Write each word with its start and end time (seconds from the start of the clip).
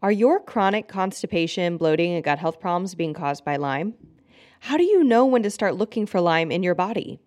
Are 0.00 0.12
your 0.12 0.38
chronic 0.38 0.86
constipation, 0.86 1.76
bloating, 1.76 2.14
and 2.14 2.22
gut 2.22 2.38
health 2.38 2.60
problems 2.60 2.94
being 2.94 3.14
caused 3.14 3.44
by 3.44 3.56
Lyme? 3.56 3.94
How 4.60 4.76
do 4.76 4.84
you 4.84 5.02
know 5.02 5.26
when 5.26 5.42
to 5.42 5.50
start 5.50 5.74
looking 5.74 6.06
for 6.06 6.20
Lyme 6.20 6.52
in 6.52 6.62
your 6.62 6.76
body? 6.76 7.18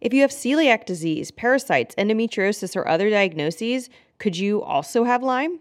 If 0.00 0.12
you 0.12 0.22
have 0.22 0.32
celiac 0.32 0.86
disease, 0.86 1.30
parasites, 1.30 1.94
endometriosis, 1.94 2.74
or 2.74 2.88
other 2.88 3.10
diagnoses, 3.10 3.88
could 4.18 4.36
you 4.36 4.60
also 4.60 5.04
have 5.04 5.22
Lyme? 5.22 5.60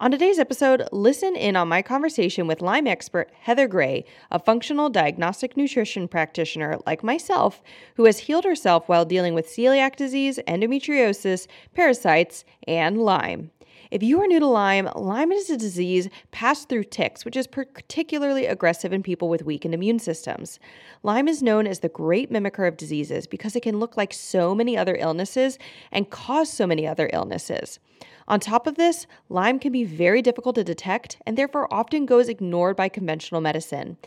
On 0.00 0.10
today's 0.10 0.40
episode, 0.40 0.88
listen 0.90 1.36
in 1.36 1.54
on 1.54 1.68
my 1.68 1.82
conversation 1.82 2.48
with 2.48 2.62
Lyme 2.62 2.88
expert 2.88 3.30
Heather 3.42 3.68
Gray, 3.68 4.04
a 4.32 4.40
functional 4.40 4.90
diagnostic 4.90 5.56
nutrition 5.56 6.08
practitioner 6.08 6.78
like 6.84 7.04
myself, 7.04 7.62
who 7.94 8.06
has 8.06 8.18
healed 8.18 8.44
herself 8.44 8.88
while 8.88 9.04
dealing 9.04 9.34
with 9.34 9.46
celiac 9.46 9.94
disease, 9.94 10.40
endometriosis, 10.48 11.46
parasites, 11.76 12.44
and 12.66 12.98
Lyme. 12.98 13.52
If 13.92 14.02
you 14.02 14.22
are 14.22 14.26
new 14.26 14.40
to 14.40 14.46
Lyme, 14.46 14.88
Lyme 14.96 15.32
is 15.32 15.50
a 15.50 15.56
disease 15.58 16.08
passed 16.30 16.70
through 16.70 16.84
ticks, 16.84 17.26
which 17.26 17.36
is 17.36 17.46
particularly 17.46 18.46
aggressive 18.46 18.90
in 18.90 19.02
people 19.02 19.28
with 19.28 19.44
weakened 19.44 19.74
immune 19.74 19.98
systems. 19.98 20.58
Lyme 21.02 21.28
is 21.28 21.42
known 21.42 21.66
as 21.66 21.80
the 21.80 21.90
great 21.90 22.32
mimicker 22.32 22.66
of 22.66 22.78
diseases 22.78 23.26
because 23.26 23.54
it 23.54 23.62
can 23.62 23.78
look 23.78 23.94
like 23.94 24.14
so 24.14 24.54
many 24.54 24.78
other 24.78 24.96
illnesses 24.98 25.58
and 25.90 26.08
cause 26.08 26.50
so 26.50 26.66
many 26.66 26.86
other 26.86 27.10
illnesses. 27.12 27.80
On 28.28 28.40
top 28.40 28.66
of 28.66 28.76
this, 28.76 29.06
Lyme 29.28 29.58
can 29.58 29.72
be 29.72 29.84
very 29.84 30.22
difficult 30.22 30.54
to 30.54 30.64
detect 30.64 31.18
and 31.26 31.36
therefore 31.36 31.70
often 31.70 32.06
goes 32.06 32.30
ignored 32.30 32.76
by 32.76 32.88
conventional 32.88 33.42
medicine. 33.42 33.98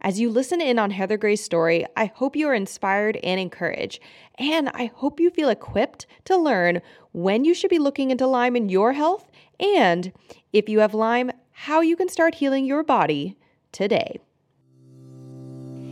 As 0.00 0.20
you 0.20 0.28
listen 0.30 0.60
in 0.60 0.78
on 0.78 0.90
Heather 0.90 1.16
Gray's 1.16 1.42
story, 1.42 1.86
I 1.96 2.06
hope 2.06 2.36
you 2.36 2.48
are 2.48 2.54
inspired 2.54 3.16
and 3.22 3.40
encouraged. 3.40 4.00
And 4.38 4.68
I 4.70 4.90
hope 4.94 5.18
you 5.18 5.30
feel 5.30 5.48
equipped 5.48 6.06
to 6.26 6.36
learn 6.36 6.82
when 7.12 7.44
you 7.44 7.54
should 7.54 7.70
be 7.70 7.78
looking 7.78 8.10
into 8.10 8.26
Lyme 8.26 8.56
in 8.56 8.68
your 8.68 8.92
health 8.92 9.30
and 9.58 10.12
if 10.52 10.68
you 10.68 10.80
have 10.80 10.92
Lyme, 10.92 11.30
how 11.50 11.80
you 11.80 11.96
can 11.96 12.08
start 12.08 12.34
healing 12.34 12.66
your 12.66 12.82
body 12.82 13.36
today. 13.72 14.20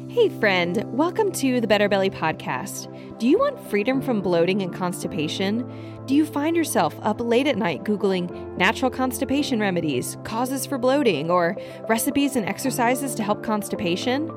Hey, 0.09 0.29
friend, 0.29 0.85
welcome 0.97 1.33
to 1.33 1.61
the 1.61 1.67
Better 1.67 1.89
Belly 1.89 2.11
Podcast. 2.11 3.19
Do 3.19 3.27
you 3.27 3.39
want 3.39 3.59
freedom 3.69 4.03
from 4.03 4.21
bloating 4.21 4.63
and 4.63 4.73
constipation? 4.73 5.94
Do 6.07 6.15
you 6.15 6.27
find 6.27 6.55
yourself 6.55 6.95
up 7.01 7.19
late 7.19 7.47
at 7.47 7.57
night 7.57 7.83
Googling 7.83 8.59
natural 8.59 8.91
constipation 8.91 9.59
remedies, 9.59 10.19
causes 10.23 10.67
for 10.67 10.77
bloating, 10.77 11.31
or 11.31 11.57
recipes 11.89 12.37
and 12.37 12.45
exercises 12.45 13.15
to 13.15 13.23
help 13.23 13.43
constipation? 13.43 14.31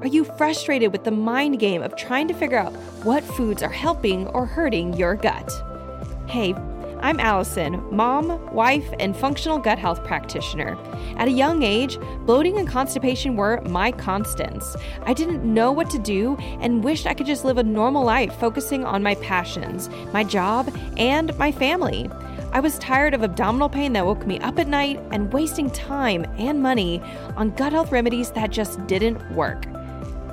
Are 0.00 0.08
you 0.08 0.24
frustrated 0.24 0.90
with 0.90 1.04
the 1.04 1.12
mind 1.12 1.60
game 1.60 1.80
of 1.80 1.94
trying 1.94 2.26
to 2.26 2.34
figure 2.34 2.58
out 2.58 2.72
what 3.04 3.22
foods 3.22 3.62
are 3.62 3.70
helping 3.70 4.26
or 4.28 4.46
hurting 4.46 4.94
your 4.94 5.14
gut? 5.14 5.48
Hey, 6.26 6.54
I'm 7.02 7.18
Allison, 7.18 7.84
mom, 7.90 8.40
wife, 8.54 8.88
and 9.00 9.16
functional 9.16 9.58
gut 9.58 9.76
health 9.76 10.04
practitioner. 10.04 10.78
At 11.16 11.26
a 11.26 11.32
young 11.32 11.64
age, 11.64 11.98
bloating 12.26 12.58
and 12.58 12.68
constipation 12.68 13.34
were 13.34 13.60
my 13.62 13.90
constants. 13.90 14.76
I 15.02 15.12
didn't 15.12 15.42
know 15.42 15.72
what 15.72 15.90
to 15.90 15.98
do 15.98 16.36
and 16.60 16.84
wished 16.84 17.08
I 17.08 17.14
could 17.14 17.26
just 17.26 17.44
live 17.44 17.58
a 17.58 17.64
normal 17.64 18.04
life 18.04 18.38
focusing 18.38 18.84
on 18.84 19.02
my 19.02 19.16
passions, 19.16 19.90
my 20.12 20.22
job, 20.22 20.72
and 20.96 21.36
my 21.38 21.50
family. 21.50 22.08
I 22.52 22.60
was 22.60 22.78
tired 22.78 23.14
of 23.14 23.24
abdominal 23.24 23.68
pain 23.68 23.94
that 23.94 24.06
woke 24.06 24.24
me 24.24 24.38
up 24.38 24.60
at 24.60 24.68
night 24.68 25.00
and 25.10 25.32
wasting 25.32 25.70
time 25.70 26.24
and 26.38 26.62
money 26.62 27.02
on 27.36 27.50
gut 27.50 27.72
health 27.72 27.90
remedies 27.90 28.30
that 28.30 28.50
just 28.50 28.86
didn't 28.86 29.28
work. 29.32 29.66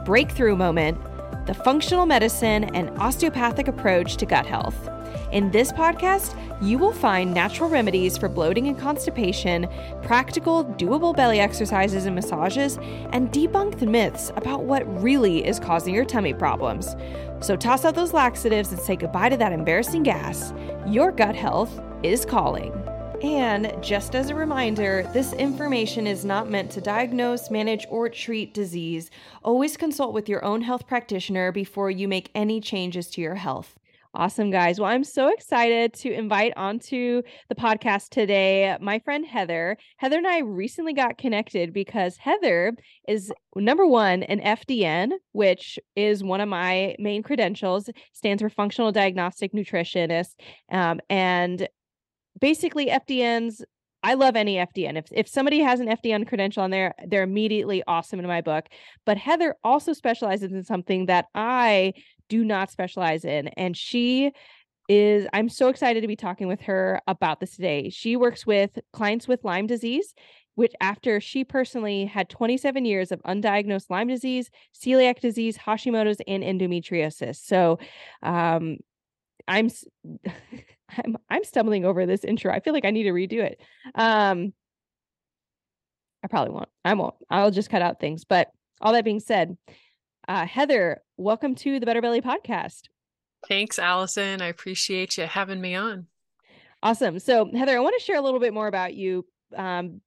Breakthrough 0.05 0.55
moment 0.55 0.99
the 1.47 1.53
functional 1.55 2.05
medicine 2.05 2.65
and 2.75 2.91
osteopathic 2.99 3.67
approach 3.67 4.17
to 4.17 4.25
gut 4.27 4.45
health. 4.45 4.87
In 5.31 5.51
this 5.51 5.71
podcast, 5.71 6.35
you 6.59 6.79
will 6.79 6.91
find 6.91 7.31
natural 7.31 7.69
remedies 7.69 8.17
for 8.17 8.27
bloating 8.27 8.67
and 8.67 8.75
constipation, 8.75 9.67
practical, 10.01 10.65
doable 10.65 11.15
belly 11.15 11.39
exercises 11.39 12.07
and 12.07 12.15
massages, 12.15 12.77
and 13.11 13.31
debunk 13.31 13.77
the 13.77 13.85
myths 13.85 14.31
about 14.35 14.63
what 14.63 15.01
really 15.03 15.45
is 15.45 15.59
causing 15.59 15.93
your 15.93 16.03
tummy 16.03 16.33
problems. 16.33 16.95
So 17.41 17.55
toss 17.55 17.85
out 17.85 17.93
those 17.93 18.11
laxatives 18.11 18.71
and 18.71 18.81
say 18.81 18.95
goodbye 18.95 19.29
to 19.29 19.37
that 19.37 19.51
embarrassing 19.51 20.01
gas. 20.01 20.51
Your 20.87 21.11
gut 21.11 21.35
health 21.35 21.79
is 22.01 22.25
calling. 22.25 22.73
And 23.21 23.71
just 23.83 24.15
as 24.15 24.31
a 24.31 24.35
reminder, 24.35 25.07
this 25.13 25.33
information 25.33 26.07
is 26.07 26.25
not 26.25 26.49
meant 26.49 26.71
to 26.71 26.81
diagnose, 26.81 27.51
manage, 27.51 27.85
or 27.91 28.09
treat 28.09 28.55
disease. 28.55 29.11
Always 29.43 29.77
consult 29.77 30.11
with 30.11 30.27
your 30.27 30.43
own 30.43 30.63
health 30.63 30.87
practitioner 30.87 31.51
before 31.51 31.91
you 31.91 32.07
make 32.07 32.31
any 32.33 32.59
changes 32.59 33.11
to 33.11 33.21
your 33.21 33.35
health. 33.35 33.75
Awesome, 34.15 34.49
guys. 34.49 34.79
Well, 34.79 34.89
I'm 34.89 35.03
so 35.03 35.27
excited 35.27 35.93
to 35.93 36.11
invite 36.11 36.53
onto 36.57 37.21
the 37.47 37.53
podcast 37.53 38.09
today 38.09 38.75
my 38.81 38.97
friend 38.97 39.23
Heather. 39.23 39.77
Heather 39.97 40.17
and 40.17 40.25
I 40.25 40.39
recently 40.39 40.93
got 40.93 41.19
connected 41.19 41.73
because 41.73 42.17
Heather 42.17 42.73
is 43.07 43.31
number 43.55 43.85
one, 43.85 44.23
an 44.23 44.39
FDN, 44.39 45.11
which 45.33 45.77
is 45.95 46.23
one 46.23 46.41
of 46.41 46.49
my 46.49 46.95
main 46.97 47.21
credentials, 47.21 47.87
stands 48.11 48.41
for 48.41 48.49
Functional 48.49 48.91
Diagnostic 48.91 49.53
Nutritionist. 49.53 50.33
Um, 50.71 51.01
and 51.07 51.67
basically, 52.41 52.87
FDNs 52.87 53.61
I 54.01 54.13
love 54.13 54.35
any 54.35 54.55
FDN. 54.55 54.97
If 54.97 55.07
if 55.11 55.27
somebody 55.27 55.59
has 55.59 55.79
an 55.79 55.87
FDN 55.87 56.27
credential 56.27 56.63
on 56.63 56.71
there, 56.71 56.93
they're 57.07 57.23
immediately 57.23 57.83
awesome 57.87 58.19
in 58.19 58.27
my 58.27 58.41
book. 58.41 58.67
But 59.05 59.17
Heather 59.17 59.55
also 59.63 59.93
specializes 59.93 60.51
in 60.51 60.63
something 60.63 61.07
that 61.07 61.25
I 61.35 61.93
do 62.29 62.45
not 62.45 62.71
specialize 62.71 63.25
in. 63.25 63.49
And 63.49 63.75
she 63.75 64.31
is, 64.87 65.27
I'm 65.33 65.49
so 65.49 65.67
excited 65.67 66.01
to 66.01 66.07
be 66.07 66.15
talking 66.15 66.47
with 66.47 66.61
her 66.61 67.01
about 67.07 67.39
this 67.39 67.55
today. 67.55 67.89
She 67.89 68.15
works 68.15 68.45
with 68.45 68.79
clients 68.93 69.27
with 69.27 69.43
Lyme 69.43 69.67
disease, 69.67 70.13
which 70.55 70.73
after 70.79 71.19
she 71.19 71.43
personally 71.43 72.05
had 72.05 72.29
27 72.29 72.85
years 72.85 73.11
of 73.11 73.21
undiagnosed 73.23 73.89
Lyme 73.89 74.07
disease, 74.07 74.49
celiac 74.73 75.19
disease, 75.19 75.57
Hashimoto's, 75.57 76.21
and 76.27 76.43
endometriosis. 76.43 77.37
So, 77.37 77.79
um, 78.23 78.77
I'm, 79.47 79.69
I'm, 80.97 81.17
I'm 81.29 81.43
stumbling 81.43 81.85
over 81.85 82.05
this 82.05 82.23
intro. 82.23 82.51
I 82.51 82.59
feel 82.59 82.73
like 82.73 82.85
I 82.85 82.91
need 82.91 83.03
to 83.03 83.11
redo 83.11 83.39
it. 83.39 83.61
Um, 83.95 84.53
I 86.23 86.27
probably 86.27 86.53
won't. 86.53 86.69
I 86.83 86.93
won't. 86.93 87.15
I'll 87.29 87.51
just 87.51 87.69
cut 87.69 87.81
out 87.81 87.99
things. 87.99 88.25
But 88.25 88.51
all 88.81 88.93
that 88.93 89.05
being 89.05 89.19
said, 89.19 89.57
uh, 90.27 90.45
Heather, 90.45 91.01
welcome 91.17 91.55
to 91.55 91.79
the 91.79 91.85
Better 91.85 92.01
Belly 92.01 92.21
podcast. 92.21 92.83
Thanks, 93.47 93.79
Allison. 93.79 94.41
I 94.41 94.47
appreciate 94.47 95.17
you 95.17 95.25
having 95.25 95.61
me 95.61 95.75
on. 95.75 96.07
Awesome. 96.83 97.19
So, 97.19 97.49
Heather, 97.53 97.75
I 97.75 97.79
want 97.79 97.95
to 97.97 98.03
share 98.03 98.17
a 98.17 98.21
little 98.21 98.39
bit 98.39 98.53
more 98.53 98.67
about 98.67 98.93
you 98.93 99.25
um, 99.55 100.01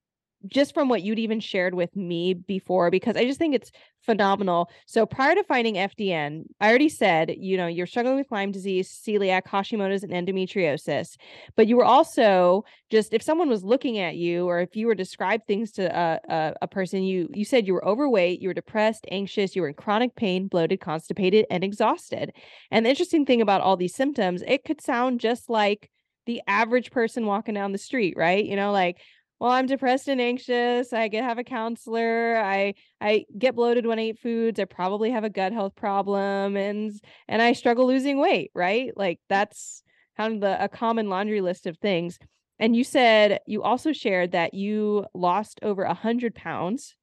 just 0.47 0.75
from 0.75 0.89
what 0.89 1.03
you'd 1.03 1.19
even 1.19 1.41
shared 1.41 1.75
with 1.75 1.95
me 1.97 2.35
before, 2.35 2.91
because 2.91 3.17
I 3.17 3.25
just 3.25 3.39
think 3.39 3.55
it's 3.55 3.71
phenomenal. 4.01 4.71
So 4.87 5.07
prior 5.07 5.35
to 5.35 5.45
finding 5.45 5.75
FDN, 5.75 6.45
I 6.61 6.69
already 6.69 6.89
said, 6.89 7.35
you 7.39 7.57
know, 7.57 7.67
you're 7.67 7.87
struggling 7.87 8.17
with 8.17 8.31
Lyme 8.31 8.51
disease, 8.51 8.91
celiac, 8.91 9.45
Hashimoto's, 9.45 10.03
and 10.03 10.13
endometriosis. 10.13 11.17
But 11.57 11.69
you 11.69 11.77
were 11.77 11.85
also 11.85 12.65
just, 12.91 13.13
if 13.13 13.23
someone 13.23 13.49
was 13.49 13.63
looking 13.65 13.99
at 13.99 14.17
you, 14.17 14.49
or 14.49 14.61
if 14.61 14.75
you 14.75 14.87
were 14.87 14.95
describe 14.95 15.47
things 15.47 15.73
to 15.73 15.85
a, 15.85 16.21
a, 16.29 16.55
a 16.63 16.69
person, 16.69 17.03
you 17.03 17.29
you 17.33 17.45
said 17.45 17.67
you 17.67 17.75
were 17.75 17.87
overweight, 17.87 18.41
you 18.41 18.49
were 18.49 18.55
depressed, 18.55 19.07
anxious, 19.11 19.55
you 19.55 19.63
were 19.63 19.69
in 19.69 19.75
chronic 19.75 20.15
pain, 20.17 20.49
bloated, 20.49 20.81
constipated, 20.81 21.47
and 21.51 21.65
exhausted. 21.65 22.33
And 22.71 22.85
the 22.85 22.91
interesting 22.91 23.25
thing 23.25 23.41
about 23.41 23.61
all 23.61 23.77
these 23.77 23.95
symptoms, 23.95 24.43
it 24.47 24.65
could 24.65 24.81
sound 24.81 25.21
just 25.21 25.49
like 25.49 25.91
the 26.27 26.43
average 26.47 26.91
person 26.91 27.27
walking 27.27 27.55
down 27.55 27.73
the 27.73 27.79
street, 27.79 28.15
right? 28.17 28.45
You 28.45 28.57
know, 28.57 28.73
like 28.73 28.99
well 29.43 29.51
i'm 29.51 29.67
depressed 29.67 30.09
and 30.09 30.21
anxious 30.21 30.93
i 30.93 31.09
get 31.09 31.25
have 31.25 31.39
a 31.39 31.45
counselor 31.45 32.37
i 32.37 32.73
i 33.01 33.25
get 33.37 33.57
bloated 33.57 33.85
when 33.85 33.99
i 33.99 34.03
eat 34.03 34.19
foods 34.19 34.61
i 34.61 34.65
probably 34.65 35.11
have 35.11 35.25
a 35.25 35.31
gut 35.31 35.53
health 35.53 35.75
problem 35.75 36.57
and 36.57 36.93
and 37.29 37.43
i 37.43 37.53
struggle 37.53 37.87
losing 37.87 38.19
weight 38.19 38.53
right? 38.55 38.93
Like 38.97 39.21
that's 39.29 39.83
kind 40.17 40.35
of 40.35 40.41
the 40.41 40.63
a 40.63 40.69
common 40.69 41.09
laundry 41.09 41.41
list 41.41 41.67
of 41.67 41.79
things. 41.79 42.19
And 42.59 42.77
you 42.77 42.85
said 42.85 43.41
you 43.47 43.63
also 43.63 43.93
shared 43.93 44.33
that 44.33 44.55
you 44.55 45.07
lost 45.15 45.59
over 45.63 45.83
a 45.83 45.95
hundred 45.95 46.35
pounds. 46.35 46.95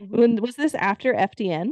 Mm-hmm. 0.00 0.18
when 0.18 0.36
was 0.36 0.56
this 0.56 0.74
after 0.74 1.12
fdn 1.12 1.68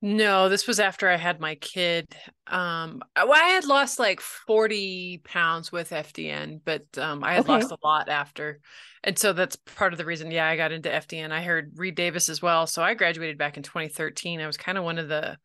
no, 0.00 0.48
this 0.48 0.66
was 0.66 0.78
after 0.78 1.08
I 1.08 1.16
had 1.16 1.40
my 1.40 1.56
kid. 1.56 2.06
Um, 2.46 3.02
well, 3.16 3.32
I 3.32 3.48
had 3.48 3.64
lost 3.64 3.98
like 3.98 4.20
40 4.20 5.22
pounds 5.24 5.72
with 5.72 5.90
FDN, 5.90 6.60
but 6.64 6.86
um, 6.98 7.24
I 7.24 7.34
had 7.34 7.40
okay. 7.40 7.54
lost 7.54 7.72
a 7.72 7.78
lot 7.82 8.08
after. 8.08 8.60
And 9.02 9.18
so 9.18 9.32
that's 9.32 9.56
part 9.56 9.92
of 9.92 9.98
the 9.98 10.04
reason, 10.04 10.30
yeah, 10.30 10.46
I 10.46 10.56
got 10.56 10.70
into 10.70 10.88
FDN. 10.88 11.32
I 11.32 11.42
heard 11.42 11.72
Reed 11.76 11.96
Davis 11.96 12.28
as 12.28 12.40
well. 12.40 12.66
So 12.68 12.82
I 12.82 12.94
graduated 12.94 13.38
back 13.38 13.56
in 13.56 13.64
2013. 13.64 14.40
I 14.40 14.46
was 14.46 14.56
kind 14.56 14.78
of 14.78 14.84
one 14.84 14.98
of 14.98 15.08
the 15.08 15.36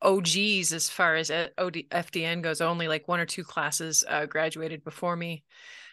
OGs 0.00 0.72
as 0.72 0.88
far 0.88 1.16
as 1.16 1.30
OD, 1.30 1.84
FDN 1.90 2.42
goes. 2.42 2.62
Only 2.62 2.88
like 2.88 3.08
one 3.08 3.20
or 3.20 3.26
two 3.26 3.44
classes 3.44 4.04
uh, 4.08 4.24
graduated 4.24 4.84
before 4.84 5.16
me. 5.16 5.44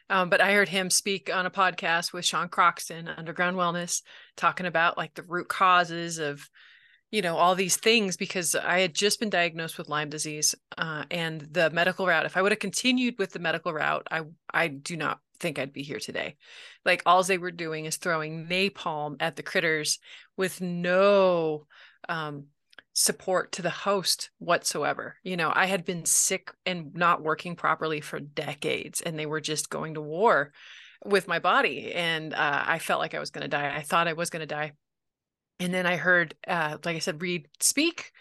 Um, 0.10 0.30
but 0.30 0.40
I 0.40 0.54
heard 0.54 0.70
him 0.70 0.90
speak 0.90 1.34
on 1.34 1.46
a 1.46 1.52
podcast 1.52 2.14
with 2.14 2.26
Sean 2.26 2.48
Croxton, 2.48 3.08
Underground 3.10 3.58
Wellness, 3.58 4.04
talking 4.38 4.68
about 4.68 4.98
like 4.98 5.16
the 5.16 5.24
root 5.24 5.50
causes 5.50 6.20
of 6.20 6.48
you 7.12 7.22
know 7.22 7.38
all 7.38 7.56
these 7.56 7.78
things 7.78 8.18
because 8.18 8.56
i 8.56 8.80
had 8.80 8.94
just 8.94 9.20
been 9.20 9.30
diagnosed 9.30 9.78
with 9.78 9.90
lyme 9.90 10.10
disease 10.10 10.56
uh, 10.78 11.04
and 11.12 11.42
the 11.52 11.70
medical 11.70 12.06
route 12.08 12.26
if 12.26 12.36
i 12.36 12.42
would 12.42 12.52
have 12.52 12.60
continued 12.60 13.16
with 13.18 13.32
the 13.32 13.40
medical 13.40 13.74
route 13.74 14.08
i 14.12 14.22
i 14.54 14.68
do 14.68 14.98
not 14.98 15.20
think 15.40 15.60
I'd 15.60 15.74
be 15.74 15.84
here 15.84 16.00
today. 16.00 16.36
Like 16.84 17.02
all 17.06 17.24
they 17.24 17.38
were 17.38 17.52
doing 17.52 17.86
is 17.86 17.98
throwing 17.98 18.48
napalm 18.48 19.18
at 19.20 19.36
the 19.36 19.44
critters 19.44 20.00
with 20.38 20.62
no 20.62 21.68
um, 22.10 22.46
support 22.94 23.52
to 23.54 23.62
the 23.62 23.70
host 23.70 24.30
whatsoever. 24.40 25.16
You 25.24 25.38
know, 25.38 25.52
I 25.54 25.66
had 25.66 25.86
been 25.86 26.06
sick 26.06 26.52
and 26.66 26.94
not 26.96 27.24
working 27.24 27.56
properly 27.56 28.02
for 28.02 28.20
decades, 28.20 29.02
and 29.02 29.18
they 29.18 29.26
were 29.26 29.42
just 29.42 29.70
going 29.70 29.96
to 29.96 30.02
war 30.02 30.52
with 31.04 31.28
my 31.28 31.40
body. 31.40 31.94
And 31.94 32.34
uh, 32.34 32.64
I 32.66 32.80
felt 32.80 33.02
like 33.02 33.14
I 33.14 33.20
was 33.20 33.32
going 33.32 33.44
to 33.44 33.48
die. 33.48 33.76
I 33.76 33.82
thought 33.82 34.08
I 34.08 34.14
was 34.14 34.30
going 34.30 34.42
to 34.42 34.46
die. 34.46 34.74
And 35.60 35.74
then 35.74 35.86
I 35.86 35.96
heard, 35.96 36.36
uh, 36.48 36.78
like 36.84 36.96
I 36.96 37.00
said, 37.00 37.22
Reed 37.22 37.48
speak 37.60 38.12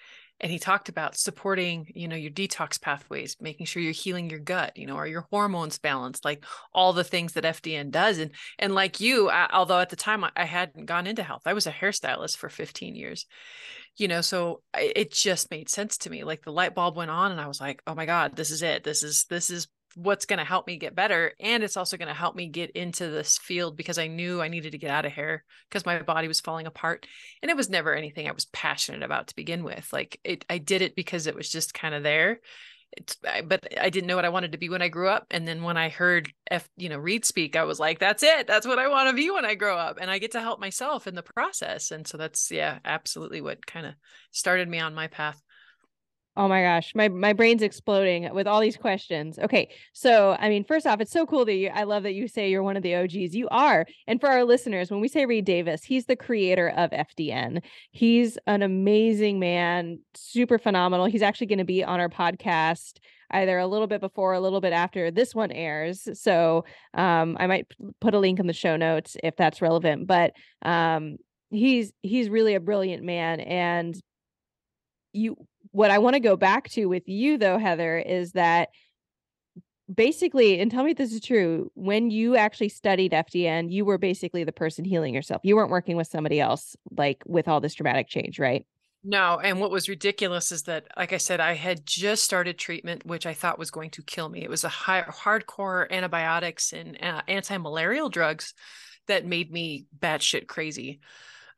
and 0.41 0.51
he 0.51 0.59
talked 0.59 0.89
about 0.89 1.17
supporting 1.17 1.91
you 1.95 2.09
know 2.09 2.17
your 2.17 2.31
detox 2.31 2.81
pathways 2.81 3.37
making 3.41 3.67
sure 3.67 3.83
you're 3.83 3.93
healing 3.93 4.29
your 4.29 4.39
gut 4.39 4.77
you 4.77 4.87
know 4.87 4.97
are 4.97 5.07
your 5.07 5.27
hormones 5.31 5.79
balanced 5.79 6.25
like 6.25 6.45
all 6.73 6.93
the 6.93 7.05
things 7.05 7.33
that 7.33 7.45
fdn 7.45 7.91
does. 7.91 8.19
And 8.19 8.33
and 8.59 8.75
like 8.75 9.01
you 9.01 9.31
I, 9.31 9.49
although 9.53 9.81
at 9.81 9.91
the 9.91 9.97
time 9.97 10.25
I, 10.25 10.31
I 10.37 10.45
hadn't 10.45 10.87
gone 10.87 11.07
into 11.07 11.23
health 11.23 11.43
i 11.47 11.53
was 11.53 11.67
a 11.67 11.73
hairstylist 11.73 12.37
for 12.37 12.49
15 12.49 12.97
years 12.97 13.27
you 13.97 14.09
know 14.09 14.21
so 14.21 14.63
it 14.77 15.13
just 15.13 15.51
made 15.51 15.69
sense 15.69 15.99
to 15.99 16.11
me. 16.11 16.25
Like 16.25 16.43
the 16.43 16.53
light 16.53 16.75
bulb 16.75 16.97
went 16.97 17.13
on 17.13 17.31
and 17.31 17.41
i 17.41 17.47
was 17.47 17.61
like 17.61 17.81
oh 17.87 17.95
my 17.95 18.07
god 18.07 18.35
this 18.37 18.51
is 18.51 18.63
it. 18.63 18.85
This 18.85 19.03
is 19.03 19.25
this 19.31 19.51
is 19.51 19.69
what's 19.97 20.27
going 20.27 20.39
to 20.39 20.45
help 20.45 20.67
me 20.67 20.77
get 20.77 20.95
better 20.95 21.33
and 21.41 21.63
it's 21.63 21.77
also 21.77 21.97
going 21.97 22.09
to 22.09 22.15
help 22.15 22.35
me 22.35 22.47
get 22.47 22.71
into 22.73 23.09
this 23.11 23.39
field 23.39 23.77
because 23.77 23.99
i 23.99 24.07
knew 24.07 24.41
i 24.41 24.49
needed 24.49 24.73
to 24.73 24.79
get 24.79 24.91
out 24.91 25.05
of 25.05 25.13
hair 25.13 25.45
because 25.69 25.87
my 25.87 26.01
body 26.03 26.29
was 26.29 26.41
falling 26.41 26.67
apart 26.67 27.07
and 27.43 27.51
it 27.51 27.57
was 27.57 27.71
never 27.71 27.95
anything 27.95 28.29
i 28.29 28.33
was 28.33 28.47
passionate 28.47 29.03
about 29.03 29.29
to 29.29 29.37
begin 29.37 29.65
with 29.65 29.89
like 29.93 30.19
it 30.25 30.45
i 30.49 30.59
did 30.59 30.83
it 30.83 30.97
because 30.97 31.27
it 31.27 31.35
was 31.35 31.49
just 31.49 31.75
kind 31.75 31.95
of 31.95 32.03
there. 32.03 32.41
It's 32.97 33.17
but 33.47 33.67
i 33.81 33.91
didn't 33.91 34.07
know 34.07 34.15
what 34.15 34.25
i 34.25 34.29
wanted 34.29 34.53
to 34.53 34.59
be 34.59 34.69
when 34.69 34.83
i 34.83 34.87
grew 34.89 35.09
up 35.09 35.27
and 35.33 35.49
then 35.49 35.65
when 35.65 35.77
i 35.77 35.89
heard 35.89 36.33
f 36.49 36.69
you 36.77 36.89
know 36.89 36.99
reed 36.99 37.25
speak 37.25 37.57
i 37.57 37.65
was 37.65 37.81
like 37.81 37.99
that's 37.99 38.23
it 38.23 38.47
that's 38.47 38.69
what 38.69 38.79
i 38.79 38.87
want 38.87 39.09
to 39.09 39.17
be 39.17 39.33
when 39.33 39.45
i 39.45 39.57
grow 39.57 39.77
up 39.77 39.99
and 40.01 40.13
i 40.13 40.19
get 40.19 40.31
to 40.33 40.41
help 40.41 40.61
myself 40.61 41.09
in 41.09 41.17
the 41.17 41.23
process 41.23 41.91
and 41.91 42.07
so 42.07 42.17
that's 42.17 42.53
yeah 42.53 42.79
absolutely 42.85 43.41
what 43.41 43.67
kind 43.67 43.85
of 43.85 43.95
started 44.31 44.69
me 44.69 44.79
on 44.79 44.95
my 44.95 45.09
path 45.09 45.43
Oh 46.37 46.49
my 46.49 46.63
gosh, 46.63 46.93
my 46.97 47.09
my 47.09 47.33
brain's 47.33 47.63
exploding 47.63 48.33
with 48.35 48.49
all 48.49 48.61
these 48.61 48.77
questions. 48.77 49.39
Okay, 49.39 49.71
so 49.93 50.37
I 50.41 50.49
mean, 50.49 50.65
first 50.65 50.85
off, 50.85 51.01
it's 51.01 51.13
so 51.13 51.27
cool 51.27 51.45
that 51.45 51.55
you. 51.55 51.69
I 51.73 51.85
love 51.85 52.03
that 52.03 52.15
you 52.15 52.27
say 52.27 52.51
you're 52.51 52.63
one 52.63 52.77
of 52.77 52.83
the 52.83 52.97
OGs. 52.97 53.35
You 53.35 53.49
are, 53.51 53.87
and 54.09 54.21
for 54.21 54.29
our 54.29 54.45
listeners, 54.45 54.91
when 54.91 55.01
we 55.01 55.07
say 55.07 55.27
Reed 55.27 55.45
Davis, 55.45 55.85
he's 55.85 56.07
the 56.07 56.17
creator 56.17 56.71
of 56.71 56.91
FDN. 56.91 57.63
He's 57.93 58.37
an 58.49 58.63
amazing 58.63 59.39
man, 59.39 60.01
super 60.15 60.59
phenomenal. 60.59 61.07
He's 61.07 61.23
actually 61.23 61.47
going 61.47 61.59
to 61.59 61.65
be 61.65 61.85
on 61.85 62.01
our 62.01 62.09
podcast 62.09 62.99
either 63.31 63.59
a 63.59 63.67
little 63.67 63.87
bit 63.87 64.01
before, 64.01 64.33
a 64.33 64.41
little 64.41 64.61
bit 64.61 64.73
after 64.73 65.11
this 65.11 65.35
one 65.35 65.51
airs. 65.53 66.09
So 66.21 66.65
um, 66.95 67.37
I 67.39 67.47
might 67.47 67.67
put 68.01 68.15
a 68.15 68.19
link 68.19 68.41
in 68.41 68.47
the 68.47 68.53
show 68.53 68.77
notes 68.77 69.17
if 69.23 69.37
that's 69.37 69.63
relevant. 69.63 70.07
But 70.09 70.33
um, 70.63 71.17
he's 71.51 71.93
he's 72.03 72.29
really 72.29 72.55
a 72.55 72.61
brilliant 72.61 73.05
man, 73.05 73.41
and 73.41 73.95
you 75.13 75.37
what 75.75 75.91
I 75.91 75.99
want 75.99 76.15
to 76.15 76.21
go 76.21 76.37
back 76.37 76.69
to 76.71 76.87
with 76.87 77.09
you 77.09 77.37
though, 77.37 77.59
Heather, 77.59 77.99
is 77.99 78.33
that 78.33 78.69
basically, 79.93 80.61
and 80.61 80.71
tell 80.71 80.85
me 80.85 80.93
if 80.93 80.97
this 80.97 81.13
is 81.13 81.21
true, 81.21 81.73
when 81.75 82.13
you 82.13 82.37
actually 82.37 82.69
studied 82.69 83.11
FDN, 83.11 83.73
you 83.73 83.85
were 83.85 83.99
basically 83.99 84.45
the 84.45 84.53
person 84.53 84.85
healing 84.85 85.13
yourself. 85.13 85.41
You 85.43 85.57
weren't 85.57 85.73
working 85.73 85.97
with 85.97 86.07
somebody 86.07 86.39
else, 86.39 86.77
like 86.97 87.25
with 87.27 87.49
all 87.49 87.61
this 87.61 87.75
dramatic 87.75 88.07
change, 88.07 88.39
right? 88.39 88.65
No. 89.03 89.41
And 89.43 89.59
what 89.59 89.73
was 89.73 89.89
ridiculous 89.89 90.53
is 90.53 90.63
that, 90.63 90.87
like 90.97 91.13
I 91.13 91.17
said, 91.17 91.41
I 91.41 91.55
had 91.55 91.85
just 91.85 92.23
started 92.23 92.57
treatment, 92.57 93.05
which 93.05 93.27
I 93.27 93.35
thought 93.35 93.59
was 93.59 93.73
going 93.73 93.91
to 93.91 94.03
kill 94.03 94.29
me. 94.29 94.45
It 94.45 94.51
was 94.51 94.63
a 94.63 94.69
high, 94.69 95.03
hardcore 95.03 95.91
antibiotics 95.91 96.73
and 96.73 96.97
uh, 97.03 97.23
anti 97.27 97.59
malarial 97.59 98.11
drugs 98.11 98.55
that 99.09 99.27
made 99.27 99.51
me 99.51 99.87
batshit 99.99 100.47
crazy. 100.47 101.01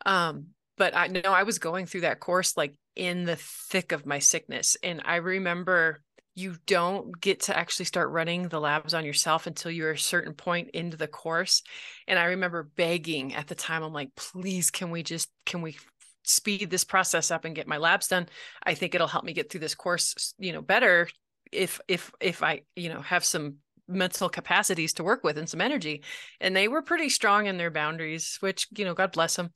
Um, 0.06 0.46
but 0.78 0.96
I 0.96 1.08
know 1.08 1.20
I 1.26 1.42
was 1.42 1.58
going 1.58 1.84
through 1.84 2.00
that 2.02 2.18
course 2.18 2.56
like 2.56 2.74
in 2.96 3.24
the 3.24 3.36
thick 3.36 3.92
of 3.92 4.06
my 4.06 4.18
sickness. 4.18 4.76
And 4.82 5.02
I 5.04 5.16
remember 5.16 6.02
you 6.34 6.56
don't 6.66 7.18
get 7.18 7.40
to 7.40 7.56
actually 7.56 7.86
start 7.86 8.10
running 8.10 8.48
the 8.48 8.60
labs 8.60 8.92
on 8.92 9.06
yourself 9.06 9.46
until 9.46 9.70
you're 9.70 9.92
a 9.92 9.98
certain 9.98 10.34
point 10.34 10.68
into 10.74 10.96
the 10.96 11.06
course. 11.06 11.62
And 12.06 12.18
I 12.18 12.24
remember 12.24 12.70
begging 12.76 13.34
at 13.34 13.46
the 13.46 13.54
time, 13.54 13.82
I'm 13.82 13.94
like, 13.94 14.14
please, 14.16 14.70
can 14.70 14.90
we 14.90 15.02
just, 15.02 15.30
can 15.46 15.62
we 15.62 15.78
speed 16.24 16.68
this 16.68 16.84
process 16.84 17.30
up 17.30 17.46
and 17.46 17.54
get 17.54 17.66
my 17.66 17.78
labs 17.78 18.08
done? 18.08 18.28
I 18.62 18.74
think 18.74 18.94
it'll 18.94 19.06
help 19.06 19.24
me 19.24 19.32
get 19.32 19.50
through 19.50 19.60
this 19.60 19.74
course, 19.74 20.34
you 20.38 20.52
know, 20.52 20.60
better 20.60 21.08
if, 21.52 21.80
if, 21.88 22.12
if 22.20 22.42
I, 22.42 22.62
you 22.74 22.90
know, 22.90 23.00
have 23.00 23.24
some 23.24 23.56
mental 23.88 24.28
capacities 24.28 24.92
to 24.94 25.04
work 25.04 25.24
with 25.24 25.38
and 25.38 25.48
some 25.48 25.62
energy. 25.62 26.02
And 26.40 26.54
they 26.54 26.68
were 26.68 26.82
pretty 26.82 27.08
strong 27.08 27.46
in 27.46 27.56
their 27.56 27.70
boundaries, 27.70 28.36
which, 28.40 28.66
you 28.76 28.84
know, 28.84 28.94
God 28.94 29.12
bless 29.12 29.36
them 29.36 29.52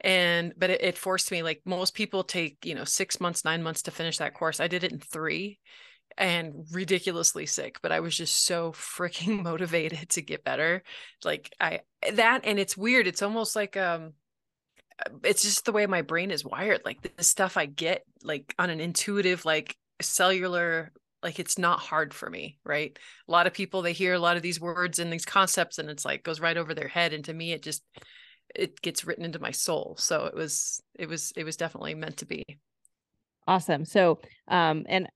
and 0.00 0.52
but 0.56 0.70
it, 0.70 0.82
it, 0.82 0.98
forced 0.98 1.30
me 1.30 1.42
like 1.42 1.60
most 1.64 1.94
people 1.94 2.22
take 2.22 2.64
you 2.64 2.74
know 2.74 2.84
six 2.84 3.20
months 3.20 3.44
nine 3.44 3.62
months 3.62 3.82
to 3.82 3.90
finish 3.90 4.18
that 4.18 4.34
course. 4.34 4.60
I 4.60 4.68
did 4.68 4.84
it 4.84 4.92
in 4.92 5.00
three 5.00 5.58
and 6.16 6.66
ridiculously 6.72 7.46
sick 7.46 7.78
but 7.80 7.92
i 7.92 8.00
was 8.00 8.16
just 8.16 8.44
so 8.44 8.72
freaking 8.72 9.42
motivated 9.42 10.08
to 10.10 10.22
get 10.22 10.44
better. 10.44 10.82
Like 11.24 11.52
i 11.60 11.80
that 12.12 12.42
and 12.44 12.58
it's 12.58 12.76
weird. 12.76 13.06
It's 13.06 13.22
almost 13.22 13.56
like 13.56 13.76
um 13.76 14.12
it's 15.22 15.42
just 15.42 15.64
the 15.64 15.72
way 15.72 15.86
my 15.86 16.02
brain 16.02 16.30
is 16.30 16.44
wired. 16.44 16.82
Like 16.84 17.02
the 17.02 17.24
stuff 17.24 17.56
i 17.56 17.66
get 17.66 18.02
like 18.22 18.54
on 18.58 18.70
an 18.70 18.80
intuitive 18.80 19.44
like 19.44 19.76
cellular 20.00 20.92
like 21.22 21.40
it's 21.40 21.58
not 21.58 21.80
hard 21.80 22.14
for 22.14 22.30
me 22.30 22.58
right? 22.64 22.96
A 23.28 23.32
lot 23.32 23.48
of 23.48 23.52
people 23.52 23.82
they 23.82 23.92
hear 23.92 24.14
a 24.14 24.20
lot 24.20 24.36
of 24.36 24.42
these 24.42 24.60
words 24.60 25.00
and 25.00 25.12
these 25.12 25.24
concepts 25.24 25.78
and 25.78 25.90
it's 25.90 26.04
like 26.04 26.22
goes 26.22 26.40
right 26.40 26.56
over 26.56 26.74
their 26.74 26.88
head. 26.88 27.12
And 27.12 27.24
to 27.24 27.34
me 27.34 27.52
it 27.52 27.62
just 27.62 27.82
it 28.54 28.80
gets 28.80 29.04
written 29.04 29.24
into 29.24 29.38
my 29.38 29.50
soul. 29.50 29.96
So 29.98 30.24
it 30.24 30.34
was 30.34 30.82
it 30.98 31.08
was 31.08 31.32
it 31.36 31.44
was 31.44 31.56
definitely 31.56 31.94
meant 31.94 32.18
to 32.18 32.26
be. 32.26 32.44
Awesome. 33.46 33.84
So 33.84 34.20
um 34.48 34.84
and 34.88 35.08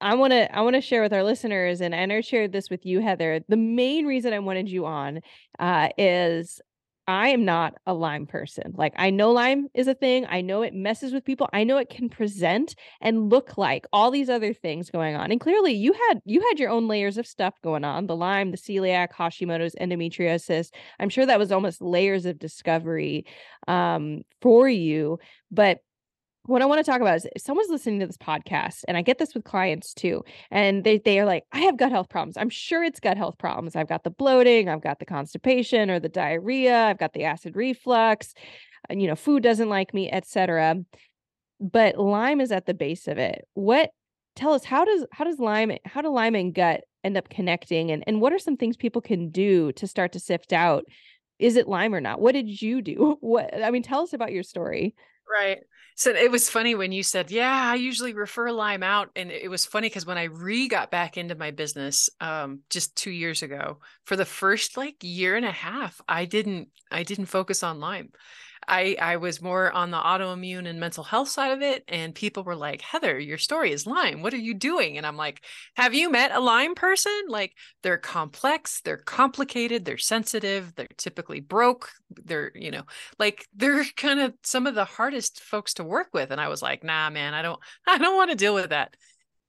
I 0.00 0.14
want 0.14 0.32
to 0.32 0.54
I 0.54 0.60
want 0.60 0.74
to 0.74 0.80
share 0.80 1.02
with 1.02 1.12
our 1.12 1.24
listeners 1.24 1.80
and 1.80 1.94
I 1.94 2.06
know 2.06 2.20
shared 2.20 2.52
this 2.52 2.70
with 2.70 2.86
you 2.86 3.00
Heather. 3.00 3.40
The 3.48 3.56
main 3.56 4.06
reason 4.06 4.32
I 4.32 4.38
wanted 4.38 4.68
you 4.68 4.86
on 4.86 5.20
uh, 5.58 5.88
is 5.98 6.60
I 7.08 7.30
am 7.30 7.46
not 7.46 7.74
a 7.86 7.94
Lyme 7.94 8.26
person. 8.26 8.74
Like 8.76 8.92
I 8.96 9.08
know 9.08 9.32
Lyme 9.32 9.68
is 9.72 9.88
a 9.88 9.94
thing. 9.94 10.26
I 10.28 10.42
know 10.42 10.60
it 10.60 10.74
messes 10.74 11.10
with 11.14 11.24
people. 11.24 11.48
I 11.54 11.64
know 11.64 11.78
it 11.78 11.88
can 11.88 12.10
present 12.10 12.74
and 13.00 13.30
look 13.30 13.56
like 13.56 13.86
all 13.94 14.10
these 14.10 14.28
other 14.28 14.52
things 14.52 14.90
going 14.90 15.16
on. 15.16 15.32
And 15.32 15.40
clearly 15.40 15.72
you 15.72 15.94
had 15.94 16.20
you 16.26 16.42
had 16.42 16.60
your 16.60 16.68
own 16.68 16.86
layers 16.86 17.16
of 17.16 17.26
stuff 17.26 17.54
going 17.64 17.82
on. 17.82 18.08
The 18.08 18.14
Lyme, 18.14 18.50
the 18.50 18.58
celiac, 18.58 19.12
Hashimoto's, 19.14 19.74
endometriosis. 19.80 20.68
I'm 21.00 21.08
sure 21.08 21.24
that 21.24 21.38
was 21.38 21.50
almost 21.50 21.80
layers 21.80 22.26
of 22.26 22.38
discovery 22.38 23.24
um, 23.66 24.20
for 24.42 24.68
you. 24.68 25.18
But 25.50 25.80
what 26.48 26.62
I 26.62 26.66
want 26.66 26.82
to 26.82 26.90
talk 26.90 27.02
about 27.02 27.16
is 27.16 27.26
if 27.36 27.42
someone's 27.42 27.68
listening 27.68 28.00
to 28.00 28.06
this 28.06 28.16
podcast, 28.16 28.82
and 28.88 28.96
I 28.96 29.02
get 29.02 29.18
this 29.18 29.34
with 29.34 29.44
clients 29.44 29.92
too, 29.92 30.24
and 30.50 30.82
they 30.82 30.96
they 30.98 31.20
are 31.20 31.26
like, 31.26 31.44
I 31.52 31.60
have 31.60 31.76
gut 31.76 31.92
health 31.92 32.08
problems. 32.08 32.38
I'm 32.38 32.48
sure 32.48 32.82
it's 32.82 33.00
gut 33.00 33.18
health 33.18 33.36
problems. 33.36 33.76
I've 33.76 33.88
got 33.88 34.02
the 34.02 34.10
bloating, 34.10 34.68
I've 34.68 34.80
got 34.80 34.98
the 34.98 35.04
constipation 35.04 35.90
or 35.90 36.00
the 36.00 36.08
diarrhea, 36.08 36.86
I've 36.86 36.98
got 36.98 37.12
the 37.12 37.24
acid 37.24 37.54
reflux, 37.54 38.32
and 38.88 39.02
you 39.02 39.08
know, 39.08 39.14
food 39.14 39.42
doesn't 39.42 39.68
like 39.68 39.92
me, 39.92 40.10
etc. 40.10 40.76
But 41.60 41.98
Lyme 41.98 42.40
is 42.40 42.50
at 42.50 42.64
the 42.64 42.74
base 42.74 43.08
of 43.08 43.18
it. 43.18 43.46
What 43.52 43.90
tell 44.34 44.54
us 44.54 44.64
how 44.64 44.86
does 44.86 45.04
how 45.12 45.24
does 45.24 45.38
Lyme 45.38 45.72
how 45.84 46.00
do 46.00 46.08
Lyme 46.08 46.34
and 46.34 46.54
gut 46.54 46.84
end 47.04 47.18
up 47.18 47.28
connecting 47.28 47.90
and 47.90 48.02
and 48.06 48.22
what 48.22 48.32
are 48.32 48.38
some 48.38 48.56
things 48.56 48.76
people 48.76 49.02
can 49.02 49.28
do 49.30 49.72
to 49.72 49.86
start 49.86 50.12
to 50.12 50.20
sift 50.20 50.54
out 50.54 50.84
is 51.38 51.56
it 51.56 51.68
Lyme 51.68 51.94
or 51.94 52.00
not? 52.00 52.20
What 52.20 52.32
did 52.32 52.62
you 52.62 52.80
do? 52.80 53.18
What 53.20 53.54
I 53.62 53.70
mean, 53.70 53.82
tell 53.82 54.00
us 54.00 54.14
about 54.14 54.32
your 54.32 54.42
story. 54.42 54.94
Right. 55.30 55.58
So 55.98 56.12
it 56.12 56.30
was 56.30 56.48
funny 56.48 56.76
when 56.76 56.92
you 56.92 57.02
said, 57.02 57.28
"Yeah, 57.28 57.52
I 57.72 57.74
usually 57.74 58.12
refer 58.12 58.52
Lyme 58.52 58.84
out," 58.84 59.10
and 59.16 59.32
it 59.32 59.50
was 59.50 59.66
funny 59.66 59.88
because 59.88 60.06
when 60.06 60.16
I 60.16 60.24
re 60.24 60.68
got 60.68 60.92
back 60.92 61.16
into 61.16 61.34
my 61.34 61.50
business, 61.50 62.08
um, 62.20 62.60
just 62.70 62.94
two 62.94 63.10
years 63.10 63.42
ago, 63.42 63.80
for 64.04 64.14
the 64.14 64.24
first 64.24 64.76
like 64.76 64.94
year 65.02 65.34
and 65.34 65.44
a 65.44 65.50
half, 65.50 66.00
I 66.08 66.24
didn't, 66.24 66.68
I 66.92 67.02
didn't 67.02 67.26
focus 67.26 67.64
on 67.64 67.80
Lyme. 67.80 68.12
I 68.68 68.96
I 69.00 69.16
was 69.16 69.40
more 69.40 69.72
on 69.72 69.90
the 69.90 69.98
autoimmune 69.98 70.68
and 70.68 70.78
mental 70.78 71.02
health 71.02 71.28
side 71.28 71.52
of 71.52 71.62
it, 71.62 71.84
and 71.88 72.14
people 72.14 72.44
were 72.44 72.54
like, 72.54 72.82
"Heather, 72.82 73.18
your 73.18 73.38
story 73.38 73.72
is 73.72 73.86
Lyme. 73.86 74.22
What 74.22 74.34
are 74.34 74.36
you 74.36 74.54
doing?" 74.54 74.98
And 74.98 75.06
I'm 75.06 75.16
like, 75.16 75.42
"Have 75.74 75.94
you 75.94 76.10
met 76.10 76.32
a 76.32 76.40
Lyme 76.40 76.74
person? 76.74 77.12
Like, 77.28 77.54
they're 77.82 77.98
complex, 77.98 78.80
they're 78.82 78.98
complicated, 78.98 79.84
they're 79.84 79.98
sensitive, 79.98 80.74
they're 80.76 80.86
typically 80.98 81.40
broke, 81.40 81.90
they're 82.10 82.52
you 82.54 82.70
know, 82.70 82.84
like 83.18 83.46
they're 83.54 83.84
kind 83.96 84.20
of 84.20 84.34
some 84.44 84.66
of 84.66 84.74
the 84.74 84.84
hardest 84.84 85.40
folks 85.40 85.74
to 85.74 85.84
work 85.84 86.08
with." 86.12 86.30
And 86.30 86.40
I 86.40 86.48
was 86.48 86.62
like, 86.62 86.84
"Nah, 86.84 87.10
man, 87.10 87.34
I 87.34 87.42
don't, 87.42 87.60
I 87.86 87.98
don't 87.98 88.16
want 88.16 88.30
to 88.30 88.36
deal 88.36 88.54
with 88.54 88.70
that." 88.70 88.94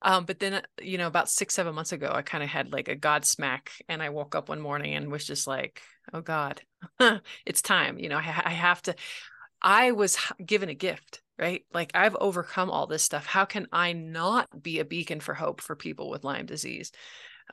Um, 0.01 0.25
but 0.25 0.39
then, 0.39 0.61
you 0.81 0.97
know, 0.97 1.07
about 1.07 1.29
six, 1.29 1.53
seven 1.53 1.75
months 1.75 1.91
ago, 1.91 2.09
I 2.13 2.21
kind 2.21 2.43
of 2.43 2.49
had 2.49 2.71
like 2.71 2.87
a 2.87 2.95
God 2.95 3.25
smack, 3.25 3.71
and 3.89 4.01
I 4.01 4.09
woke 4.09 4.33
up 4.35 4.49
one 4.49 4.61
morning 4.61 4.95
and 4.95 5.11
was 5.11 5.25
just 5.25 5.45
like, 5.45 5.81
"Oh 6.13 6.21
God, 6.21 6.61
it's 7.45 7.61
time." 7.61 7.99
You 7.99 8.09
know, 8.09 8.17
I, 8.17 8.41
I 8.45 8.51
have 8.51 8.81
to. 8.83 8.95
I 9.61 9.91
was 9.91 10.17
given 10.45 10.69
a 10.69 10.73
gift, 10.75 11.21
right? 11.37 11.63
Like 11.73 11.91
I've 11.95 12.15
overcome 12.15 12.69
all 12.69 12.87
this 12.87 13.03
stuff. 13.03 13.25
How 13.25 13.45
can 13.45 13.67
I 13.71 13.93
not 13.93 14.61
be 14.61 14.79
a 14.79 14.85
beacon 14.85 15.19
for 15.19 15.33
hope 15.33 15.61
for 15.61 15.75
people 15.75 16.09
with 16.09 16.23
Lyme 16.23 16.45
disease? 16.45 16.91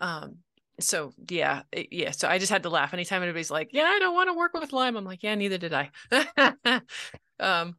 Um, 0.01 0.39
so 0.81 1.13
yeah, 1.29 1.63
it, 1.73 1.89
yeah. 1.93 2.11
So 2.13 2.29
I 2.29 2.39
just 2.39 2.53
had 2.53 2.65
to 2.65 2.71
laugh 2.71 2.95
anytime 2.95 3.23
anybody's 3.23 3.51
like, 3.51 3.71
"Yeah, 3.73 3.85
I 3.85 3.99
don't 3.99 4.15
want 4.15 4.29
to 4.31 4.35
work 4.35 4.55
with 4.55 4.73
Lyme." 4.73 4.97
I'm 4.97 5.05
like, 5.05 5.23
"Yeah, 5.23 5.35
neither 5.35 5.59
did 5.59 5.75
I." 5.75 5.91
um, 7.41 7.77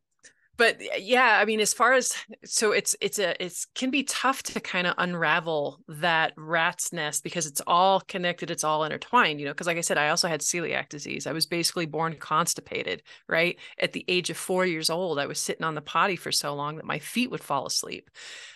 but 0.58 0.78
yeah, 1.00 1.38
I 1.40 1.46
mean, 1.46 1.60
as 1.60 1.74
far 1.74 1.94
as 1.94 2.14
so 2.44 2.72
it's 2.72 2.96
it's 3.00 3.20
a 3.20 3.42
it's 3.44 3.66
can 3.76 3.92
be 3.92 4.04
tough 4.04 4.42
to 4.44 4.60
kind 4.60 4.88
of 4.88 4.96
unravel 4.98 5.80
that 5.88 6.34
rat's 6.36 6.92
nest 6.92 7.24
because 7.24 7.46
it's 7.46 7.62
all 7.68 8.02
connected, 8.02 8.50
it's 8.50 8.64
all 8.64 8.84
intertwined, 8.84 9.40
you 9.40 9.46
know. 9.46 9.54
Because 9.54 9.68
like 9.68 9.78
I 9.78 9.82
said, 9.82 10.00
I 10.00 10.10
also 10.10 10.28
had 10.28 10.42
celiac 10.42 10.90
disease. 10.90 11.28
I 11.28 11.32
was 11.32 11.46
basically 11.46 11.86
born 11.86 12.16
constipated, 12.16 13.04
right? 13.28 13.58
At 13.80 13.94
the 13.94 14.04
age 14.08 14.32
of 14.32 14.38
four 14.38 14.66
years 14.66 14.90
old, 14.90 15.20
I 15.20 15.28
was 15.28 15.40
sitting 15.40 15.64
on 15.64 15.76
the 15.76 15.82
potty 15.82 16.16
for 16.16 16.32
so 16.32 16.56
long 16.56 16.78
that 16.78 16.86
my 16.86 17.00
feet 17.00 17.30
would 17.30 17.44
fall 17.44 17.68
asleep. 17.68 18.10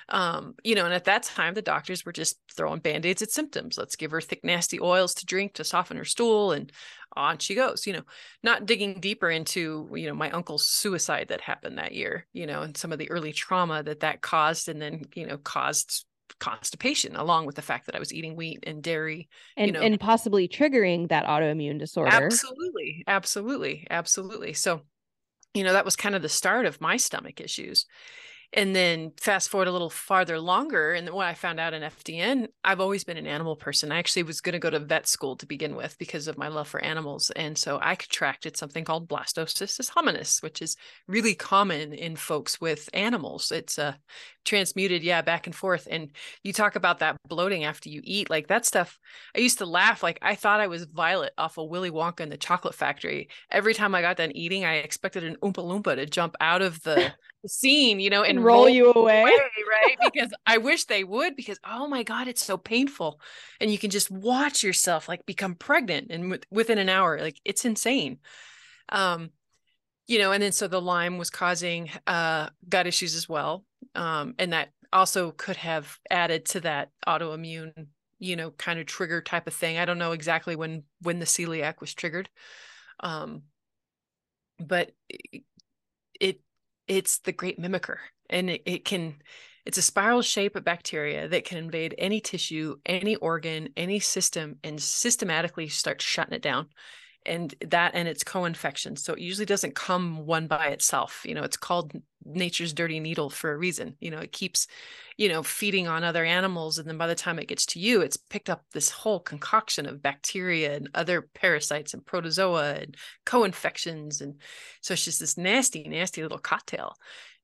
Um, 0.09 0.55
you 0.63 0.75
know, 0.75 0.85
and 0.85 0.93
at 0.93 1.05
that 1.05 1.23
time, 1.23 1.53
the 1.53 1.61
doctors 1.61 2.05
were 2.05 2.11
just 2.11 2.37
throwing 2.55 2.79
band 2.79 3.05
aids 3.05 3.21
at 3.21 3.31
symptoms. 3.31 3.77
Let's 3.77 3.95
give 3.95 4.11
her 4.11 4.19
thick, 4.19 4.43
nasty 4.43 4.79
oils 4.79 5.13
to 5.15 5.25
drink 5.25 5.53
to 5.53 5.63
soften 5.63 5.97
her 5.97 6.05
stool, 6.05 6.51
and 6.51 6.71
on 7.15 7.37
she 7.37 7.55
goes. 7.55 7.85
You 7.85 7.93
know, 7.93 8.03
not 8.43 8.65
digging 8.65 8.99
deeper 8.99 9.29
into 9.29 9.89
you 9.93 10.07
know 10.07 10.15
my 10.15 10.29
uncle's 10.31 10.65
suicide 10.65 11.27
that 11.29 11.41
happened 11.41 11.77
that 11.77 11.93
year. 11.93 12.27
You 12.33 12.47
know, 12.47 12.61
and 12.61 12.75
some 12.75 12.91
of 12.91 12.99
the 12.99 13.09
early 13.09 13.33
trauma 13.33 13.83
that 13.83 14.01
that 14.01 14.21
caused, 14.21 14.69
and 14.69 14.81
then 14.81 15.03
you 15.15 15.27
know 15.27 15.37
caused 15.37 16.05
constipation 16.39 17.15
along 17.15 17.45
with 17.45 17.55
the 17.55 17.61
fact 17.61 17.85
that 17.85 17.95
I 17.95 17.99
was 17.99 18.13
eating 18.13 18.35
wheat 18.35 18.63
and 18.63 18.81
dairy 18.81 19.27
and 19.57 19.67
you 19.67 19.73
know 19.73 19.81
and 19.81 19.99
possibly 19.99 20.47
triggering 20.47 21.09
that 21.09 21.25
autoimmune 21.25 21.77
disorder. 21.77 22.11
Absolutely. 22.11 23.03
Absolutely. 23.05 23.87
Absolutely. 23.89 24.53
So, 24.53 24.81
you 25.53 25.63
know, 25.63 25.73
that 25.73 25.85
was 25.85 25.95
kind 25.95 26.15
of 26.15 26.21
the 26.21 26.29
start 26.29 26.65
of 26.65 26.81
my 26.81 26.97
stomach 26.97 27.41
issues 27.41 27.85
and 28.53 28.75
then 28.75 29.11
fast 29.17 29.49
forward 29.49 29.67
a 29.67 29.71
little 29.71 29.89
farther 29.89 30.39
longer 30.39 30.91
and 30.91 31.09
what 31.09 31.25
i 31.25 31.33
found 31.33 31.59
out 31.59 31.73
in 31.73 31.83
fdn 31.83 32.47
i've 32.63 32.79
always 32.79 33.03
been 33.03 33.17
an 33.17 33.27
animal 33.27 33.55
person. 33.55 33.91
I 33.91 33.99
actually 33.99 34.23
was 34.23 34.41
going 34.41 34.53
to 34.53 34.59
go 34.59 34.69
to 34.69 34.79
vet 34.79 35.07
school 35.07 35.35
to 35.37 35.45
begin 35.45 35.75
with 35.75 35.97
because 35.97 36.27
of 36.27 36.37
my 36.37 36.47
love 36.47 36.67
for 36.67 36.83
animals 36.83 37.31
and 37.31 37.57
so 37.57 37.79
i 37.81 37.95
contracted 37.95 38.57
something 38.57 38.83
called 38.83 39.07
blastocystis 39.07 39.91
hominis 39.91 40.43
which 40.43 40.61
is 40.61 40.75
really 41.07 41.33
common 41.33 41.93
in 41.93 42.15
folks 42.15 42.59
with 42.59 42.89
animals. 42.93 43.51
It's 43.51 43.79
uh, 43.79 43.93
transmuted 44.43 45.03
yeah 45.03 45.21
back 45.21 45.47
and 45.47 45.55
forth 45.55 45.87
and 45.89 46.09
you 46.43 46.51
talk 46.51 46.75
about 46.75 46.99
that 46.99 47.17
bloating 47.27 47.63
after 47.63 47.89
you 47.89 48.01
eat 48.03 48.29
like 48.29 48.47
that 48.47 48.65
stuff 48.65 48.97
i 49.35 49.39
used 49.39 49.59
to 49.59 49.65
laugh 49.65 50.01
like 50.01 50.17
i 50.23 50.33
thought 50.33 50.59
i 50.59 50.65
was 50.65 50.85
violet 50.85 51.31
off 51.37 51.59
of 51.59 51.69
willy 51.69 51.91
wonka 51.91 52.21
and 52.21 52.31
the 52.31 52.37
chocolate 52.37 52.73
factory. 52.73 53.29
Every 53.51 53.73
time 53.73 53.93
i 53.93 54.01
got 54.01 54.17
done 54.17 54.31
eating 54.31 54.65
i 54.65 54.75
expected 54.75 55.23
an 55.23 55.37
oompa 55.43 55.63
loompa 55.63 55.95
to 55.95 56.05
jump 56.05 56.35
out 56.41 56.61
of 56.61 56.81
the 56.81 57.13
scene, 57.47 57.99
you 57.99 58.09
know, 58.09 58.21
and, 58.21 58.37
and 58.37 58.45
roll, 58.45 58.65
roll, 58.65 58.69
you 58.69 58.91
away. 58.91 59.21
away 59.21 59.31
right? 59.31 59.97
because 60.13 60.31
I 60.45 60.57
wish 60.57 60.85
they 60.85 61.03
would, 61.03 61.35
because 61.35 61.59
oh 61.63 61.87
my 61.87 62.03
God, 62.03 62.27
it's 62.27 62.43
so 62.43 62.57
painful. 62.57 63.19
And 63.59 63.71
you 63.71 63.77
can 63.77 63.89
just 63.89 64.11
watch 64.11 64.63
yourself 64.63 65.07
like 65.07 65.25
become 65.25 65.55
pregnant 65.55 66.11
and 66.11 66.43
within 66.51 66.77
an 66.77 66.89
hour, 66.89 67.19
like 67.19 67.39
it's 67.45 67.65
insane. 67.65 68.19
Um, 68.89 69.31
you 70.07 70.19
know, 70.19 70.31
and 70.31 70.43
then 70.43 70.51
so 70.51 70.67
the 70.67 70.81
Lyme 70.81 71.17
was 71.17 71.29
causing 71.29 71.89
uh 72.07 72.49
gut 72.67 72.87
issues 72.87 73.15
as 73.15 73.29
well. 73.29 73.65
Um, 73.95 74.35
and 74.37 74.53
that 74.53 74.69
also 74.93 75.31
could 75.31 75.57
have 75.57 75.97
added 76.09 76.45
to 76.47 76.61
that 76.61 76.89
autoimmune, 77.07 77.87
you 78.19 78.35
know, 78.35 78.51
kind 78.51 78.79
of 78.79 78.85
trigger 78.85 79.21
type 79.21 79.47
of 79.47 79.53
thing. 79.53 79.77
I 79.77 79.85
don't 79.85 79.97
know 79.99 80.11
exactly 80.11 80.55
when 80.55 80.83
when 81.01 81.19
the 81.19 81.25
celiac 81.25 81.79
was 81.79 81.93
triggered. 81.93 82.29
Um, 82.99 83.43
but 84.59 84.91
it 85.09 85.43
it's 86.91 87.19
the 87.19 87.31
great 87.31 87.57
mimicker 87.57 87.95
and 88.29 88.49
it, 88.49 88.61
it 88.65 88.85
can 88.85 89.15
it's 89.65 89.77
a 89.77 89.81
spiral 89.81 90.21
shape 90.21 90.57
of 90.57 90.65
bacteria 90.65 91.25
that 91.29 91.45
can 91.45 91.57
invade 91.57 91.95
any 91.97 92.19
tissue 92.19 92.75
any 92.85 93.15
organ 93.15 93.69
any 93.77 93.97
system 93.97 94.57
and 94.61 94.81
systematically 94.81 95.69
start 95.69 96.01
shutting 96.01 96.33
it 96.33 96.41
down 96.41 96.67
and 97.25 97.53
that 97.67 97.91
and 97.93 98.07
its 98.07 98.23
co-infections 98.23 99.03
so 99.03 99.13
it 99.13 99.19
usually 99.19 99.45
doesn't 99.45 99.75
come 99.75 100.25
one 100.25 100.47
by 100.47 100.67
itself 100.67 101.21
you 101.25 101.35
know 101.35 101.43
it's 101.43 101.57
called 101.57 101.91
nature's 102.25 102.73
dirty 102.73 102.99
needle 102.99 103.29
for 103.29 103.51
a 103.51 103.57
reason 103.57 103.95
you 103.99 104.09
know 104.09 104.19
it 104.19 104.31
keeps 104.31 104.67
you 105.17 105.29
know 105.29 105.43
feeding 105.43 105.87
on 105.87 106.03
other 106.03 106.25
animals 106.25 106.77
and 106.77 106.87
then 106.87 106.97
by 106.97 107.07
the 107.07 107.15
time 107.15 107.37
it 107.37 107.47
gets 107.47 107.65
to 107.65 107.79
you 107.79 108.01
it's 108.01 108.17
picked 108.17 108.49
up 108.49 108.63
this 108.71 108.89
whole 108.89 109.19
concoction 109.19 109.85
of 109.85 110.01
bacteria 110.01 110.75
and 110.75 110.89
other 110.95 111.21
parasites 111.21 111.93
and 111.93 112.05
protozoa 112.05 112.73
and 112.73 112.97
co-infections 113.25 114.21
and 114.21 114.35
so 114.81 114.93
it's 114.93 115.05
just 115.05 115.19
this 115.19 115.37
nasty 115.37 115.87
nasty 115.87 116.23
little 116.23 116.39
cocktail 116.39 116.95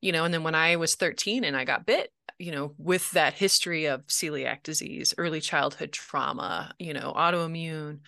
you 0.01 0.11
know 0.11 0.25
and 0.25 0.33
then 0.33 0.43
when 0.43 0.55
i 0.55 0.75
was 0.75 0.95
13 0.95 1.43
and 1.43 1.55
i 1.55 1.63
got 1.63 1.85
bit 1.85 2.11
you 2.39 2.51
know 2.51 2.73
with 2.77 3.09
that 3.11 3.33
history 3.33 3.85
of 3.85 4.05
celiac 4.07 4.63
disease 4.63 5.13
early 5.17 5.41
childhood 5.41 5.91
trauma 5.91 6.73
you 6.79 6.93
know 6.93 7.13
autoimmune 7.15 7.99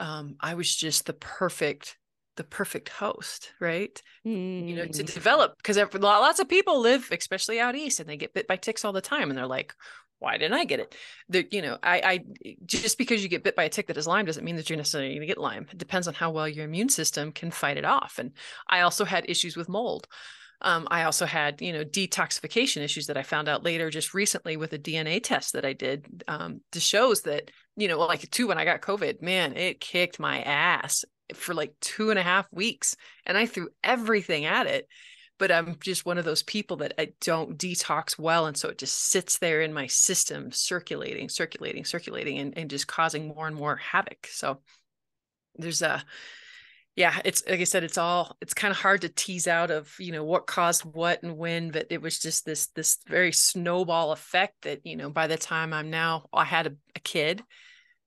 um, 0.00 0.36
I 0.40 0.54
was 0.54 0.74
just 0.74 1.06
the 1.06 1.12
perfect 1.12 1.96
the 2.36 2.44
perfect 2.44 2.90
host, 2.90 3.52
right? 3.60 4.00
Mm. 4.26 4.68
You 4.68 4.76
know, 4.76 4.86
to 4.86 5.02
mm. 5.02 5.14
develop 5.14 5.56
because 5.56 5.78
lots 5.94 6.38
of 6.38 6.48
people 6.48 6.80
live, 6.80 7.08
especially 7.10 7.58
out 7.58 7.74
east, 7.74 7.98
and 8.00 8.08
they 8.08 8.16
get 8.16 8.34
bit 8.34 8.46
by 8.46 8.56
ticks 8.56 8.84
all 8.84 8.92
the 8.92 9.00
time, 9.00 9.30
and 9.30 9.38
they're 9.38 9.46
like, 9.46 9.74
"Why 10.18 10.36
didn't 10.36 10.58
I 10.58 10.64
get 10.64 10.80
it?" 10.80 10.94
The, 11.28 11.46
you 11.50 11.62
know, 11.62 11.78
I, 11.82 12.00
I 12.00 12.24
just 12.66 12.98
because 12.98 13.22
you 13.22 13.28
get 13.28 13.42
bit 13.42 13.56
by 13.56 13.64
a 13.64 13.68
tick 13.68 13.86
that 13.86 13.96
is 13.96 14.06
Lyme 14.06 14.26
doesn't 14.26 14.44
mean 14.44 14.56
that 14.56 14.68
you're 14.68 14.76
necessarily 14.76 15.10
going 15.10 15.20
to 15.20 15.26
get 15.26 15.38
Lyme. 15.38 15.66
It 15.70 15.78
depends 15.78 16.06
on 16.06 16.14
how 16.14 16.30
well 16.30 16.48
your 16.48 16.66
immune 16.66 16.90
system 16.90 17.32
can 17.32 17.50
fight 17.50 17.78
it 17.78 17.84
off. 17.84 18.16
And 18.18 18.32
I 18.68 18.80
also 18.80 19.04
had 19.04 19.28
issues 19.28 19.56
with 19.56 19.68
mold. 19.68 20.06
Um, 20.62 20.88
I 20.90 21.02
also 21.02 21.26
had, 21.26 21.60
you 21.60 21.72
know, 21.72 21.84
detoxification 21.84 22.82
issues 22.82 23.06
that 23.06 23.16
I 23.16 23.22
found 23.22 23.48
out 23.48 23.62
later 23.62 23.90
just 23.90 24.14
recently 24.14 24.56
with 24.56 24.72
a 24.72 24.78
DNA 24.78 25.22
test 25.22 25.52
that 25.52 25.66
I 25.66 25.74
did 25.74 26.24
um, 26.28 26.60
to 26.72 26.80
shows 26.80 27.22
that, 27.22 27.50
you 27.76 27.88
know, 27.88 27.98
like 27.98 28.30
too, 28.30 28.48
when 28.48 28.58
I 28.58 28.64
got 28.64 28.80
COVID, 28.80 29.20
man, 29.20 29.56
it 29.56 29.80
kicked 29.80 30.18
my 30.18 30.40
ass 30.42 31.04
for 31.34 31.54
like 31.54 31.74
two 31.80 32.10
and 32.10 32.18
a 32.18 32.22
half 32.22 32.46
weeks 32.52 32.96
and 33.26 33.36
I 33.36 33.46
threw 33.46 33.68
everything 33.84 34.44
at 34.44 34.66
it. 34.66 34.88
But 35.38 35.52
I'm 35.52 35.76
just 35.80 36.06
one 36.06 36.16
of 36.16 36.24
those 36.24 36.42
people 36.42 36.78
that 36.78 36.94
I 36.96 37.08
don't 37.20 37.58
detox 37.58 38.18
well. 38.18 38.46
And 38.46 38.56
so 38.56 38.70
it 38.70 38.78
just 38.78 39.10
sits 39.10 39.38
there 39.38 39.60
in 39.60 39.74
my 39.74 39.86
system, 39.86 40.50
circulating, 40.50 41.28
circulating, 41.28 41.84
circulating, 41.84 42.38
and, 42.38 42.56
and 42.56 42.70
just 42.70 42.86
causing 42.86 43.28
more 43.28 43.46
and 43.46 43.54
more 43.54 43.76
havoc. 43.76 44.28
So 44.30 44.62
there's 45.56 45.82
a, 45.82 46.02
yeah 46.96 47.20
it's 47.24 47.44
like 47.48 47.60
i 47.60 47.64
said 47.64 47.84
it's 47.84 47.98
all 47.98 48.36
it's 48.40 48.54
kind 48.54 48.72
of 48.72 48.78
hard 48.78 49.02
to 49.02 49.08
tease 49.08 49.46
out 49.46 49.70
of 49.70 49.94
you 49.98 50.10
know 50.10 50.24
what 50.24 50.46
caused 50.46 50.82
what 50.84 51.22
and 51.22 51.36
when 51.36 51.70
but 51.70 51.86
it 51.90 52.02
was 52.02 52.18
just 52.18 52.44
this 52.44 52.68
this 52.68 52.98
very 53.06 53.32
snowball 53.32 54.12
effect 54.12 54.62
that 54.62 54.84
you 54.84 54.96
know 54.96 55.10
by 55.10 55.26
the 55.26 55.36
time 55.36 55.72
i'm 55.72 55.90
now 55.90 56.26
i 56.32 56.44
had 56.44 56.66
a, 56.66 56.72
a 56.96 57.00
kid 57.00 57.42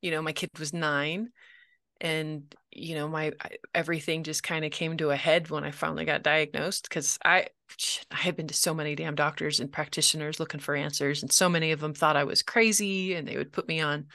you 0.02 0.12
know 0.12 0.22
my 0.22 0.34
kid 0.34 0.50
was 0.60 0.74
nine 0.74 1.30
and 2.02 2.56
you 2.72 2.96
know 2.96 3.08
my 3.08 3.32
everything 3.76 4.24
just 4.24 4.42
kind 4.42 4.66
of 4.66 4.72
came 4.72 4.98
to 4.98 5.12
a 5.12 5.16
head 5.16 5.50
when 5.50 5.64
i 5.64 5.72
finally 5.72 6.06
got 6.06 6.24
diagnosed 6.24 6.84
because 6.84 7.18
i 7.24 7.46
i 8.12 8.16
had 8.16 8.36
been 8.36 8.48
to 8.48 8.54
so 8.54 8.74
many 8.74 8.96
damn 8.96 9.16
doctors 9.16 9.60
and 9.60 9.72
practitioners 9.72 10.40
looking 10.40 10.60
for 10.60 10.76
answers 10.76 11.22
and 11.22 11.32
so 11.32 11.50
many 11.50 11.72
of 11.72 11.80
them 11.80 11.94
thought 11.94 12.16
i 12.16 12.24
was 12.24 12.42
crazy 12.42 13.14
and 13.14 13.28
they 13.28 13.38
would 13.38 13.52
put 13.52 13.68
me 13.68 13.82
on 13.82 14.06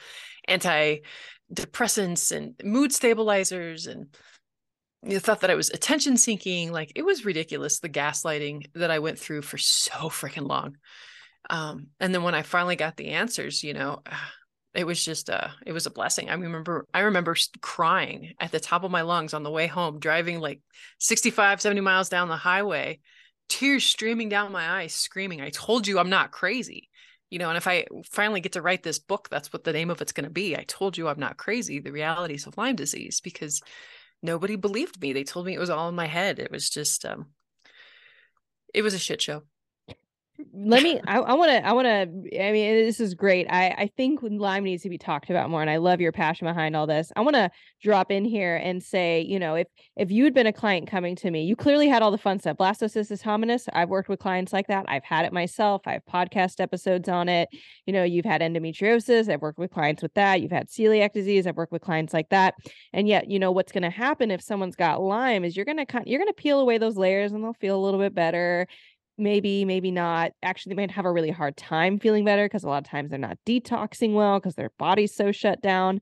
antidepressants 0.49 2.35
and 2.35 2.55
mood 2.63 2.91
stabilizers 2.91 3.87
and 3.87 4.07
you 5.05 5.19
thought 5.19 5.41
that 5.41 5.51
I 5.51 5.55
was 5.55 5.69
attention 5.69 6.17
seeking. 6.17 6.71
Like 6.71 6.91
it 6.95 7.03
was 7.03 7.25
ridiculous, 7.25 7.79
the 7.79 7.89
gaslighting 7.89 8.67
that 8.75 8.91
I 8.91 8.99
went 8.99 9.19
through 9.19 9.43
for 9.43 9.57
so 9.57 9.91
freaking 10.09 10.47
long. 10.47 10.77
Um, 11.49 11.87
and 11.99 12.13
then 12.13 12.23
when 12.23 12.35
I 12.35 12.41
finally 12.41 12.75
got 12.75 12.97
the 12.97 13.09
answers, 13.09 13.63
you 13.63 13.73
know, 13.73 14.01
it 14.73 14.85
was 14.85 15.05
just 15.05 15.29
uh 15.29 15.47
it 15.65 15.71
was 15.71 15.85
a 15.85 15.91
blessing. 15.91 16.29
I 16.29 16.33
remember 16.33 16.85
I 16.93 17.01
remember 17.01 17.35
crying 17.61 18.33
at 18.41 18.51
the 18.51 18.59
top 18.59 18.83
of 18.83 18.91
my 18.91 19.01
lungs 19.03 19.33
on 19.33 19.43
the 19.43 19.51
way 19.51 19.67
home, 19.67 19.99
driving 19.99 20.39
like 20.39 20.61
65, 20.99 21.61
70 21.61 21.81
miles 21.81 22.09
down 22.09 22.27
the 22.27 22.35
highway, 22.35 22.99
tears 23.47 23.85
streaming 23.85 24.29
down 24.29 24.51
my 24.51 24.81
eyes, 24.81 24.93
screaming, 24.93 25.41
I 25.41 25.49
told 25.49 25.87
you 25.87 25.99
I'm 25.99 26.09
not 26.09 26.31
crazy. 26.31 26.89
You 27.31 27.39
know, 27.39 27.49
and 27.49 27.57
if 27.57 27.67
I 27.67 27.85
finally 28.11 28.39
get 28.39 28.53
to 28.53 28.61
write 28.61 28.83
this 28.83 28.99
book, 28.99 29.29
that's 29.29 29.51
what 29.51 29.63
the 29.63 29.73
name 29.73 29.89
of 29.89 30.01
it's 30.01 30.11
going 30.11 30.25
to 30.25 30.29
be. 30.29 30.55
I 30.55 30.63
told 30.67 30.95
you 30.95 31.07
I'm 31.07 31.19
not 31.19 31.37
crazy, 31.37 31.79
the 31.79 31.91
realities 31.91 32.45
of 32.45 32.55
Lyme 32.55 32.75
disease, 32.75 33.19
because 33.19 33.61
nobody 34.25 34.55
believed 34.55 35.01
me. 35.01 35.13
They 35.13 35.23
told 35.23 35.45
me 35.45 35.53
it 35.53 35.59
was 35.59 35.69
all 35.69 35.87
in 35.89 35.95
my 35.95 36.07
head. 36.07 36.39
It 36.39 36.51
was 36.51 36.69
just 36.69 37.05
um 37.05 37.27
it 38.73 38.81
was 38.81 38.93
a 38.93 38.99
shit 38.99 39.21
show 39.21 39.43
let 40.57 40.83
me 40.83 40.99
i 41.05 41.19
want 41.19 41.51
to 41.51 41.65
i 41.65 41.73
want 41.73 41.85
to 41.85 42.01
i 42.41 42.51
mean 42.51 42.85
this 42.85 42.99
is 42.99 43.13
great. 43.13 43.47
I 43.49 43.69
i 43.77 43.91
think 43.97 44.19
lyme 44.21 44.63
needs 44.63 44.83
to 44.83 44.89
be 44.89 44.97
talked 44.97 45.29
about 45.29 45.49
more 45.49 45.61
and 45.61 45.69
i 45.69 45.77
love 45.77 45.99
your 45.99 46.11
passion 46.11 46.47
behind 46.47 46.75
all 46.75 46.87
this 46.87 47.11
i 47.15 47.21
want 47.21 47.35
to 47.35 47.49
drop 47.83 48.11
in 48.11 48.25
here 48.25 48.55
and 48.55 48.81
say 48.81 49.21
you 49.21 49.39
know 49.39 49.55
if 49.55 49.67
if 49.95 50.11
you 50.11 50.23
had 50.23 50.33
been 50.33 50.47
a 50.47 50.53
client 50.53 50.89
coming 50.89 51.15
to 51.17 51.29
me 51.29 51.43
you 51.43 51.55
clearly 51.55 51.87
had 51.87 52.01
all 52.01 52.11
the 52.11 52.17
fun 52.17 52.39
stuff. 52.39 52.57
Blastocystis 52.57 53.21
hominis 53.21 53.67
i've 53.73 53.89
worked 53.89 54.09
with 54.09 54.19
clients 54.19 54.53
like 54.53 54.67
that. 54.67 54.85
I've 54.87 55.03
had 55.03 55.25
it 55.25 55.33
myself. 55.33 55.81
I 55.85 55.93
have 55.93 56.05
podcast 56.05 56.59
episodes 56.59 57.09
on 57.09 57.27
it. 57.27 57.49
You 57.85 57.93
know 57.93 58.03
you've 58.03 58.25
had 58.25 58.41
endometriosis. 58.41 59.31
I've 59.31 59.41
worked 59.41 59.59
with 59.59 59.71
clients 59.71 60.01
with 60.01 60.13
that. 60.13 60.41
You've 60.41 60.51
had 60.51 60.69
celiac 60.69 61.13
disease. 61.13 61.47
I've 61.47 61.57
worked 61.57 61.71
with 61.71 61.81
clients 61.81 62.13
like 62.13 62.29
that. 62.29 62.55
And 62.93 63.07
yet 63.07 63.29
you 63.29 63.39
know 63.39 63.51
what's 63.51 63.71
going 63.71 63.83
to 63.83 63.89
happen 63.89 64.31
if 64.31 64.41
someone's 64.41 64.75
got 64.75 65.01
lyme 65.01 65.43
is 65.43 65.55
you're 65.55 65.65
going 65.65 65.85
to 65.85 66.01
you're 66.05 66.19
going 66.19 66.33
to 66.33 66.33
peel 66.33 66.59
away 66.59 66.77
those 66.77 66.97
layers 66.97 67.31
and 67.31 67.43
they'll 67.43 67.53
feel 67.53 67.77
a 67.77 67.83
little 67.83 67.99
bit 67.99 68.15
better 68.15 68.67
maybe, 69.17 69.65
maybe 69.65 69.91
not. 69.91 70.31
Actually, 70.43 70.71
they 70.71 70.81
might 70.81 70.91
have 70.91 71.05
a 71.05 71.11
really 71.11 71.31
hard 71.31 71.57
time 71.57 71.99
feeling 71.99 72.25
better 72.25 72.45
because 72.45 72.63
a 72.63 72.67
lot 72.67 72.83
of 72.83 72.89
times 72.89 73.09
they're 73.09 73.19
not 73.19 73.37
detoxing 73.45 74.13
well 74.13 74.39
because 74.39 74.55
their 74.55 74.71
body's 74.77 75.15
so 75.15 75.31
shut 75.31 75.61
down. 75.61 76.01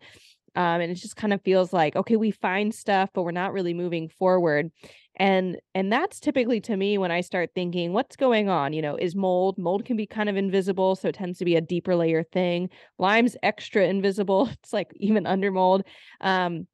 Um, 0.56 0.82
and 0.82 0.92
it 0.92 0.96
just 0.96 1.16
kind 1.16 1.34
of 1.34 1.42
feels 1.42 1.74
like, 1.74 1.96
okay, 1.96 2.16
we 2.16 2.30
find 2.30 2.74
stuff, 2.74 3.10
but 3.14 3.24
we're 3.24 3.32
not 3.32 3.54
really 3.54 3.74
moving 3.74 4.08
forward. 4.08 4.72
And 5.16 5.58
and 5.76 5.92
that's 5.92 6.20
typically 6.20 6.60
to 6.62 6.76
me 6.76 6.98
when 6.98 7.12
I 7.12 7.22
start 7.22 7.52
thinking, 7.54 7.94
what's 7.94 8.16
going 8.16 8.50
on? 8.50 8.74
You 8.74 8.82
know, 8.82 8.96
is 8.96 9.16
mold? 9.16 9.58
Mold 9.58 9.86
can 9.86 9.96
be 9.96 10.08
kind 10.08 10.30
of 10.30 10.38
invisible, 10.38 10.96
so 10.96 11.10
it 11.10 11.16
tends 11.16 11.38
to 11.40 11.46
be 11.46 11.56
a 11.56 11.62
deeper 11.62 11.96
layer 11.96 12.24
thing. 12.24 12.70
Lyme's 12.98 13.38
extra 13.44 13.86
invisible. 13.86 14.50
It's 14.64 14.74
like 14.74 14.92
even 14.96 15.26
under 15.28 15.52
mold. 15.52 15.84
Um, 16.22 16.68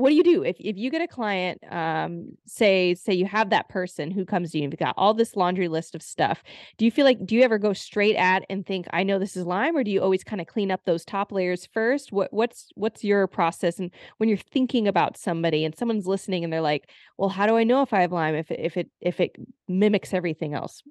what 0.00 0.08
do 0.08 0.16
you 0.16 0.24
do? 0.24 0.42
If, 0.42 0.56
if 0.58 0.78
you 0.78 0.90
get 0.90 1.02
a 1.02 1.06
client 1.06 1.60
um 1.70 2.30
say 2.46 2.94
say 2.94 3.12
you 3.12 3.26
have 3.26 3.50
that 3.50 3.68
person 3.68 4.10
who 4.10 4.24
comes 4.24 4.50
to 4.50 4.58
you 4.58 4.64
and 4.64 4.72
you've 4.72 4.78
got 4.78 4.94
all 4.96 5.12
this 5.12 5.36
laundry 5.36 5.68
list 5.68 5.94
of 5.94 6.02
stuff 6.02 6.42
do 6.78 6.84
you 6.84 6.90
feel 6.90 7.04
like 7.04 7.24
do 7.26 7.34
you 7.34 7.42
ever 7.42 7.58
go 7.58 7.72
straight 7.72 8.16
at 8.16 8.44
and 8.48 8.66
think 8.66 8.86
i 8.92 9.02
know 9.02 9.18
this 9.18 9.36
is 9.36 9.44
Lyme 9.44 9.76
or 9.76 9.84
do 9.84 9.90
you 9.90 10.00
always 10.00 10.24
kind 10.24 10.40
of 10.40 10.46
clean 10.46 10.70
up 10.70 10.80
those 10.84 11.04
top 11.04 11.32
layers 11.32 11.66
first? 11.66 12.12
What 12.12 12.32
what's 12.32 12.70
what's 12.74 13.04
your 13.04 13.26
process 13.26 13.78
and 13.78 13.90
when 14.16 14.28
you're 14.28 14.38
thinking 14.38 14.88
about 14.88 15.16
somebody 15.16 15.64
and 15.64 15.76
someone's 15.76 16.06
listening 16.06 16.44
and 16.44 16.52
they're 16.52 16.60
like 16.60 16.90
well 17.18 17.28
how 17.28 17.46
do 17.46 17.56
i 17.56 17.64
know 17.64 17.82
if 17.82 17.92
i 17.92 18.00
have 18.00 18.12
Lyme 18.12 18.34
if 18.34 18.50
it 18.50 18.60
if 18.60 18.76
it 18.76 18.90
if 19.00 19.20
it 19.20 19.36
mimics 19.68 20.14
everything 20.14 20.54
else? 20.54 20.82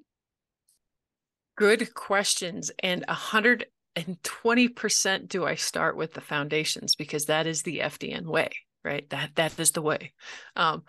Good 1.56 1.92
questions 1.94 2.70
and 2.78 3.04
a 3.08 3.14
hundred 3.14 3.66
and 3.96 4.22
20% 4.22 5.28
do 5.28 5.44
I 5.44 5.56
start 5.56 5.96
with 5.96 6.14
the 6.14 6.20
foundations 6.20 6.94
because 6.94 7.26
that 7.26 7.48
is 7.48 7.62
the 7.62 7.80
FDN 7.80 8.24
way 8.24 8.50
right 8.84 9.08
that 9.10 9.30
that 9.34 9.58
is 9.58 9.72
the 9.72 9.82
way 9.82 10.12
um 10.56 10.82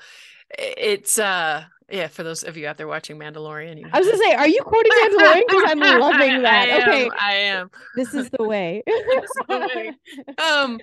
it's 0.57 1.17
uh 1.17 1.63
yeah 1.89 2.07
for 2.07 2.24
those 2.24 2.43
of 2.43 2.57
you 2.57 2.67
out 2.67 2.77
there 2.77 2.88
watching 2.88 3.17
mandalorian 3.17 3.77
you 3.77 3.83
know. 3.83 3.89
i 3.93 4.00
was 4.00 4.07
gonna 4.07 4.17
say 4.17 4.33
are 4.33 4.48
you 4.48 4.62
quoting 4.63 4.91
mandalorian 5.03 5.43
because 5.48 5.63
i'm 5.67 5.79
loving 6.00 6.41
that 6.41 6.69
I 6.69 6.81
okay 6.81 7.05
am, 7.05 7.12
i 7.19 7.33
am 7.33 7.71
this 7.95 8.13
is 8.13 8.29
the 8.29 8.43
way, 8.43 8.83
the 8.88 9.69
way. 9.75 9.93
um 10.38 10.79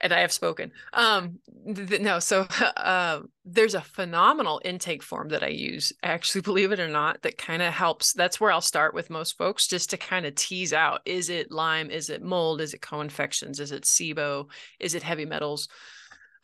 and 0.00 0.12
I 0.12 0.20
have 0.20 0.32
spoken. 0.32 0.72
Um, 0.92 1.38
th- 1.74 2.00
no, 2.00 2.18
so 2.18 2.42
uh, 2.76 3.20
there's 3.44 3.74
a 3.74 3.80
phenomenal 3.80 4.60
intake 4.64 5.02
form 5.02 5.28
that 5.30 5.42
I 5.42 5.48
use, 5.48 5.92
actually, 6.02 6.42
believe 6.42 6.72
it 6.72 6.80
or 6.80 6.88
not, 6.88 7.22
that 7.22 7.38
kind 7.38 7.62
of 7.62 7.72
helps. 7.72 8.12
That's 8.12 8.40
where 8.40 8.52
I'll 8.52 8.60
start 8.60 8.94
with 8.94 9.10
most 9.10 9.38
folks, 9.38 9.66
just 9.66 9.90
to 9.90 9.96
kind 9.96 10.26
of 10.26 10.34
tease 10.34 10.72
out: 10.72 11.00
is 11.04 11.30
it 11.30 11.50
Lyme? 11.50 11.90
Is 11.90 12.10
it 12.10 12.22
mold? 12.22 12.60
Is 12.60 12.74
it 12.74 12.82
co-infections? 12.82 13.60
Is 13.60 13.72
it 13.72 13.84
SIBO? 13.84 14.48
Is 14.80 14.94
it 14.94 15.02
heavy 15.02 15.24
metals? 15.24 15.68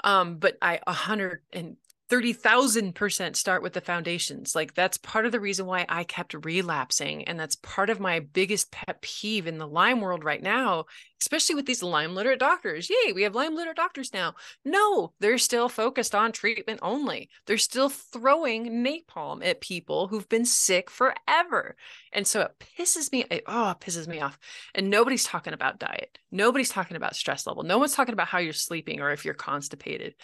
Um 0.04 0.37
but 0.37 0.56
i 0.62 0.80
a 0.87 0.92
hundred 0.92 1.40
and 1.52 1.76
thirty 2.12 2.35
thousand 2.35 2.95
percent 2.95 3.37
start 3.37 3.62
with 3.62 3.73
the 3.73 3.81
foundations. 3.81 4.54
Like 4.54 4.75
that's 4.75 4.99
part 4.99 5.25
of 5.25 5.33
the 5.33 5.40
reason 5.40 5.64
why 5.64 5.87
I 5.88 6.04
kept 6.04 6.35
relapsing. 6.45 7.25
And 7.25 7.40
that's 7.40 7.57
part 7.57 7.88
of 7.88 8.00
my 8.00 8.21
biggest 8.21 8.71
pet 8.71 9.00
peeve 9.00 9.47
in 9.47 9.57
the 9.57 9.66
Lyme 9.66 10.02
world 10.02 10.23
right 10.23 10.42
now, 10.42 10.85
especially 11.23 11.54
with 11.54 11.64
these 11.64 11.83
Lyme 11.83 12.14
literate 12.14 12.38
doctors. 12.38 12.90
Yay, 12.90 13.14
we 13.14 13.23
have 13.23 13.35
Lyme 13.35 13.54
literate 13.54 13.78
doctors 13.78 14.12
now. 14.12 14.35
No, 14.62 15.14
they're 15.21 15.38
still 15.38 15.71
focused 15.71 16.14
on 16.14 16.33
treatment 16.33 16.81
only. 16.83 17.31
They're 17.47 17.57
still 17.57 17.88
throwing 17.88 18.85
napalm 18.85 19.42
at 19.42 19.62
people 19.62 20.09
who've 20.09 20.28
been 20.28 20.45
sick 20.45 20.90
forever. 20.90 21.76
And 22.12 22.26
so 22.26 22.42
it 22.42 22.62
pisses 22.78 23.11
me, 23.11 23.25
it, 23.31 23.45
oh, 23.47 23.71
it 23.71 23.81
pisses 23.81 24.07
me 24.07 24.21
off. 24.21 24.38
And 24.75 24.90
nobody's 24.90 25.25
talking 25.25 25.54
about 25.54 25.78
diet. 25.78 26.19
Nobody's 26.31 26.69
talking 26.69 26.99
about 26.99 27.16
stress 27.16 27.47
level. 27.47 27.62
No 27.62 27.78
one's 27.78 27.95
talking 27.95 28.12
about 28.12 28.28
how 28.28 28.37
you're 28.37 28.52
sleeping 28.52 29.00
or 29.00 29.12
if 29.12 29.25
you're 29.25 29.33
constipated. 29.33 30.14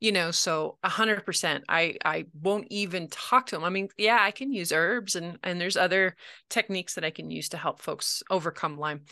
You 0.00 0.12
know, 0.12 0.30
so 0.30 0.78
a 0.84 0.88
hundred 0.88 1.26
percent. 1.26 1.64
I 1.68 1.96
I 2.04 2.26
won't 2.40 2.68
even 2.70 3.08
talk 3.08 3.46
to 3.46 3.56
them. 3.56 3.64
I 3.64 3.70
mean, 3.70 3.88
yeah, 3.96 4.18
I 4.20 4.30
can 4.30 4.52
use 4.52 4.72
herbs 4.72 5.16
and 5.16 5.38
and 5.42 5.60
there's 5.60 5.76
other 5.76 6.14
techniques 6.48 6.94
that 6.94 7.04
I 7.04 7.10
can 7.10 7.30
use 7.30 7.48
to 7.50 7.56
help 7.56 7.80
folks 7.80 8.22
overcome 8.30 8.78
Lyme 8.78 9.02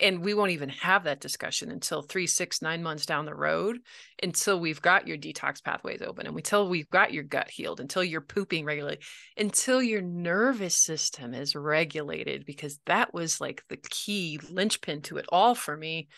and 0.00 0.22
we 0.22 0.34
won't 0.34 0.50
even 0.50 0.68
have 0.68 1.04
that 1.04 1.20
discussion 1.20 1.70
until 1.70 2.02
three 2.02 2.26
six 2.26 2.60
nine 2.60 2.82
months 2.82 3.06
down 3.06 3.24
the 3.24 3.34
road 3.34 3.78
until 4.22 4.60
we've 4.60 4.82
got 4.82 5.06
your 5.06 5.16
detox 5.16 5.62
pathways 5.62 6.02
open 6.02 6.26
and 6.26 6.36
until 6.36 6.68
we've 6.68 6.90
got 6.90 7.12
your 7.12 7.22
gut 7.22 7.48
healed 7.50 7.80
until 7.80 8.04
you're 8.04 8.20
pooping 8.20 8.64
regularly 8.64 8.98
until 9.36 9.82
your 9.82 10.02
nervous 10.02 10.76
system 10.76 11.34
is 11.34 11.54
regulated 11.54 12.44
because 12.44 12.78
that 12.86 13.12
was 13.14 13.40
like 13.40 13.62
the 13.68 13.76
key 13.76 14.38
linchpin 14.50 15.02
to 15.02 15.16
it 15.16 15.26
all 15.30 15.54
for 15.54 15.76
me 15.76 16.08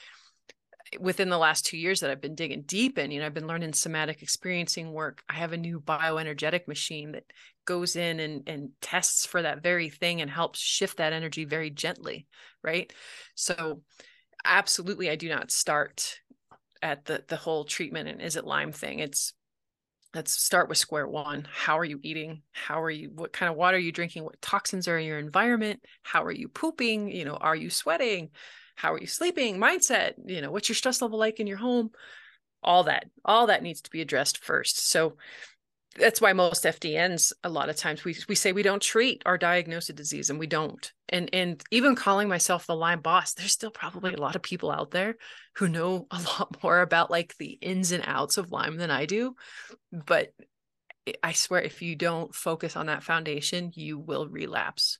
within 0.98 1.28
the 1.28 1.38
last 1.38 1.66
two 1.66 1.76
years 1.76 2.00
that 2.00 2.10
I've 2.10 2.20
been 2.20 2.34
digging 2.34 2.62
deep 2.62 2.98
in, 2.98 3.10
you 3.10 3.20
know, 3.20 3.26
I've 3.26 3.34
been 3.34 3.46
learning 3.46 3.72
somatic 3.72 4.22
experiencing 4.22 4.92
work. 4.92 5.22
I 5.28 5.34
have 5.34 5.52
a 5.52 5.58
new 5.58 5.80
bioenergetic 5.80 6.66
machine 6.66 7.12
that 7.12 7.24
goes 7.64 7.96
in 7.96 8.20
and, 8.20 8.48
and 8.48 8.70
tests 8.80 9.26
for 9.26 9.42
that 9.42 9.62
very 9.62 9.90
thing 9.90 10.20
and 10.20 10.30
helps 10.30 10.58
shift 10.58 10.98
that 10.98 11.12
energy 11.12 11.44
very 11.44 11.70
gently. 11.70 12.26
Right. 12.62 12.92
So 13.34 13.82
absolutely 14.44 15.10
I 15.10 15.16
do 15.16 15.28
not 15.28 15.50
start 15.50 16.20
at 16.82 17.04
the 17.04 17.24
the 17.26 17.36
whole 17.36 17.64
treatment 17.64 18.08
and 18.08 18.22
is 18.22 18.36
it 18.36 18.44
Lyme 18.44 18.72
thing. 18.72 19.00
It's 19.00 19.34
let's 20.14 20.32
start 20.32 20.68
with 20.68 20.78
square 20.78 21.06
one. 21.06 21.46
How 21.52 21.78
are 21.78 21.84
you 21.84 22.00
eating? 22.02 22.42
How 22.52 22.82
are 22.82 22.90
you 22.90 23.10
what 23.14 23.32
kind 23.32 23.50
of 23.50 23.56
water 23.56 23.76
are 23.76 23.80
you 23.80 23.92
drinking? 23.92 24.24
What 24.24 24.40
toxins 24.40 24.88
are 24.88 24.98
in 24.98 25.06
your 25.06 25.18
environment? 25.18 25.80
How 26.02 26.24
are 26.24 26.32
you 26.32 26.48
pooping? 26.48 27.10
You 27.10 27.24
know, 27.24 27.34
are 27.34 27.56
you 27.56 27.68
sweating? 27.68 28.30
How 28.78 28.92
are 28.92 29.00
you 29.00 29.06
sleeping 29.06 29.58
mindset 29.58 30.12
you 30.26 30.40
know 30.40 30.50
what's 30.50 30.68
your 30.68 30.76
stress 30.76 31.02
level 31.02 31.18
like 31.18 31.40
in 31.40 31.46
your 31.46 31.58
home 31.58 31.90
all 32.62 32.84
that 32.84 33.06
all 33.24 33.48
that 33.48 33.62
needs 33.62 33.80
to 33.80 33.90
be 33.90 34.00
addressed 34.00 34.42
first 34.44 34.88
so 34.88 35.16
that's 35.98 36.20
why 36.20 36.32
most 36.32 36.64
FDNs 36.64 37.32
a 37.42 37.48
lot 37.48 37.68
of 37.68 37.76
times 37.76 38.04
we 38.04 38.16
we 38.28 38.34
say 38.34 38.52
we 38.52 38.62
don't 38.62 38.82
treat 38.82 39.22
or 39.26 39.36
diagnose 39.36 39.88
a 39.88 39.92
disease 39.92 40.30
and 40.30 40.38
we 40.38 40.46
don't. 40.46 40.92
And 41.08 41.30
and 41.32 41.62
even 41.70 41.96
calling 41.96 42.28
myself 42.28 42.66
the 42.66 42.76
Lyme 42.76 43.00
boss, 43.00 43.34
there's 43.34 43.52
still 43.52 43.70
probably 43.70 44.14
a 44.14 44.20
lot 44.20 44.36
of 44.36 44.42
people 44.42 44.70
out 44.70 44.90
there 44.90 45.16
who 45.56 45.68
know 45.68 46.06
a 46.10 46.20
lot 46.38 46.62
more 46.62 46.80
about 46.80 47.10
like 47.10 47.34
the 47.38 47.58
ins 47.60 47.92
and 47.92 48.04
outs 48.06 48.38
of 48.38 48.52
Lyme 48.52 48.76
than 48.76 48.90
I 48.90 49.06
do. 49.06 49.34
But 49.92 50.32
I 51.22 51.32
swear 51.32 51.62
if 51.62 51.82
you 51.82 51.96
don't 51.96 52.34
focus 52.34 52.76
on 52.76 52.86
that 52.86 53.02
foundation, 53.02 53.72
you 53.74 53.98
will 53.98 54.28
relapse. 54.28 54.98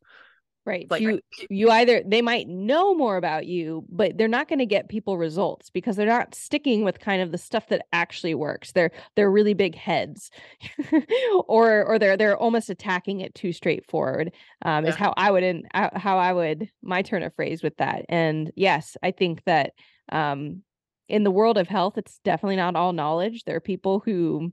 Right. 0.69 0.87
Like 0.91 1.01
you 1.01 1.21
you 1.49 1.71
either 1.71 2.03
they 2.05 2.21
might 2.21 2.47
know 2.47 2.95
more 2.95 3.17
about 3.17 3.47
you, 3.47 3.87
but 3.89 4.19
they're 4.19 4.29
not 4.29 4.49
going 4.49 4.59
to 4.59 4.67
get 4.67 4.91
people 4.91 5.17
results 5.17 5.71
because 5.71 5.97
they're 5.97 6.07
not 6.07 6.35
sticking 6.35 6.85
with 6.85 7.01
kind 7.01 7.23
of 7.23 7.33
the 7.33 7.39
stuff 7.39 7.69
that 7.69 7.87
actually 7.91 8.35
works. 8.35 8.73
They're 8.73 8.91
they're 9.17 9.31
really 9.31 9.55
big 9.55 9.75
heads. 9.75 10.31
or 11.49 11.87
or 11.87 11.99
they're 11.99 12.19
they're 12.19 12.37
almost 12.37 12.69
attacking 12.69 13.21
it 13.21 13.35
too 13.35 13.55
straightforward. 13.55 14.35
Um 14.63 14.85
yeah. 14.85 14.91
is 14.91 14.97
how 14.97 15.15
I 15.17 15.31
would 15.31 15.43
in, 15.43 15.63
how 15.73 16.19
I 16.19 16.35
would 16.35 16.71
my 16.83 17.01
turn 17.01 17.23
of 17.23 17.35
phrase 17.35 17.63
with 17.63 17.79
that. 17.79 18.05
And 18.11 18.53
yes, 18.55 18.99
I 19.03 19.13
think 19.13 19.45
that 19.45 19.73
um 20.13 20.63
in 21.09 21.25
the 21.25 21.31
world 21.31 21.57
of 21.57 21.67
health 21.67 21.97
it's 21.97 22.19
definitely 22.25 22.57
not 22.57 22.77
all 22.77 22.93
knowledge. 22.93 23.45
There 23.45 23.57
are 23.57 23.61
people 23.61 24.03
who 24.05 24.53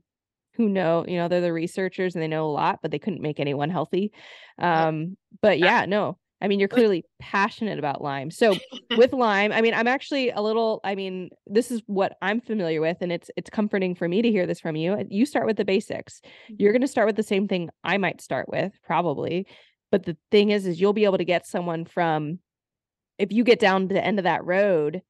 who 0.56 0.68
know, 0.68 1.04
you 1.06 1.16
know, 1.16 1.28
they're 1.28 1.40
the 1.40 1.52
researchers 1.52 2.14
and 2.14 2.22
they 2.22 2.28
know 2.28 2.46
a 2.46 2.50
lot, 2.50 2.80
but 2.82 2.90
they 2.90 2.98
couldn't 2.98 3.22
make 3.22 3.40
anyone 3.40 3.70
healthy. 3.70 4.12
Um, 4.58 5.16
but 5.42 5.58
yeah, 5.58 5.84
no, 5.86 6.18
I 6.40 6.48
mean, 6.48 6.60
you're 6.60 6.68
clearly 6.68 7.04
passionate 7.18 7.78
about 7.78 8.02
Lyme. 8.02 8.30
So 8.30 8.56
with 8.96 9.12
Lyme, 9.12 9.52
I 9.52 9.60
mean, 9.60 9.74
I'm 9.74 9.88
actually 9.88 10.30
a 10.30 10.40
little, 10.40 10.80
I 10.84 10.94
mean, 10.94 11.30
this 11.46 11.70
is 11.70 11.82
what 11.86 12.16
I'm 12.20 12.40
familiar 12.40 12.80
with, 12.80 12.98
and 13.00 13.10
it's 13.10 13.30
it's 13.36 13.50
comforting 13.50 13.94
for 13.94 14.08
me 14.08 14.22
to 14.22 14.30
hear 14.30 14.46
this 14.46 14.60
from 14.60 14.76
you. 14.76 14.96
You 15.08 15.24
start 15.24 15.46
with 15.46 15.56
the 15.56 15.64
basics. 15.64 16.20
You're 16.48 16.70
mm-hmm. 16.70 16.76
gonna 16.78 16.88
start 16.88 17.06
with 17.06 17.16
the 17.16 17.22
same 17.22 17.48
thing 17.48 17.70
I 17.84 17.96
might 17.96 18.20
start 18.20 18.48
with, 18.48 18.72
probably. 18.84 19.46
But 19.90 20.04
the 20.04 20.16
thing 20.30 20.50
is, 20.50 20.66
is 20.66 20.80
you'll 20.80 20.92
be 20.92 21.04
able 21.04 21.18
to 21.18 21.24
get 21.24 21.46
someone 21.46 21.84
from 21.84 22.40
if 23.18 23.32
you 23.32 23.44
get 23.44 23.58
down 23.58 23.88
to 23.88 23.94
the 23.94 24.04
end 24.04 24.18
of 24.18 24.24
that 24.24 24.44
road 24.44 25.00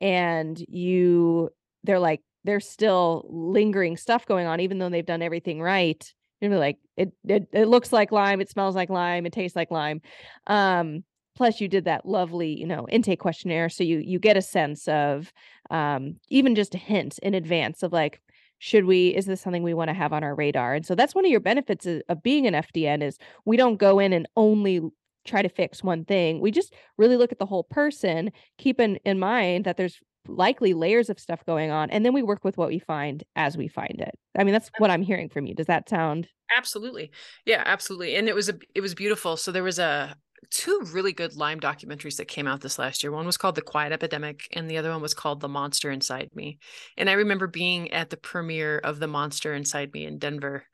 and 0.00 0.58
you 0.68 1.50
they're 1.82 1.98
like, 1.98 2.20
there's 2.46 2.68
still 2.68 3.26
lingering 3.28 3.96
stuff 3.96 4.26
going 4.26 4.46
on, 4.46 4.60
even 4.60 4.78
though 4.78 4.88
they've 4.88 5.04
done 5.04 5.22
everything 5.22 5.60
right. 5.60 6.12
You're 6.40 6.58
like, 6.58 6.78
it, 6.96 7.12
it 7.26 7.48
it 7.52 7.66
looks 7.66 7.92
like 7.92 8.12
Lyme, 8.12 8.40
it 8.40 8.50
smells 8.50 8.74
like 8.74 8.90
Lyme, 8.90 9.26
it 9.26 9.32
tastes 9.32 9.56
like 9.56 9.70
Lyme. 9.70 10.00
Um, 10.46 11.04
plus 11.34 11.60
you 11.60 11.68
did 11.68 11.84
that 11.84 12.06
lovely, 12.06 12.58
you 12.58 12.66
know, 12.66 12.86
intake 12.88 13.20
questionnaire. 13.20 13.68
So 13.68 13.84
you 13.84 13.98
you 13.98 14.18
get 14.18 14.36
a 14.36 14.42
sense 14.42 14.86
of 14.88 15.32
um 15.70 16.16
even 16.28 16.54
just 16.54 16.74
a 16.74 16.78
hint 16.78 17.18
in 17.18 17.34
advance 17.34 17.82
of 17.82 17.92
like, 17.92 18.20
should 18.58 18.84
we 18.84 19.08
is 19.08 19.26
this 19.26 19.40
something 19.40 19.62
we 19.62 19.74
want 19.74 19.88
to 19.88 19.94
have 19.94 20.12
on 20.12 20.24
our 20.24 20.34
radar 20.34 20.74
and 20.74 20.86
so 20.86 20.94
that's 20.94 21.14
one 21.14 21.24
of 21.24 21.30
your 21.30 21.40
benefits 21.40 21.86
of, 21.86 22.02
of, 22.08 22.22
being 22.22 22.46
an 22.46 22.54
fdn 22.54 23.02
is 23.02 23.18
we 23.44 23.56
don't 23.56 23.76
go 23.76 23.98
in 23.98 24.12
and 24.12 24.26
only 24.36 24.80
try 25.26 25.42
to 25.42 25.48
fix 25.48 25.82
one 25.82 26.04
thing 26.04 26.40
we 26.40 26.50
just 26.50 26.72
really 26.96 27.16
look 27.16 27.32
at 27.32 27.38
the 27.38 27.46
whole 27.46 27.64
person 27.64 28.30
keep 28.56 28.80
in, 28.80 28.96
in 29.04 29.18
mind 29.18 29.64
that 29.64 29.76
there's 29.76 30.00
likely 30.28 30.74
layers 30.74 31.10
of 31.10 31.18
stuff 31.18 31.44
going 31.46 31.70
on 31.70 31.90
and 31.90 32.04
then 32.04 32.12
we 32.12 32.22
work 32.22 32.44
with 32.44 32.56
what 32.56 32.68
we 32.68 32.78
find 32.78 33.24
as 33.34 33.56
we 33.56 33.68
find 33.68 34.00
it. 34.00 34.18
I 34.38 34.44
mean 34.44 34.52
that's 34.52 34.70
what 34.78 34.90
i'm 34.90 35.02
hearing 35.02 35.28
from 35.28 35.46
you. 35.46 35.54
Does 35.54 35.66
that 35.66 35.88
sound 35.88 36.28
absolutely. 36.56 37.10
Yeah 37.44 37.62
absolutely 37.66 38.16
and 38.16 38.28
it 38.28 38.34
was 38.34 38.48
a 38.48 38.58
it 38.74 38.80
was 38.80 38.94
beautiful. 38.94 39.36
So 39.36 39.52
there 39.52 39.62
was 39.62 39.78
a 39.78 40.16
two 40.50 40.80
really 40.92 41.12
good 41.12 41.34
lyme 41.34 41.58
documentaries 41.58 42.16
that 42.16 42.28
came 42.28 42.46
out 42.46 42.60
this 42.60 42.78
last 42.78 43.02
year. 43.02 43.10
One 43.10 43.26
was 43.26 43.36
called 43.36 43.54
the 43.54 43.62
quiet 43.62 43.92
epidemic 43.92 44.48
and 44.52 44.70
the 44.70 44.76
other 44.76 44.90
one 44.90 45.02
was 45.02 45.14
called 45.14 45.40
the 45.40 45.48
monster 45.48 45.90
inside 45.90 46.30
me 46.34 46.58
and 46.96 47.08
i 47.10 47.14
remember 47.14 47.46
being 47.46 47.90
at 47.92 48.10
the 48.10 48.16
premiere 48.16 48.78
of 48.78 48.98
the 48.98 49.06
monster 49.06 49.54
inside 49.54 49.92
me 49.92 50.04
in 50.04 50.18
denver 50.18 50.64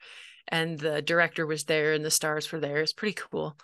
and 0.49 0.79
the 0.79 1.03
director 1.03 1.47
was 1.47 1.65
there 1.65 1.93
and 1.93 2.05
the 2.05 2.11
stars 2.11 2.51
were 2.51 2.61
there. 2.61 2.79
It's 2.79 2.93
pretty 2.93 3.15
cool. 3.15 3.57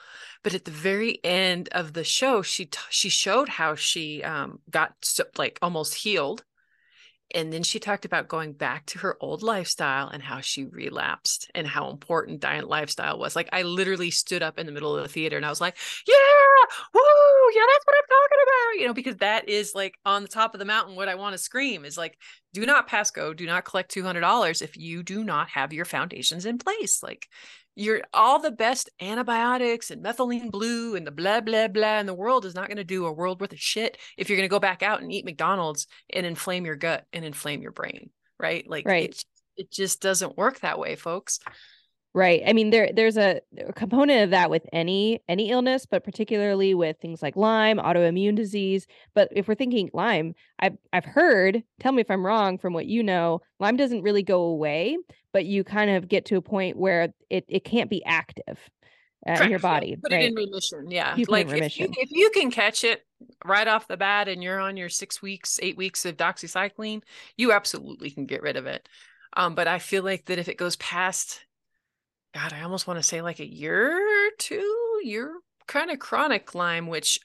But 0.43 0.55
at 0.55 0.65
the 0.65 0.71
very 0.71 1.23
end 1.25 1.69
of 1.73 1.93
the 1.93 2.05
show, 2.05 2.43
she 2.43 2.67
t- 2.67 2.79
she 2.91 3.09
showed 3.09 3.49
how 3.49 3.75
she 3.75 4.23
um, 4.23 4.61
got 4.71 4.95
so, 5.03 5.25
like 5.37 5.59
almost 5.63 5.95
healed 5.95 6.45
and 7.35 7.53
then 7.53 7.63
she 7.63 7.79
talked 7.79 8.05
about 8.05 8.29
going 8.29 8.53
back 8.53 8.87
to 8.87 8.99
her 9.01 9.17
old 9.21 9.43
lifestyle 9.43 10.09
and 10.09 10.23
how 10.23 10.41
she 10.41 10.65
relapsed 10.65 11.51
and 11.55 11.67
how 11.67 11.91
important 11.91 12.41
diet 12.41 12.69
lifestyle 12.69 13.19
was. 13.19 13.37
Like 13.37 13.49
I 13.53 13.63
literally 13.63 14.11
stood 14.11 14.43
up 14.43 14.59
in 14.59 14.67
the 14.67 14.73
middle 14.73 14.97
of 14.97 15.03
the 15.03 15.09
theater 15.09 15.37
and 15.37 15.45
I 15.45 15.51
was 15.51 15.61
like, 15.61 15.77
"Yeah, 16.07 16.15
woo, 16.95 17.01
yeah, 17.55 17.63
that's 17.73 17.87
what 17.87 17.97
I'm 17.99 18.09
talking 18.09 18.39
about." 18.43 18.81
You 18.81 18.87
know, 18.87 18.95
because 18.95 19.17
that 19.17 19.49
is 19.49 19.75
like 19.75 19.97
on 20.07 20.23
the 20.23 20.29
top 20.29 20.55
of 20.55 20.59
the 20.59 20.65
mountain. 20.65 20.97
What 20.97 21.09
I 21.09 21.17
want 21.17 21.35
to 21.35 21.39
scream 21.39 21.85
is 21.85 21.99
like, 21.99 22.19
"Do 22.55 22.65
not 22.65 22.87
pass 22.89 23.11
go. 23.11 23.35
Do 23.35 23.47
not 23.47 23.65
collect 23.65 23.91
two 23.91 24.03
hundred 24.03 24.21
dollars 24.21 24.63
if 24.63 24.77
you 24.77 25.03
do 25.03 25.23
not 25.23 25.51
have 25.51 25.73
your 25.73 25.85
foundations 25.85 26.47
in 26.47 26.59
place." 26.59 27.03
Like 27.03 27.29
you're 27.79 28.03
all 28.13 28.41
the 28.41 28.51
best 28.51 28.91
antibiotics 29.01 29.93
and 29.93 30.05
methylene 30.05 30.51
blue 30.51 30.97
and 30.97 31.07
the 31.07 31.13
blah 31.13 31.41
blah 31.41 31.69
blah 31.69 31.99
in 31.99 32.07
the 32.07 32.15
world 32.15 32.45
is 32.45 32.55
not 32.55 32.67
going 32.67 32.77
to 32.77 32.85
do 32.85 33.07
a 33.07 33.13
world 33.13 33.41
worth 33.41 33.53
of 33.53 33.61
shit 33.61 33.97
if 34.17 34.29
you're 34.29 34.37
going 34.37 34.49
to 34.49 34.53
go 34.53 34.59
back 34.59 34.83
out 34.83 35.01
and 35.01 35.13
eat 35.13 35.25
McDonald's 35.25 35.87
and 36.13 36.27
inflame 36.27 36.67
your 36.67 36.75
gut 36.75 37.07
and 37.13 37.25
inflame 37.25 37.63
your 37.63 37.71
brain, 37.71 38.11
right? 38.39 38.69
Like 38.69 38.85
right. 38.85 39.11
It, 39.11 39.25
it 39.57 39.71
just 39.71 40.03
doesn't 40.03 40.37
work 40.37 40.61
that 40.61 40.79
way, 40.79 40.97
folks. 40.97 41.39
Right. 42.19 42.43
I 42.45 42.53
mean, 42.53 42.71
there 42.71 42.91
there's 42.93 43.17
a, 43.17 43.41
a, 43.65 43.73
component 43.73 44.25
of 44.25 44.31
that 44.31 44.51
with 44.51 44.67
any 44.73 45.21
any 45.29 45.51
illness, 45.51 45.87
but 45.87 46.03
particularly 46.03 46.75
with 46.75 46.97
things 47.01 47.23
like 47.23 47.37
Lyme, 47.37 47.79
autoimmune 47.79 48.35
disease. 48.35 48.89
But 49.15 49.29
if 49.31 49.47
we're 49.47 49.55
thinking 49.55 49.89
Lyme, 49.93 50.35
I've 50.59 50.77
I've 50.93 51.05
heard. 51.05 51.63
Tell 51.79 51.93
me 51.93 52.01
if 52.01 52.11
I'm 52.11 52.27
wrong. 52.27 52.59
From 52.59 52.73
what 52.73 52.87
you 52.87 53.05
know, 53.05 53.43
Lyme 53.61 53.77
doesn't 53.77 54.03
really 54.03 54.25
go 54.25 54.43
away, 54.43 54.99
but 55.33 55.47
you 55.47 55.63
kind 55.63 55.93
of 55.93 56.09
get 56.09 56.25
to 56.25 56.37
a 56.37 56.43
point 56.43 56.77
where 56.77 57.15
it 57.31 57.45
it 57.47 57.63
can't 57.63 57.89
be 57.89 58.05
active 58.05 58.59
uh, 59.25 59.41
in 59.41 59.51
your 59.51 59.61
body. 59.61 59.91
Yeah. 59.91 59.97
Put 60.03 60.13
right? 60.13 60.25
it 60.25 60.31
in 60.31 60.35
remission. 60.35 60.91
Yeah. 60.91 61.15
You 61.15 61.25
like 61.29 61.49
remission. 61.49 61.85
If, 61.85 61.97
you, 61.97 62.03
if 62.03 62.11
you 62.11 62.31
can 62.31 62.51
catch 62.51 62.83
it 62.83 63.07
right 63.45 63.69
off 63.69 63.87
the 63.87 63.97
bat, 63.97 64.27
and 64.27 64.43
you're 64.43 64.59
on 64.59 64.77
your 64.77 64.89
six 64.89 65.23
weeks, 65.23 65.61
eight 65.63 65.77
weeks 65.77 66.05
of 66.05 66.17
doxycycline, 66.17 67.03
you 67.37 67.53
absolutely 67.53 68.11
can 68.11 68.27
get 68.27 68.43
rid 68.43 68.57
of 68.57 68.67
it. 68.67 68.89
Um, 69.37 69.55
but 69.55 69.69
I 69.69 69.79
feel 69.79 70.03
like 70.03 70.25
that 70.25 70.41
if 70.41 70.49
it 70.49 70.57
goes 70.57 70.75
past 70.77 71.45
God, 72.35 72.53
I 72.53 72.63
almost 72.63 72.87
want 72.87 72.99
to 72.99 73.03
say 73.03 73.23
like 73.23 73.41
a 73.41 73.51
year 73.51 73.97
or 73.97 74.31
two, 74.39 75.01
you're 75.03 75.39
kind 75.67 75.91
of 75.91 75.99
chronic 75.99 76.55
Lyme, 76.55 76.87
which 76.87 77.21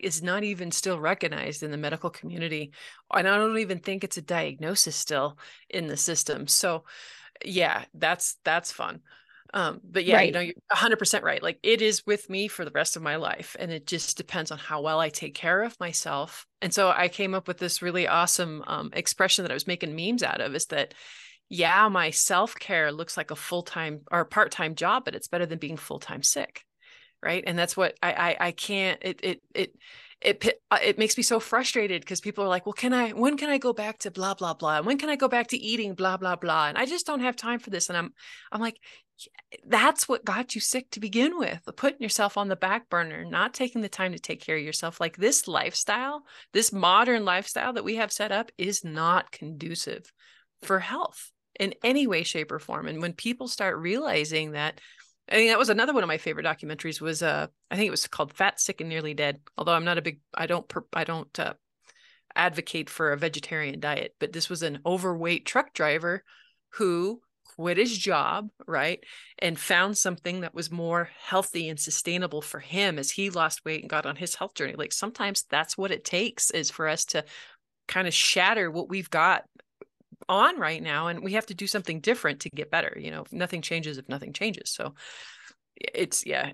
is 0.00 0.22
not 0.22 0.42
even 0.44 0.70
still 0.70 0.98
recognized 0.98 1.62
in 1.62 1.70
the 1.70 1.76
medical 1.76 2.10
community. 2.10 2.72
And 3.14 3.28
I 3.28 3.36
don't 3.36 3.58
even 3.58 3.78
think 3.78 4.02
it's 4.02 4.16
a 4.16 4.22
diagnosis 4.22 4.96
still 4.96 5.38
in 5.70 5.86
the 5.86 5.96
system. 5.96 6.46
So 6.48 6.84
yeah, 7.44 7.84
that's 7.94 8.36
that's 8.44 8.72
fun. 8.72 9.00
Um, 9.54 9.80
but 9.84 10.06
yeah, 10.06 10.16
right. 10.16 10.26
you 10.26 10.32
know, 10.32 10.40
you're 10.40 10.54
100% 10.72 11.22
right. 11.22 11.42
Like 11.42 11.58
it 11.62 11.82
is 11.82 12.06
with 12.06 12.30
me 12.30 12.48
for 12.48 12.64
the 12.64 12.70
rest 12.70 12.96
of 12.96 13.02
my 13.02 13.16
life. 13.16 13.54
And 13.58 13.70
it 13.70 13.86
just 13.86 14.16
depends 14.16 14.50
on 14.50 14.56
how 14.56 14.80
well 14.80 14.98
I 14.98 15.10
take 15.10 15.34
care 15.34 15.62
of 15.62 15.78
myself. 15.78 16.46
And 16.62 16.72
so 16.72 16.90
I 16.90 17.08
came 17.08 17.34
up 17.34 17.48
with 17.48 17.58
this 17.58 17.82
really 17.82 18.08
awesome 18.08 18.64
um, 18.66 18.90
expression 18.94 19.44
that 19.44 19.50
I 19.50 19.54
was 19.54 19.66
making 19.66 19.94
memes 19.94 20.22
out 20.22 20.40
of 20.40 20.54
is 20.54 20.66
that 20.66 20.94
yeah, 21.52 21.86
my 21.88 22.08
self 22.08 22.54
care 22.54 22.90
looks 22.90 23.18
like 23.18 23.30
a 23.30 23.36
full 23.36 23.62
time 23.62 24.00
or 24.10 24.24
part 24.24 24.50
time 24.50 24.74
job, 24.74 25.04
but 25.04 25.14
it's 25.14 25.28
better 25.28 25.44
than 25.44 25.58
being 25.58 25.76
full 25.76 25.98
time 25.98 26.22
sick, 26.22 26.64
right? 27.22 27.44
And 27.46 27.58
that's 27.58 27.76
what 27.76 27.94
I 28.02 28.12
I, 28.12 28.46
I 28.46 28.50
can't. 28.52 28.98
It 29.02 29.20
it 29.22 29.42
it 29.54 29.76
it 30.22 30.60
uh, 30.70 30.78
it 30.82 30.96
makes 30.96 31.18
me 31.18 31.22
so 31.22 31.38
frustrated 31.40 32.00
because 32.00 32.22
people 32.22 32.42
are 32.42 32.48
like, 32.48 32.64
well, 32.64 32.72
can 32.72 32.94
I? 32.94 33.10
When 33.10 33.36
can 33.36 33.50
I 33.50 33.58
go 33.58 33.74
back 33.74 33.98
to 33.98 34.10
blah 34.10 34.32
blah 34.32 34.54
blah? 34.54 34.80
When 34.80 34.96
can 34.96 35.10
I 35.10 35.16
go 35.16 35.28
back 35.28 35.48
to 35.48 35.58
eating 35.58 35.92
blah 35.92 36.16
blah 36.16 36.36
blah? 36.36 36.68
And 36.68 36.78
I 36.78 36.86
just 36.86 37.04
don't 37.04 37.20
have 37.20 37.36
time 37.36 37.58
for 37.58 37.68
this. 37.68 37.90
And 37.90 37.98
I'm 37.98 38.14
I'm 38.50 38.62
like, 38.62 38.78
that's 39.66 40.08
what 40.08 40.24
got 40.24 40.54
you 40.54 40.60
sick 40.62 40.88
to 40.92 41.00
begin 41.00 41.36
with 41.38 41.60
putting 41.76 42.00
yourself 42.00 42.38
on 42.38 42.48
the 42.48 42.56
back 42.56 42.88
burner 42.88 43.26
not 43.26 43.52
taking 43.52 43.82
the 43.82 43.88
time 43.90 44.12
to 44.12 44.18
take 44.18 44.40
care 44.40 44.56
of 44.56 44.62
yourself 44.62 45.00
like 45.00 45.18
this 45.18 45.46
lifestyle 45.46 46.24
this 46.54 46.72
modern 46.72 47.24
lifestyle 47.24 47.74
that 47.74 47.84
we 47.84 47.96
have 47.96 48.10
set 48.10 48.32
up 48.32 48.50
is 48.56 48.82
not 48.82 49.30
conducive 49.30 50.10
for 50.62 50.80
health 50.80 51.30
in 51.62 51.74
any 51.82 52.06
way 52.06 52.22
shape 52.22 52.50
or 52.52 52.58
form 52.58 52.86
and 52.86 53.00
when 53.00 53.12
people 53.12 53.48
start 53.48 53.78
realizing 53.78 54.52
that 54.52 54.80
I 55.30 55.36
mean, 55.36 55.48
that 55.48 55.58
was 55.58 55.68
another 55.68 55.94
one 55.94 56.02
of 56.02 56.08
my 56.08 56.18
favorite 56.18 56.46
documentaries 56.46 57.00
was 57.00 57.22
uh 57.22 57.46
I 57.70 57.76
think 57.76 57.86
it 57.86 57.92
was 57.92 58.06
called 58.06 58.32
Fat 58.32 58.60
Sick 58.60 58.80
and 58.80 58.90
Nearly 58.90 59.14
Dead. 59.14 59.40
Although 59.56 59.72
I'm 59.72 59.84
not 59.84 59.98
a 59.98 60.02
big 60.02 60.20
I 60.34 60.46
don't 60.46 60.70
I 60.92 61.04
don't 61.04 61.38
uh, 61.38 61.54
advocate 62.34 62.90
for 62.90 63.12
a 63.12 63.16
vegetarian 63.16 63.80
diet, 63.80 64.14
but 64.18 64.32
this 64.32 64.50
was 64.50 64.62
an 64.62 64.80
overweight 64.84 65.46
truck 65.46 65.72
driver 65.72 66.24
who 66.74 67.20
quit 67.56 67.76
his 67.76 67.96
job, 67.96 68.48
right? 68.66 69.00
And 69.38 69.58
found 69.58 69.96
something 69.96 70.40
that 70.40 70.54
was 70.54 70.70
more 70.70 71.10
healthy 71.20 71.68
and 71.68 71.78
sustainable 71.78 72.42
for 72.42 72.60
him 72.60 72.98
as 72.98 73.10
he 73.10 73.30
lost 73.30 73.64
weight 73.64 73.82
and 73.82 73.90
got 73.90 74.06
on 74.06 74.16
his 74.16 74.34
health 74.34 74.54
journey. 74.54 74.74
Like 74.76 74.92
sometimes 74.92 75.44
that's 75.50 75.76
what 75.76 75.90
it 75.90 76.04
takes 76.04 76.50
is 76.50 76.70
for 76.70 76.88
us 76.88 77.04
to 77.06 77.24
kind 77.88 78.08
of 78.08 78.14
shatter 78.14 78.70
what 78.70 78.88
we've 78.88 79.10
got 79.10 79.44
on 80.28 80.58
right 80.58 80.82
now 80.82 81.08
and 81.08 81.22
we 81.22 81.32
have 81.32 81.46
to 81.46 81.54
do 81.54 81.66
something 81.66 82.00
different 82.00 82.40
to 82.40 82.50
get 82.50 82.70
better 82.70 82.96
you 82.98 83.10
know 83.10 83.24
nothing 83.32 83.62
changes 83.62 83.98
if 83.98 84.08
nothing 84.08 84.32
changes. 84.32 84.70
So 84.70 84.94
it's 85.76 86.26
yeah. 86.26 86.52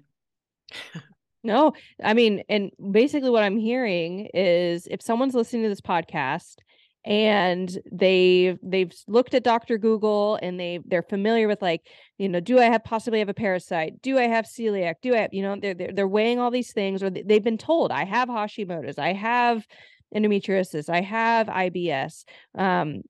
No 1.44 1.72
i 2.02 2.14
mean 2.14 2.42
and 2.48 2.70
basically 2.90 3.30
what 3.30 3.44
i'm 3.44 3.56
hearing 3.56 4.28
is 4.34 4.88
if 4.90 5.00
someone's 5.00 5.34
listening 5.34 5.62
to 5.62 5.68
this 5.68 5.80
podcast 5.80 6.56
and 7.04 7.78
they 7.90 8.58
they've 8.62 8.92
looked 9.06 9.32
at 9.32 9.44
Dr. 9.44 9.78
Google 9.78 10.38
and 10.42 10.60
they 10.60 10.80
they're 10.84 11.02
familiar 11.02 11.48
with 11.48 11.62
like 11.62 11.86
you 12.18 12.28
know 12.28 12.40
do 12.40 12.58
I 12.58 12.64
have 12.64 12.84
possibly 12.84 13.20
have 13.20 13.30
a 13.30 13.34
parasite? 13.34 14.02
Do 14.02 14.18
I 14.18 14.24
have 14.24 14.44
celiac? 14.44 14.96
Do 15.00 15.14
I 15.14 15.18
have 15.18 15.32
you 15.32 15.42
know 15.42 15.56
they're 15.60 15.74
they're, 15.74 15.92
they're 15.92 16.08
weighing 16.08 16.38
all 16.38 16.50
these 16.50 16.72
things 16.72 17.02
or 17.02 17.08
they've 17.08 17.42
been 17.42 17.58
told 17.58 17.92
I 17.92 18.04
have 18.04 18.28
Hashimoto's 18.28 18.98
I 18.98 19.14
have 19.14 19.66
endometriosis 20.14 20.90
I 20.90 21.00
have 21.00 21.46
IBS 21.46 22.24
um 22.56 23.02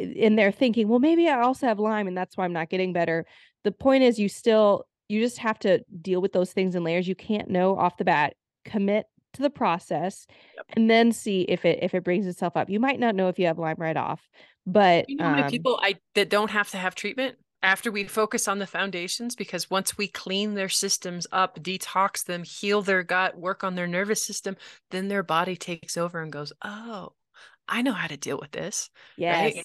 and 0.00 0.38
they're 0.38 0.52
thinking, 0.52 0.88
well, 0.88 0.98
maybe 0.98 1.28
I 1.28 1.40
also 1.40 1.66
have 1.66 1.78
Lyme 1.78 2.08
and 2.08 2.16
that's 2.16 2.36
why 2.36 2.44
I'm 2.44 2.52
not 2.52 2.70
getting 2.70 2.92
better. 2.92 3.26
The 3.64 3.72
point 3.72 4.02
is, 4.02 4.18
you 4.18 4.28
still, 4.28 4.86
you 5.08 5.20
just 5.20 5.38
have 5.38 5.58
to 5.60 5.84
deal 6.00 6.20
with 6.20 6.32
those 6.32 6.52
things 6.52 6.74
in 6.74 6.84
layers. 6.84 7.08
You 7.08 7.14
can't 7.14 7.50
know 7.50 7.76
off 7.76 7.96
the 7.96 8.04
bat, 8.04 8.34
commit 8.64 9.06
to 9.32 9.42
the 9.42 9.50
process 9.50 10.26
yep. 10.56 10.66
and 10.70 10.90
then 10.90 11.12
see 11.12 11.42
if 11.42 11.64
it 11.64 11.78
if 11.82 11.94
it 11.94 12.04
brings 12.04 12.26
itself 12.26 12.56
up. 12.56 12.68
You 12.68 12.80
might 12.80 12.98
not 12.98 13.14
know 13.14 13.28
if 13.28 13.38
you 13.38 13.46
have 13.46 13.58
Lyme 13.58 13.76
right 13.78 13.96
off, 13.96 14.28
but 14.66 15.08
you 15.08 15.16
know 15.16 15.24
how 15.24 15.30
many 15.30 15.42
um, 15.42 15.50
people 15.50 15.78
I 15.82 15.96
that 16.14 16.30
don't 16.30 16.50
have 16.50 16.70
to 16.70 16.78
have 16.78 16.94
treatment 16.94 17.36
after 17.62 17.90
we 17.90 18.04
focus 18.04 18.48
on 18.48 18.58
the 18.58 18.66
foundations 18.66 19.36
because 19.36 19.70
once 19.70 19.98
we 19.98 20.08
clean 20.08 20.54
their 20.54 20.68
systems 20.68 21.26
up, 21.30 21.62
detox 21.62 22.24
them, 22.24 22.42
heal 22.42 22.82
their 22.82 23.02
gut, 23.02 23.38
work 23.38 23.62
on 23.62 23.74
their 23.74 23.86
nervous 23.86 24.24
system, 24.24 24.56
then 24.90 25.08
their 25.08 25.22
body 25.22 25.56
takes 25.56 25.96
over 25.96 26.20
and 26.20 26.32
goes, 26.32 26.52
"Oh, 26.62 27.12
I 27.68 27.82
know 27.82 27.92
how 27.92 28.08
to 28.08 28.16
deal 28.16 28.38
with 28.38 28.50
this." 28.50 28.90
Yes. 29.16 29.54
Right? 29.54 29.64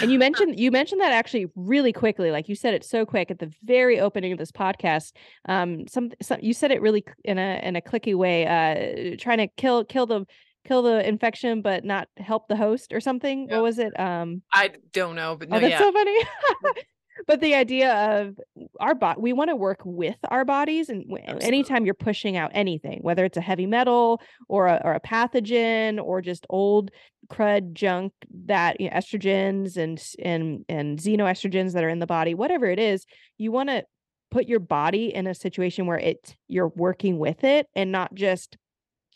And 0.00 0.10
you 0.10 0.18
mentioned 0.18 0.58
you 0.58 0.70
mentioned 0.70 1.00
that 1.00 1.12
actually 1.12 1.46
really 1.54 1.92
quickly 1.92 2.30
like 2.30 2.48
you 2.48 2.54
said 2.54 2.74
it 2.74 2.84
so 2.84 3.04
quick 3.04 3.30
at 3.30 3.38
the 3.38 3.52
very 3.64 4.00
opening 4.00 4.32
of 4.32 4.38
this 4.38 4.52
podcast 4.52 5.12
um 5.48 5.86
some, 5.88 6.10
some 6.22 6.38
you 6.40 6.54
said 6.54 6.70
it 6.70 6.80
really 6.80 7.04
in 7.24 7.38
a 7.38 7.60
in 7.62 7.76
a 7.76 7.80
clicky 7.80 8.14
way 8.14 8.46
uh 8.46 9.16
trying 9.18 9.38
to 9.38 9.48
kill 9.56 9.84
kill 9.84 10.06
the 10.06 10.24
kill 10.66 10.82
the 10.82 11.06
infection 11.06 11.62
but 11.62 11.84
not 11.84 12.08
help 12.18 12.46
the 12.48 12.56
host 12.56 12.92
or 12.92 13.00
something 13.00 13.48
what 13.48 13.62
was 13.62 13.78
it? 13.78 13.98
Um 13.98 14.42
i 14.52 14.70
don't 14.92 15.16
know 15.16 15.36
but 15.36 15.48
no, 15.48 15.56
oh, 15.56 15.60
that's 15.60 15.72
yeah. 15.72 15.78
so 15.78 15.92
funny 15.92 16.18
but 17.26 17.40
the 17.40 17.54
idea 17.54 17.92
of 17.92 18.38
our 18.80 18.94
body 18.94 19.20
we 19.20 19.32
want 19.32 19.50
to 19.50 19.56
work 19.56 19.80
with 19.84 20.16
our 20.28 20.44
bodies 20.44 20.88
and 20.88 21.04
Absolutely. 21.10 21.46
anytime 21.46 21.84
you're 21.84 21.94
pushing 21.94 22.36
out 22.36 22.50
anything 22.54 22.98
whether 23.02 23.24
it's 23.24 23.36
a 23.36 23.42
heavy 23.42 23.66
metal 23.66 24.20
or 24.48 24.66
a, 24.66 24.80
or 24.84 24.94
a 24.94 25.00
pathogen 25.00 26.02
or 26.02 26.20
just 26.20 26.46
old 26.48 26.90
crud 27.28 27.72
junk 27.72 28.12
that 28.46 28.80
you 28.80 28.88
know, 28.88 28.96
estrogens 28.96 29.76
and 29.76 30.02
and 30.22 30.64
and 30.68 30.98
xenoestrogens 30.98 31.72
that 31.72 31.84
are 31.84 31.88
in 31.88 31.98
the 31.98 32.06
body 32.06 32.34
whatever 32.34 32.66
it 32.66 32.78
is 32.78 33.06
you 33.38 33.52
want 33.52 33.68
to 33.68 33.84
put 34.30 34.48
your 34.48 34.60
body 34.60 35.14
in 35.14 35.26
a 35.26 35.34
situation 35.34 35.86
where 35.86 35.98
it 35.98 36.36
you're 36.48 36.72
working 36.76 37.18
with 37.18 37.44
it 37.44 37.66
and 37.74 37.90
not 37.92 38.14
just 38.14 38.56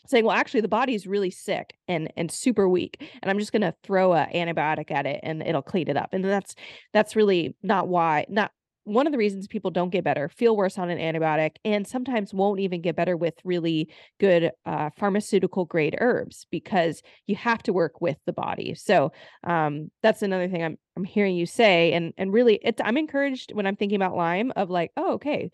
saying, 0.07 0.25
well, 0.25 0.35
actually, 0.35 0.61
the 0.61 0.67
body's 0.67 1.07
really 1.07 1.31
sick 1.31 1.75
and 1.87 2.11
and 2.17 2.31
super 2.31 2.67
weak, 2.67 3.09
and 3.21 3.29
I'm 3.29 3.39
just 3.39 3.51
going 3.51 3.61
to 3.61 3.75
throw 3.83 4.13
a 4.13 4.27
antibiotic 4.33 4.91
at 4.91 5.05
it 5.05 5.19
and 5.23 5.41
it'll 5.41 5.61
clean 5.61 5.87
it 5.89 5.97
up. 5.97 6.09
And 6.13 6.23
that's 6.23 6.55
that's 6.93 7.15
really 7.15 7.55
not 7.63 7.87
why 7.87 8.25
not 8.29 8.51
one 8.85 9.07
of 9.07 9.11
the 9.11 9.17
reasons 9.17 9.47
people 9.47 9.71
don't 9.71 9.89
get 9.89 10.03
better, 10.03 10.29
feel 10.29 10.55
worse 10.55 10.77
on 10.77 10.91
an 10.91 10.99
antibiotic, 10.99 11.55
and 11.65 11.87
sometimes 11.87 12.33
won't 12.33 12.59
even 12.59 12.81
get 12.81 12.95
better 12.95 13.17
with 13.17 13.33
really 13.43 13.89
good 14.19 14.51
uh, 14.65 14.91
pharmaceutical 14.95 15.65
grade 15.65 15.97
herbs 15.99 16.45
because 16.51 17.01
you 17.25 17.35
have 17.35 17.63
to 17.63 17.73
work 17.73 17.99
with 17.99 18.17
the 18.27 18.33
body. 18.33 18.75
So 18.75 19.11
um, 19.43 19.89
that's 20.03 20.21
another 20.21 20.47
thing 20.47 20.63
I'm 20.63 20.77
I'm 20.95 21.03
hearing 21.03 21.35
you 21.35 21.45
say, 21.45 21.93
and 21.93 22.13
and 22.17 22.31
really, 22.31 22.59
it's 22.61 22.81
I'm 22.83 22.97
encouraged 22.97 23.53
when 23.53 23.65
I'm 23.65 23.75
thinking 23.75 23.97
about 23.97 24.15
Lyme 24.15 24.53
of 24.55 24.69
like, 24.69 24.91
oh, 24.95 25.13
okay, 25.13 25.49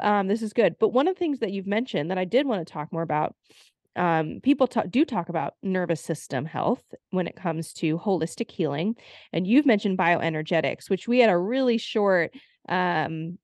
um, 0.00 0.28
this 0.28 0.42
is 0.42 0.52
good. 0.52 0.76
But 0.78 0.90
one 0.90 1.08
of 1.08 1.14
the 1.14 1.18
things 1.18 1.40
that 1.40 1.52
you've 1.52 1.66
mentioned 1.66 2.10
that 2.10 2.18
I 2.18 2.24
did 2.24 2.46
want 2.46 2.66
to 2.66 2.72
talk 2.72 2.92
more 2.92 3.02
about 3.02 3.34
um, 3.96 4.40
people 4.42 4.66
do 4.66 5.04
talk 5.04 5.28
about 5.28 5.54
nervous 5.62 6.00
system 6.00 6.44
health 6.44 6.82
when 7.10 7.26
it 7.26 7.36
comes 7.36 7.72
to 7.74 7.98
holistic 7.98 8.50
healing. 8.50 8.96
And 9.32 9.46
you've 9.46 9.66
mentioned 9.66 9.98
bioenergetics, 9.98 10.90
which 10.90 11.08
we 11.08 11.20
had 11.20 11.30
a 11.30 11.38
really 11.38 11.78
short 11.78 12.32
um 12.68 13.38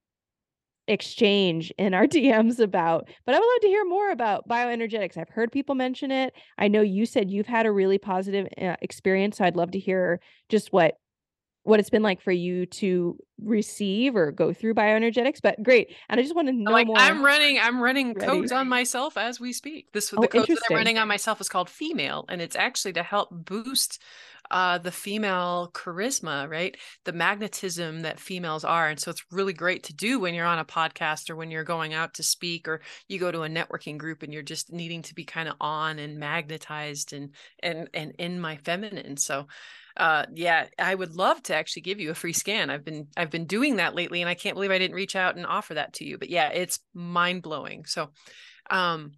exchange 0.89 1.73
in 1.79 1.95
our 1.95 2.07
DMs 2.09 2.59
about. 2.59 3.09
But 3.25 3.35
I 3.35 3.39
would 3.39 3.47
love 3.47 3.61
to 3.63 3.69
hear 3.69 3.85
more 3.85 4.11
about 4.11 4.49
bioenergetics. 4.49 5.17
I've 5.17 5.29
heard 5.29 5.53
people 5.53 5.75
mention 5.75 6.11
it. 6.11 6.35
I 6.59 6.69
know 6.69 6.83
you 6.83 7.07
said 7.07 7.31
you've 7.31 7.47
had 7.47 7.67
a 7.67 7.73
really 7.73 7.99
positive 7.99 8.49
uh, 8.61 8.77
experience, 8.83 9.39
so 9.39 9.45
I'd 9.45 9.57
love 9.57 9.73
to 9.73 9.79
hear 9.79 10.21
just 10.49 10.73
what 10.73 10.97
what 11.65 11.81
it's 11.81 11.91
been 11.91 12.03
like 12.03 12.21
for 12.21 12.33
you 12.33 12.67
to 12.67 13.17
receive 13.41 14.17
or 14.17 14.33
go 14.33 14.53
through 14.53 14.75
bioenergetics. 14.75 15.39
But 15.43 15.63
great, 15.63 15.95
and 16.09 16.19
I 16.19 16.23
just 16.23 16.35
want 16.35 16.49
to 16.49 16.53
know 16.53 16.71
like 16.71 16.87
more. 16.87 16.99
I'm 16.99 17.25
running, 17.25 17.59
I'm 17.59 17.81
running 17.81 18.15
Ready. 18.15 18.27
codes 18.27 18.53
on 18.53 18.69
myself 18.69 19.17
as 19.17 19.41
we 19.41 19.53
speak. 19.53 19.93
This 19.93 20.13
oh, 20.17 20.21
the 20.21 20.29
code 20.29 20.49
that 20.49 20.59
I'm 20.71 20.77
running 20.77 20.99
on 20.99 21.09
myself 21.09 21.41
is 21.41 21.49
called 21.49 21.71
female, 21.71 22.25
and 22.29 22.41
it's 22.41 22.57
actually 22.57 22.95
to 22.95 23.03
help 23.03 23.29
boost 23.31 24.01
uh, 24.53 24.77
the 24.77 24.93
female 24.93 25.71
charisma, 25.73 26.49
right? 26.49 26.77
The 27.05 27.13
magnetism 27.13 28.03
that 28.03 28.21
females 28.21 28.65
are. 28.65 28.89
And 28.89 29.01
so 29.01 29.11
it's 29.11 29.25
really 29.31 29.55
great 29.55 29.85
to 29.85 29.95
do 29.95 30.21
when 30.21 30.35
you're 30.35 30.47
on 30.47 30.59
a 30.59 30.65
podcast 30.65 31.31
or 31.31 31.37
when 31.37 31.51
you're 31.51 31.65
going 31.65 31.95
out 31.95 32.15
to 32.15 32.23
speak 32.23 32.69
or 32.69 32.83
you 33.09 33.19
go 33.19 33.33
to 33.33 33.43
a 33.43 33.49
networking 33.49 33.97
group 33.97 34.23
and 34.23 34.33
you're 34.33 34.43
just 34.43 34.71
needing 34.71 35.01
to 35.03 35.15
be 35.15 35.25
kind 35.25 35.49
of 35.49 35.55
on 35.61 35.99
and 35.99 36.19
magnetized 36.19 37.15
and 37.15 37.31
and 37.61 37.89
and 37.95 38.13
in 38.19 38.39
my 38.39 38.57
feminine. 38.59 39.17
So 39.17 39.47
uh 39.97 40.25
yeah 40.33 40.67
i 40.79 40.95
would 40.95 41.15
love 41.15 41.43
to 41.43 41.55
actually 41.55 41.83
give 41.83 42.01
you 42.01 42.11
a 42.11 42.15
free 42.15 42.33
scan 42.33 42.71
i've 42.71 42.85
been 42.85 43.07
i've 43.17 43.31
been 43.31 43.47
doing 43.47 43.77
that 43.77 43.95
lately 43.95 44.21
and 44.21 44.29
i 44.29 44.35
can't 44.35 44.55
believe 44.55 44.71
i 44.71 44.79
didn't 44.79 44.97
reach 44.97 45.17
out 45.17 45.37
and 45.37 45.47
offer 45.47 45.75
that 45.75 45.93
to 45.93 46.05
you 46.05 46.19
but 46.19 46.31
yeah 46.31 46.49
it's 46.49 46.79
mind 46.95 47.43
blowing 47.43 47.85
so 47.85 48.11
um 48.71 49.13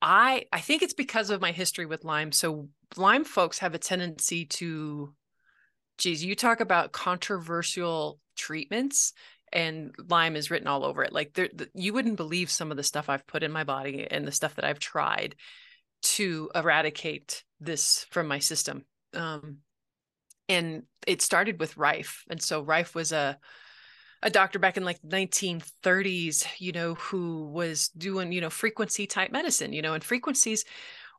i 0.00 0.44
i 0.52 0.60
think 0.60 0.82
it's 0.82 0.94
because 0.94 1.30
of 1.30 1.40
my 1.40 1.52
history 1.52 1.86
with 1.86 2.04
lyme 2.04 2.32
so 2.32 2.68
Lyme 2.96 3.24
folks 3.24 3.58
have 3.58 3.74
a 3.74 3.78
tendency 3.78 4.44
to, 4.46 5.14
geez, 5.98 6.24
you 6.24 6.34
talk 6.34 6.60
about 6.60 6.92
controversial 6.92 8.18
treatments 8.36 9.12
and 9.52 9.94
Lyme 10.08 10.36
is 10.36 10.50
written 10.50 10.68
all 10.68 10.84
over 10.84 11.02
it. 11.02 11.12
Like 11.12 11.34
there, 11.34 11.48
the, 11.52 11.68
you 11.74 11.92
wouldn't 11.92 12.16
believe 12.16 12.50
some 12.50 12.70
of 12.70 12.76
the 12.76 12.82
stuff 12.82 13.08
I've 13.08 13.26
put 13.26 13.42
in 13.42 13.52
my 13.52 13.64
body 13.64 14.06
and 14.10 14.26
the 14.26 14.32
stuff 14.32 14.54
that 14.56 14.64
I've 14.64 14.78
tried 14.78 15.36
to 16.02 16.50
eradicate 16.54 17.44
this 17.60 18.06
from 18.10 18.26
my 18.26 18.38
system. 18.38 18.84
Um, 19.14 19.58
and 20.52 20.82
it 21.06 21.22
started 21.22 21.58
with 21.58 21.76
Rife. 21.76 22.24
And 22.30 22.40
so 22.40 22.62
Rife 22.62 22.94
was 22.94 23.12
a, 23.12 23.38
a 24.22 24.30
doctor 24.30 24.58
back 24.58 24.76
in 24.76 24.84
like 24.84 25.00
1930s, 25.02 26.46
you 26.58 26.72
know, 26.72 26.94
who 26.94 27.46
was 27.48 27.88
doing, 27.88 28.32
you 28.32 28.40
know, 28.40 28.50
frequency 28.50 29.06
type 29.06 29.32
medicine, 29.32 29.72
you 29.72 29.82
know, 29.82 29.94
and 29.94 30.04
frequencies 30.04 30.64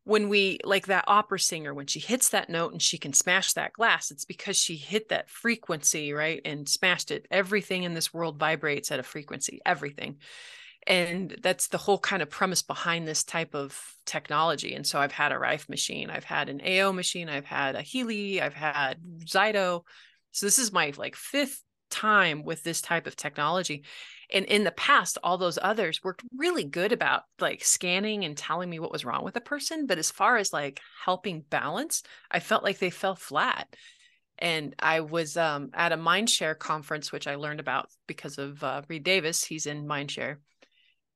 when 0.05 0.27
we 0.27 0.59
like 0.65 0.87
that 0.87 1.05
opera 1.07 1.39
singer 1.39 1.73
when 1.73 1.87
she 1.87 1.99
hits 1.99 2.29
that 2.29 2.49
note 2.49 2.73
and 2.73 2.81
she 2.81 2.97
can 2.97 3.13
smash 3.13 3.53
that 3.53 3.71
glass 3.73 4.11
it's 4.11 4.25
because 4.25 4.57
she 4.57 4.75
hit 4.75 5.09
that 5.09 5.29
frequency 5.29 6.11
right 6.11 6.41
and 6.43 6.67
smashed 6.67 7.09
it 7.09 7.25
everything 7.31 7.83
in 7.83 7.93
this 7.93 8.13
world 8.13 8.37
vibrates 8.37 8.91
at 8.91 8.99
a 8.99 9.03
frequency 9.03 9.61
everything 9.65 10.17
and 10.85 11.37
that's 11.41 11.67
the 11.67 11.77
whole 11.77 11.99
kind 11.99 12.21
of 12.21 12.29
premise 12.29 12.61
behind 12.61 13.07
this 13.07 13.23
type 13.23 13.55
of 13.55 13.79
technology 14.05 14.73
and 14.73 14.85
so 14.85 14.99
i've 14.99 15.11
had 15.11 15.31
a 15.31 15.37
rife 15.37 15.69
machine 15.69 16.09
i've 16.09 16.23
had 16.23 16.49
an 16.49 16.61
ao 16.61 16.91
machine 16.91 17.29
i've 17.29 17.45
had 17.45 17.75
a 17.75 17.81
healy 17.81 18.41
i've 18.41 18.53
had 18.53 18.97
zyto. 19.25 19.81
So 20.31 20.45
this 20.47 20.57
is 20.57 20.73
my 20.73 20.91
like 20.97 21.15
fifth 21.15 21.61
time 21.89 22.43
with 22.43 22.63
this 22.63 22.81
type 22.81 23.05
of 23.05 23.15
technology 23.15 23.85
and 24.33 24.45
in 24.45 24.63
the 24.63 24.71
past 24.71 25.19
all 25.23 25.37
those 25.37 25.59
others 25.61 26.03
worked 26.03 26.23
really 26.35 26.63
good 26.63 26.91
about 26.91 27.21
like 27.39 27.63
scanning 27.63 28.25
and 28.25 28.35
telling 28.35 28.67
me 28.67 28.79
what 28.79 28.91
was 28.91 29.05
wrong 29.05 29.23
with 29.23 29.35
a 29.35 29.41
person 29.41 29.85
but 29.85 29.99
as 29.99 30.09
far 30.09 30.37
as 30.37 30.51
like 30.51 30.79
helping 31.05 31.41
balance 31.51 32.01
i 32.31 32.39
felt 32.39 32.63
like 32.63 32.79
they 32.79 32.89
fell 32.89 33.15
flat 33.15 33.67
and 34.39 34.73
i 34.79 35.01
was 35.01 35.37
um, 35.37 35.69
at 35.75 35.91
a 35.91 35.97
mindshare 35.97 36.57
conference 36.57 37.11
which 37.11 37.27
i 37.27 37.35
learned 37.35 37.59
about 37.59 37.87
because 38.07 38.39
of 38.39 38.63
uh, 38.63 38.81
reed 38.89 39.03
davis 39.03 39.43
he's 39.43 39.67
in 39.67 39.85
mindshare 39.85 40.37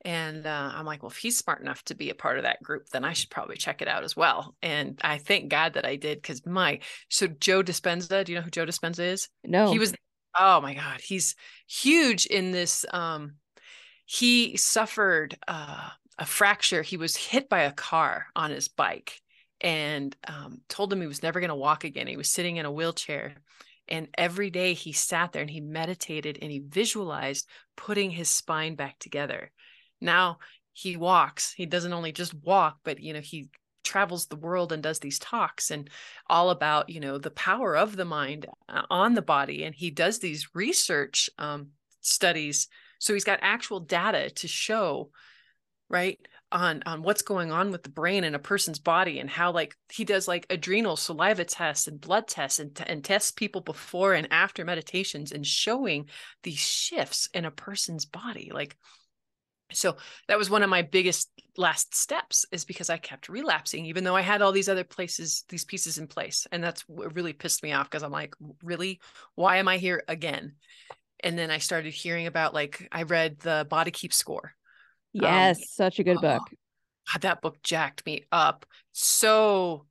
and 0.07 0.47
uh, 0.47 0.71
i'm 0.73 0.85
like 0.85 1.03
well 1.03 1.11
if 1.11 1.17
he's 1.17 1.37
smart 1.37 1.61
enough 1.61 1.83
to 1.83 1.93
be 1.93 2.09
a 2.09 2.15
part 2.15 2.37
of 2.37 2.43
that 2.43 2.63
group 2.63 2.87
then 2.89 3.03
i 3.03 3.13
should 3.13 3.29
probably 3.29 3.57
check 3.57 3.81
it 3.81 3.87
out 3.87 4.03
as 4.03 4.15
well. 4.15 4.55
And 4.61 4.99
i 5.03 5.17
thank 5.17 5.49
god 5.49 5.73
that 5.73 5.85
i 5.85 5.97
did 5.97 6.21
because 6.21 6.45
my 6.45 6.79
so 7.09 7.27
joe 7.27 7.61
dispenza 7.61 8.23
do 8.23 8.31
you 8.31 8.37
know 8.37 8.43
who 8.43 8.49
joe 8.49 8.65
dispenza 8.65 8.99
is? 8.99 9.29
No. 9.43 9.71
he 9.71 9.79
was 9.79 9.93
oh 10.39 10.61
my 10.61 10.73
god 10.73 11.01
he's 11.01 11.35
huge 11.67 12.25
in 12.25 12.51
this 12.51 12.85
um 12.91 13.33
he 14.07 14.55
suffered 14.55 15.37
uh, 15.49 15.89
a 16.17 16.25
fracture. 16.25 16.81
He 16.81 16.95
was 16.95 17.17
hit 17.17 17.49
by 17.49 17.63
a 17.63 17.73
car 17.73 18.27
on 18.35 18.51
his 18.51 18.69
bike 18.69 19.21
and 19.59 20.15
um, 20.25 20.61
told 20.69 20.91
him 20.91 21.01
he 21.01 21.07
was 21.07 21.21
never 21.21 21.41
going 21.41 21.49
to 21.49 21.55
walk 21.55 21.83
again. 21.83 22.07
He 22.07 22.15
was 22.15 22.29
sitting 22.29 22.55
in 22.55 22.65
a 22.65 22.71
wheelchair 22.71 23.35
and 23.89 24.07
every 24.17 24.49
day 24.49 24.73
he 24.73 24.93
sat 24.93 25.31
there 25.31 25.41
and 25.41 25.51
he 25.51 25.61
meditated 25.61 26.39
and 26.41 26.51
he 26.51 26.59
visualized 26.59 27.47
putting 27.75 28.11
his 28.11 28.29
spine 28.29 28.75
back 28.75 28.97
together 28.99 29.51
now 30.01 30.39
he 30.73 30.95
walks. 30.95 31.53
He 31.53 31.65
doesn't 31.65 31.93
only 31.93 32.11
just 32.11 32.33
walk 32.33 32.79
but 32.83 32.99
you 32.99 33.13
know 33.13 33.21
he 33.21 33.49
travels 33.87 34.25
the 34.25 34.35
world 34.35 34.73
and 34.73 34.83
does 34.83 34.99
these 34.99 35.17
talks 35.17 35.71
and 35.71 35.89
all 36.27 36.49
about 36.49 36.89
you 36.89 36.99
know 36.99 37.17
the 37.17 37.31
power 37.31 37.75
of 37.75 37.95
the 37.95 38.05
mind 38.05 38.45
uh, 38.69 38.83
on 38.89 39.13
the 39.13 39.21
body. 39.21 39.63
And 39.63 39.73
he 39.73 39.89
does 39.89 40.19
these 40.19 40.49
research 40.53 41.29
um, 41.39 41.69
studies. 42.01 42.67
So 42.99 43.13
he's 43.13 43.23
got 43.23 43.39
actual 43.41 43.79
data 43.79 44.29
to 44.29 44.47
show 44.47 45.11
right 45.89 46.19
on 46.51 46.81
on 46.85 47.01
what's 47.01 47.21
going 47.21 47.51
on 47.51 47.71
with 47.71 47.83
the 47.83 47.89
brain 47.89 48.23
in 48.23 48.35
a 48.35 48.39
person's 48.39 48.79
body 48.79 49.19
and 49.19 49.29
how 49.29 49.51
like 49.51 49.75
he 49.91 50.05
does 50.05 50.27
like 50.27 50.45
adrenal 50.49 50.95
saliva 50.95 51.43
tests 51.43 51.87
and 51.87 51.99
blood 51.99 52.27
tests 52.27 52.59
and, 52.59 52.79
and 52.87 53.03
tests 53.03 53.31
people 53.31 53.61
before 53.61 54.13
and 54.13 54.27
after 54.31 54.63
meditations 54.63 55.31
and 55.31 55.45
showing 55.45 56.05
these 56.43 56.59
shifts 56.59 57.29
in 57.33 57.45
a 57.45 57.51
person's 57.51 58.05
body. 58.05 58.51
Like 58.53 58.77
so 59.71 59.97
that 60.27 60.37
was 60.37 60.49
one 60.49 60.63
of 60.63 60.69
my 60.69 60.81
biggest 60.81 61.29
last 61.57 61.95
steps 61.95 62.45
is 62.51 62.63
because 62.63 62.89
i 62.89 62.97
kept 62.97 63.29
relapsing 63.29 63.85
even 63.85 64.03
though 64.03 64.15
i 64.15 64.21
had 64.21 64.41
all 64.41 64.51
these 64.51 64.69
other 64.69 64.83
places 64.83 65.43
these 65.49 65.65
pieces 65.65 65.97
in 65.97 66.07
place. 66.07 66.47
And 66.51 66.63
that's 66.63 66.81
what 66.87 67.15
really 67.15 67.33
pissed 67.33 67.63
me 67.63 67.73
off 67.73 67.89
because 67.89 68.03
i'm 68.03 68.11
like 68.11 68.35
really? 68.63 68.99
Why 69.35 69.57
am 69.57 69.67
i 69.67 69.77
here 69.77 70.03
again? 70.07 70.53
And 71.21 71.37
then 71.37 71.51
i 71.51 71.57
started 71.57 71.93
hearing 71.93 72.27
about 72.27 72.53
like 72.53 72.87
i 72.91 73.03
read 73.03 73.39
the 73.39 73.65
body 73.69 73.91
keep 73.91 74.13
score. 74.13 74.53
Yes 75.13 75.59
um, 75.59 75.63
such 75.67 75.99
a 75.99 76.03
good 76.03 76.21
book. 76.21 76.43
Oh, 77.15 77.19
that 77.21 77.41
book 77.41 77.61
jacked 77.63 78.05
me 78.05 78.25
up 78.31 78.65
so 78.91 79.85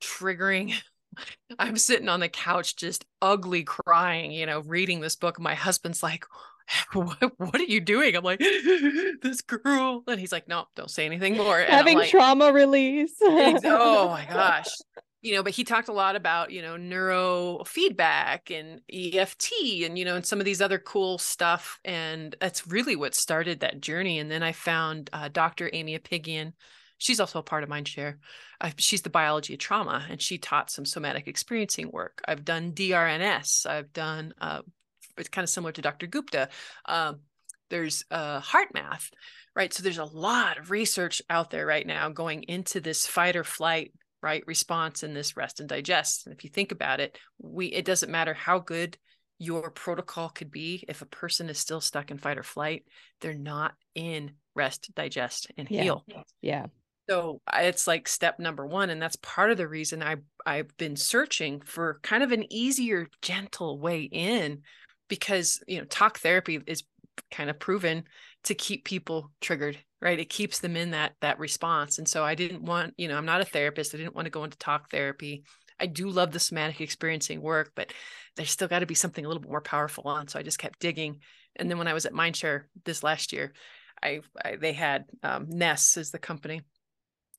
triggering. 0.00 0.74
I'm 1.58 1.76
sitting 1.76 2.08
on 2.08 2.20
the 2.20 2.28
couch 2.28 2.76
just 2.76 3.04
ugly 3.22 3.62
crying 3.62 4.32
you 4.32 4.46
know 4.46 4.60
reading 4.60 5.00
this 5.00 5.16
book. 5.16 5.38
My 5.38 5.54
husband's 5.54 6.02
like 6.02 6.24
what, 6.92 7.32
what 7.38 7.56
are 7.56 7.64
you 7.64 7.80
doing? 7.80 8.16
I'm 8.16 8.24
like, 8.24 8.38
this 9.22 9.42
girl. 9.42 10.02
And 10.06 10.18
he's 10.18 10.32
like, 10.32 10.48
no, 10.48 10.66
don't 10.74 10.90
say 10.90 11.04
anything 11.04 11.36
more. 11.36 11.60
And 11.60 11.70
Having 11.70 11.98
like, 11.98 12.10
trauma 12.10 12.52
release. 12.52 13.14
oh 13.20 14.08
my 14.08 14.26
gosh. 14.30 14.68
You 15.22 15.34
know, 15.34 15.42
but 15.42 15.52
he 15.54 15.64
talked 15.64 15.88
a 15.88 15.92
lot 15.92 16.16
about, 16.16 16.50
you 16.50 16.60
know, 16.60 16.76
neurofeedback 16.76 18.50
and 18.50 18.82
EFT 18.92 19.52
and, 19.84 19.98
you 19.98 20.04
know, 20.04 20.16
and 20.16 20.26
some 20.26 20.38
of 20.38 20.44
these 20.44 20.60
other 20.60 20.78
cool 20.78 21.16
stuff. 21.16 21.80
And 21.82 22.36
that's 22.40 22.66
really 22.66 22.94
what 22.94 23.14
started 23.14 23.60
that 23.60 23.80
journey. 23.80 24.18
And 24.18 24.30
then 24.30 24.42
I 24.42 24.52
found 24.52 25.08
uh, 25.14 25.28
Dr. 25.28 25.70
Aimie 25.72 25.98
Apigian. 25.98 26.52
She's 26.98 27.20
also 27.20 27.38
a 27.38 27.42
part 27.42 27.64
of 27.64 27.70
Mindshare. 27.70 28.16
Uh, 28.60 28.70
she's 28.76 29.02
the 29.02 29.10
biology 29.10 29.54
of 29.54 29.60
trauma 29.60 30.06
and 30.10 30.20
she 30.20 30.36
taught 30.36 30.70
some 30.70 30.84
somatic 30.84 31.26
experiencing 31.26 31.90
work. 31.90 32.20
I've 32.28 32.44
done 32.44 32.72
DNRS. 32.72 33.64
I've 33.66 33.94
done 33.94 34.34
uh, 34.40 34.60
it's 35.16 35.28
kind 35.28 35.44
of 35.44 35.50
similar 35.50 35.72
to 35.72 35.82
Dr. 35.82 36.06
Gupta. 36.06 36.48
Um, 36.86 37.20
there's 37.70 38.04
uh, 38.10 38.40
HeartMath, 38.40 39.10
right? 39.56 39.72
So 39.72 39.82
there's 39.82 39.98
a 39.98 40.04
lot 40.04 40.58
of 40.58 40.70
research 40.70 41.22
out 41.30 41.50
there 41.50 41.66
right 41.66 41.86
now 41.86 42.08
going 42.08 42.44
into 42.44 42.80
this 42.80 43.06
fight 43.06 43.36
or 43.36 43.44
flight 43.44 43.92
right 44.22 44.42
response 44.46 45.02
and 45.02 45.14
this 45.14 45.36
rest 45.36 45.60
and 45.60 45.68
digest. 45.68 46.26
And 46.26 46.34
if 46.34 46.44
you 46.44 46.50
think 46.50 46.72
about 46.72 47.00
it, 47.00 47.18
we 47.38 47.66
it 47.66 47.84
doesn't 47.84 48.10
matter 48.10 48.32
how 48.32 48.58
good 48.58 48.96
your 49.38 49.70
protocol 49.70 50.30
could 50.30 50.50
be 50.50 50.84
if 50.88 51.02
a 51.02 51.06
person 51.06 51.50
is 51.50 51.58
still 51.58 51.80
stuck 51.80 52.10
in 52.10 52.18
fight 52.18 52.38
or 52.38 52.42
flight, 52.42 52.84
they're 53.20 53.34
not 53.34 53.74
in 53.94 54.32
rest, 54.54 54.94
digest, 54.94 55.50
and 55.56 55.68
yeah. 55.70 55.82
heal. 55.82 56.04
Yeah. 56.40 56.66
So 57.10 57.42
it's 57.52 57.86
like 57.86 58.08
step 58.08 58.38
number 58.38 58.66
one, 58.66 58.88
and 58.88 59.02
that's 59.02 59.16
part 59.16 59.50
of 59.50 59.58
the 59.58 59.68
reason 59.68 60.02
I 60.02 60.16
I've 60.46 60.74
been 60.78 60.96
searching 60.96 61.60
for 61.60 62.00
kind 62.02 62.22
of 62.22 62.32
an 62.32 62.50
easier, 62.50 63.08
gentle 63.20 63.78
way 63.78 64.02
in 64.02 64.62
because 65.08 65.62
you 65.66 65.78
know 65.78 65.84
talk 65.84 66.18
therapy 66.18 66.60
is 66.66 66.84
kind 67.30 67.50
of 67.50 67.58
proven 67.58 68.04
to 68.44 68.54
keep 68.54 68.84
people 68.84 69.30
triggered 69.40 69.78
right? 70.04 70.20
It 70.20 70.28
keeps 70.28 70.58
them 70.58 70.76
in 70.76 70.90
that 70.90 71.14
that 71.22 71.40
response. 71.40 71.98
And 71.98 72.06
so 72.06 72.22
i 72.22 72.36
didn't 72.36 72.62
want 72.62 72.94
you 72.96 73.08
know 73.08 73.16
i'm 73.16 73.24
not 73.24 73.40
a 73.40 73.46
therapist. 73.46 73.94
I 73.94 73.98
didn't 73.98 74.14
want 74.14 74.26
to 74.26 74.30
go 74.30 74.44
into 74.44 74.58
talk 74.58 74.90
therapy. 74.90 75.42
I 75.80 75.86
do 75.86 76.08
love 76.08 76.30
the 76.30 76.38
somatic 76.38 76.80
experiencing 76.80 77.40
work 77.40 77.72
but 77.74 77.92
there's 78.36 78.50
still 78.50 78.68
got 78.68 78.80
to 78.80 78.86
be 78.86 78.94
something 78.94 79.24
a 79.24 79.28
little 79.28 79.40
bit 79.40 79.50
more 79.50 79.62
powerful 79.62 80.04
on. 80.06 80.28
So 80.28 80.38
i 80.38 80.42
just 80.42 80.58
kept 80.58 80.78
digging. 80.78 81.20
And 81.56 81.68
then 81.70 81.78
when 81.78 81.88
i 81.88 81.94
was 81.94 82.06
at 82.06 82.12
mindshare 82.12 82.64
this 82.84 83.02
last 83.02 83.32
year 83.32 83.54
i, 84.02 84.20
I 84.44 84.56
they 84.56 84.74
had 84.74 85.06
um, 85.22 85.46
ness 85.48 85.96
is 85.96 86.10
the 86.10 86.18
company. 86.18 86.60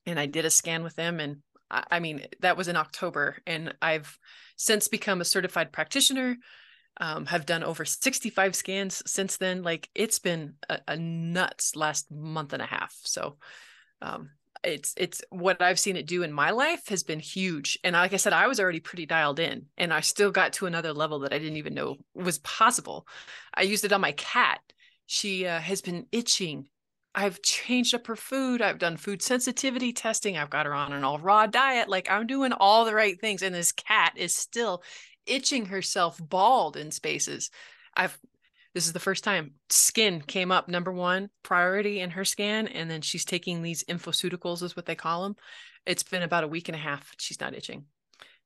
And 0.08 0.19
i 0.19 0.25
did 0.25 0.45
a 0.45 0.49
scan 0.49 0.84
with 0.84 0.95
them 0.95 1.19
and 1.19 1.38
I, 1.69 1.84
I 1.91 1.99
mean 1.99 2.25
that 2.41 2.58
was 2.58 2.67
in 2.67 2.75
october. 2.75 3.38
And 3.45 3.75
i've 3.82 4.17
since 4.58 4.88
become 4.88 5.21
a 5.21 5.25
certified 5.25 5.71
practitioner 5.71 6.38
um, 6.98 7.26
have 7.26 7.46
done 7.46 7.64
over 7.64 7.86
65 7.86 8.56
scans 8.56 9.04
since 9.06 9.38
then. 9.38 9.64
Like 9.64 9.90
it's 9.96 10.20
been 10.20 10.56
a, 10.70 10.80
a 10.88 10.98
nuts 10.98 11.76
last 11.76 12.12
month 12.12 12.54
and 12.54 12.62
a 12.62 12.66
half. 12.66 12.96
So 13.04 13.38
um, 14.02 14.30
it's 14.64 14.94
it's 14.98 15.22
what 15.30 15.62
I've 15.62 15.80
seen 15.80 15.96
it 15.96 16.08
do 16.08 16.24
in 16.24 16.32
my 16.32 16.52
life 16.52 16.88
has 16.88 17.04
been 17.04 17.20
huge. 17.20 17.78
And 17.84 17.94
like 17.94 18.14
I 18.14 18.18
said, 18.18 18.34
I 18.34 18.48
was 18.48 18.60
already 18.60 18.80
pretty 18.80 19.06
dialed 19.06 19.40
in, 19.40 19.66
and 19.78 19.94
I 19.94 20.02
still 20.02 20.32
got 20.32 20.54
to 20.54 20.66
another 20.66 20.94
level 20.94 21.20
that 21.20 21.34
I 21.34 21.40
didn't 21.40 21.58
even 21.58 21.74
know 21.74 21.98
was 22.14 22.40
possible. 22.40 23.08
I 23.54 23.62
used 23.62 23.86
it 23.86 23.94
on 23.94 24.02
my 24.02 24.14
cat. 24.14 24.60
She 25.06 25.46
uh, 25.46 25.60
has 25.60 25.82
been 25.82 26.08
itching. 26.12 26.68
I've 27.14 27.42
changed 27.42 27.96
up 27.96 28.08
her 28.08 28.16
food. 28.16 28.62
I've 28.62 28.80
done 28.80 28.98
food 28.98 29.22
sensitivity 29.22 29.94
testing. 29.94 30.38
I've 30.38 30.50
got 30.50 30.66
her 30.66 30.74
on 30.74 30.92
an 30.92 31.06
all 31.06 31.20
raw 31.20 31.46
diet. 31.46 31.88
Like 31.88 32.10
I'm 32.10 32.28
doing 32.28 32.52
all 32.52 32.86
the 32.86 32.96
right 32.96 33.20
things, 33.20 33.42
and 33.42 33.54
this 33.54 33.72
cat 33.72 34.14
is 34.16 34.36
still 34.36 34.84
itching 35.26 35.68
herself 35.68 36.20
bald 36.22 36.78
in 36.78 36.92
spaces. 36.92 37.50
I've 37.96 38.18
this 38.76 38.88
is 38.88 38.94
the 38.94 39.00
first 39.00 39.24
time 39.24 39.52
skin 39.70 40.22
came 40.22 40.52
up 40.52 40.68
number 40.68 40.92
one 40.92 41.30
priority 41.42 42.02
in 42.02 42.12
her 42.12 42.26
scan 42.26 42.68
and 42.68 42.92
then 42.92 43.02
she's 43.02 43.26
taking 43.26 43.64
these 43.64 43.84
infoceuticals 43.86 44.62
is 44.62 44.76
what 44.76 44.86
they 44.86 44.96
call 44.96 45.24
them 45.24 45.36
it's 45.86 46.04
been 46.04 46.22
about 46.22 46.44
a 46.44 46.48
week 46.48 46.68
and 46.68 46.76
a 46.76 46.80
half 46.80 47.14
she's 47.18 47.40
not 47.40 47.56
itching 47.56 47.86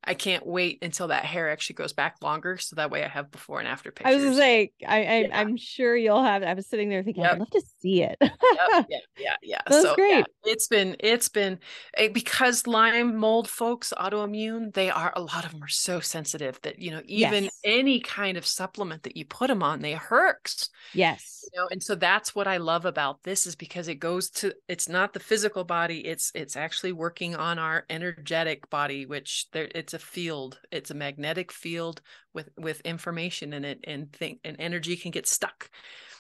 I 0.04 0.14
can't 0.14 0.46
wait 0.46 0.80
until 0.82 1.10
that 1.10 1.26
hair 1.26 1.50
actually 1.50 1.76
goes 1.76 1.92
back 1.92 2.18
longer, 2.22 2.58
so 2.58 2.78
that 2.78 2.90
way 2.90 3.04
I 3.04 3.10
have 3.10 3.32
before 3.32 3.60
and 3.60 3.68
after 3.68 3.92
pictures. 3.92 4.24
I 4.24 4.28
was 4.28 4.38
say, 4.38 4.72
I, 4.88 5.30
I 5.32 5.42
am 5.42 5.58
sure 5.58 5.96
you'll 5.96 6.24
have. 6.24 6.42
I 6.42 6.54
was 6.54 6.68
sitting 6.68 6.90
there 6.90 7.04
thinking, 7.04 7.24
yep. 7.24 7.34
I'd 7.34 7.40
love 7.40 7.50
to 7.50 7.62
see 7.82 8.04
it. 8.04 8.18
yep, 8.22 8.32
yeah, 8.90 8.98
yeah, 9.18 9.36
yeah. 9.44 9.62
That's 9.68 9.84
so, 9.84 9.96
great. 9.96 10.26
Yeah, 10.46 10.52
it's 10.52 10.68
been, 10.68 10.96
it's 11.02 11.28
been 11.28 11.60
eh, 11.96 12.08
because 12.08 12.66
Lyme 12.66 13.18
mold 13.18 13.50
folks 13.50 13.94
autoimmune. 13.98 14.74
They 14.74 14.90
are 14.90 15.12
a 15.16 15.22
lot 15.22 15.46
of 15.46 15.52
them 15.52 15.64
are 15.64 15.68
so 15.68 16.00
sensitive 16.00 16.60
that 16.62 16.80
you 16.80 16.92
know 16.92 17.02
even 17.06 17.46
yes. 17.46 17.60
any 17.66 18.00
kind 18.00 18.38
of 18.38 18.46
supplement 18.46 19.04
that 19.04 19.18
you 19.18 19.26
put 19.26 19.48
them 19.48 19.62
on, 19.62 19.82
they 19.82 19.94
hurts. 19.94 20.70
Yes. 20.94 21.44
You 21.44 21.60
know, 21.60 21.68
and 21.72 21.84
so 21.84 21.96
that's 21.96 22.34
what 22.34 22.48
I 22.48 22.58
love 22.58 22.86
about 22.86 23.24
this 23.24 23.46
is 23.46 23.56
because 23.56 23.88
it 23.90 23.96
goes 23.96 24.30
to. 24.32 24.54
It's 24.70 24.88
not 24.88 25.14
the 25.14 25.20
physical 25.20 25.66
body. 25.66 26.06
It's 26.06 26.32
it's 26.34 26.56
actually 26.56 26.94
working 26.94 27.36
on 27.36 27.60
our 27.60 27.86
energetic 27.90 28.70
body, 28.70 29.06
which 29.06 29.48
there 29.52 29.68
it's 29.76 29.88
a 29.93 29.99
field 29.99 30.60
it's 30.71 30.91
a 30.91 30.95
magnetic 30.95 31.52
field 31.52 32.02
with 32.34 32.49
with 32.58 32.82
information 32.82 33.54
in 33.54 33.65
it 33.65 33.80
and 33.86 34.12
think 34.13 34.39
and 34.43 34.58
energy 34.60 34.95
can 34.95 35.12
get 35.12 35.28
stuck. 35.28 35.69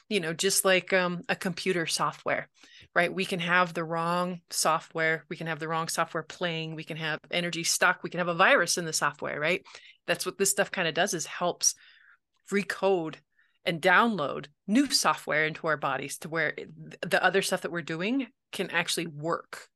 You 0.09 0.19
know 0.19 0.33
just 0.33 0.65
like 0.65 0.91
um, 0.93 1.21
a 1.29 1.35
computer 1.35 1.85
software 1.85 2.49
right? 2.95 3.13
We 3.13 3.25
can 3.25 3.39
have 3.39 3.73
the 3.73 3.83
wrong 3.83 4.41
software 4.49 5.25
we 5.29 5.37
can 5.37 5.47
have 5.47 5.59
the 5.59 5.67
wrong 5.67 5.87
software 5.87 6.23
playing 6.23 6.75
we 6.75 6.83
can 6.83 6.97
have 6.97 7.19
energy 7.31 7.63
stuck 7.63 8.03
we 8.03 8.09
can 8.09 8.17
have 8.19 8.27
a 8.27 8.33
virus 8.33 8.77
in 8.77 8.85
the 8.85 8.93
software 8.93 9.39
right? 9.39 9.63
That's 10.07 10.25
what 10.25 10.37
this 10.37 10.49
stuff 10.49 10.71
kind 10.71 10.87
of 10.87 10.93
does 10.93 11.13
is 11.13 11.25
helps 11.25 11.75
recode 12.51 13.15
and 13.65 13.81
download 13.81 14.47
new 14.67 14.89
software 14.89 15.45
into 15.45 15.67
our 15.67 15.77
bodies 15.77 16.17
to 16.19 16.29
where 16.29 16.53
the 17.01 17.23
other 17.23 17.41
stuff 17.41 17.61
that 17.61 17.71
we're 17.71 17.81
doing 17.81 18.27
can 18.51 18.69
actually 18.71 19.07
work 19.07 19.68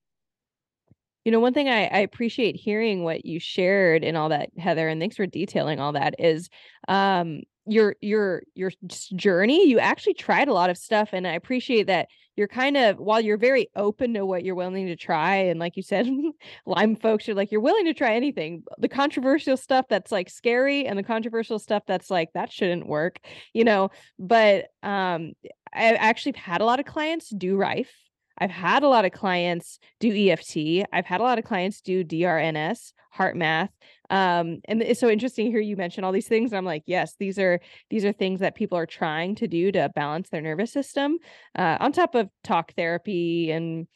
you 1.26 1.32
know, 1.32 1.40
one 1.40 1.54
thing 1.54 1.70
I, 1.70 1.86
I 1.86 2.00
appreciate 2.00 2.56
hearing 2.56 3.04
what 3.04 3.26
you 3.26 3.40
shared 3.40 4.04
and 4.04 4.18
all 4.18 4.30
that, 4.30 4.50
Heather, 4.58 4.88
and 4.88 5.00
thanks 5.00 5.16
for 5.16 5.26
detailing 5.26 5.80
all 5.80 5.94
that 5.94 6.16
is 6.20 6.50
um 6.88 7.42
your 7.66 7.96
your 8.02 8.44
your 8.56 8.72
journey. 9.16 9.68
You 9.68 9.80
actually 9.80 10.16
tried 10.16 10.48
a 10.48 10.54
lot 10.54 10.70
of 10.70 10.78
stuff, 10.78 11.10
and 11.14 11.26
I 11.26 11.34
appreciate 11.34 11.88
that 11.88 12.10
you're 12.36 12.48
kind 12.48 12.76
of 12.76 12.98
while 12.98 13.22
you're 13.22 13.38
very 13.38 13.70
open 13.76 14.16
to 14.16 14.26
what 14.26 14.44
you're 14.44 14.56
willing 14.56 14.88
to 14.88 14.96
try, 14.96 15.36
and 15.36 15.60
like 15.60 15.78
you 15.78 15.84
said, 15.84 16.08
Lyme 16.66 16.96
folks, 16.96 17.28
you're 17.28 17.38
like 17.38 17.52
you're 17.52 17.62
willing 17.62 17.86
to 17.86 17.94
try 17.94 18.16
anything. 18.16 18.64
The 18.80 18.90
controversial 18.90 19.56
stuff 19.56 19.86
that's 19.90 20.12
like 20.12 20.30
scary, 20.30 20.86
and 20.86 20.98
the 20.98 21.04
controversial 21.04 21.60
stuff 21.60 21.84
that's 21.88 22.10
like 22.10 22.34
that 22.34 22.52
shouldn't 22.52 22.88
work, 22.88 23.20
you 23.54 23.64
know. 23.64 23.92
But 24.20 24.66
um, 24.82 25.34
I 25.74 25.94
actually 25.94 26.34
had 26.38 26.62
a 26.62 26.66
lot 26.66 26.80
of 26.80 26.86
clients 26.86 27.30
do 27.30 27.56
Rife 27.56 27.94
I've 28.38 28.52
had 28.52 28.84
a 28.84 28.88
lot 28.88 29.06
of 29.06 29.12
clients 29.12 29.80
do 30.00 30.30
EFT. 30.30 30.86
I've 30.92 31.06
had 31.06 31.22
a 31.22 31.24
lot 31.24 31.38
of 31.38 31.46
clients 31.46 31.82
do 31.82 32.04
DNRS, 32.04 32.94
HeartMath. 33.18 33.70
Um, 34.10 34.60
and 34.66 34.82
it's 34.82 35.00
so 35.00 35.10
interesting 35.10 35.48
here 35.48 35.60
you 35.60 35.76
mention 35.76 36.04
all 36.04 36.12
these 36.12 36.28
things. 36.28 36.52
And 36.52 36.58
I'm 36.58 36.66
like, 36.66 36.84
yes, 36.86 37.16
these 37.20 37.40
are 37.40 37.60
these 37.90 38.06
are 38.06 38.12
things 38.12 38.40
that 38.42 38.56
people 38.56 38.78
are 38.78 38.86
trying 38.86 39.36
to 39.36 39.48
do 39.48 39.72
to 39.72 39.90
balance 39.96 40.30
their 40.30 40.42
nervous 40.42 40.72
system, 40.72 41.18
uh, 41.58 41.78
on 41.80 41.92
top 41.92 42.16
of 42.16 42.30
talk 42.44 42.74
therapy 42.74 43.52
and 43.52 43.88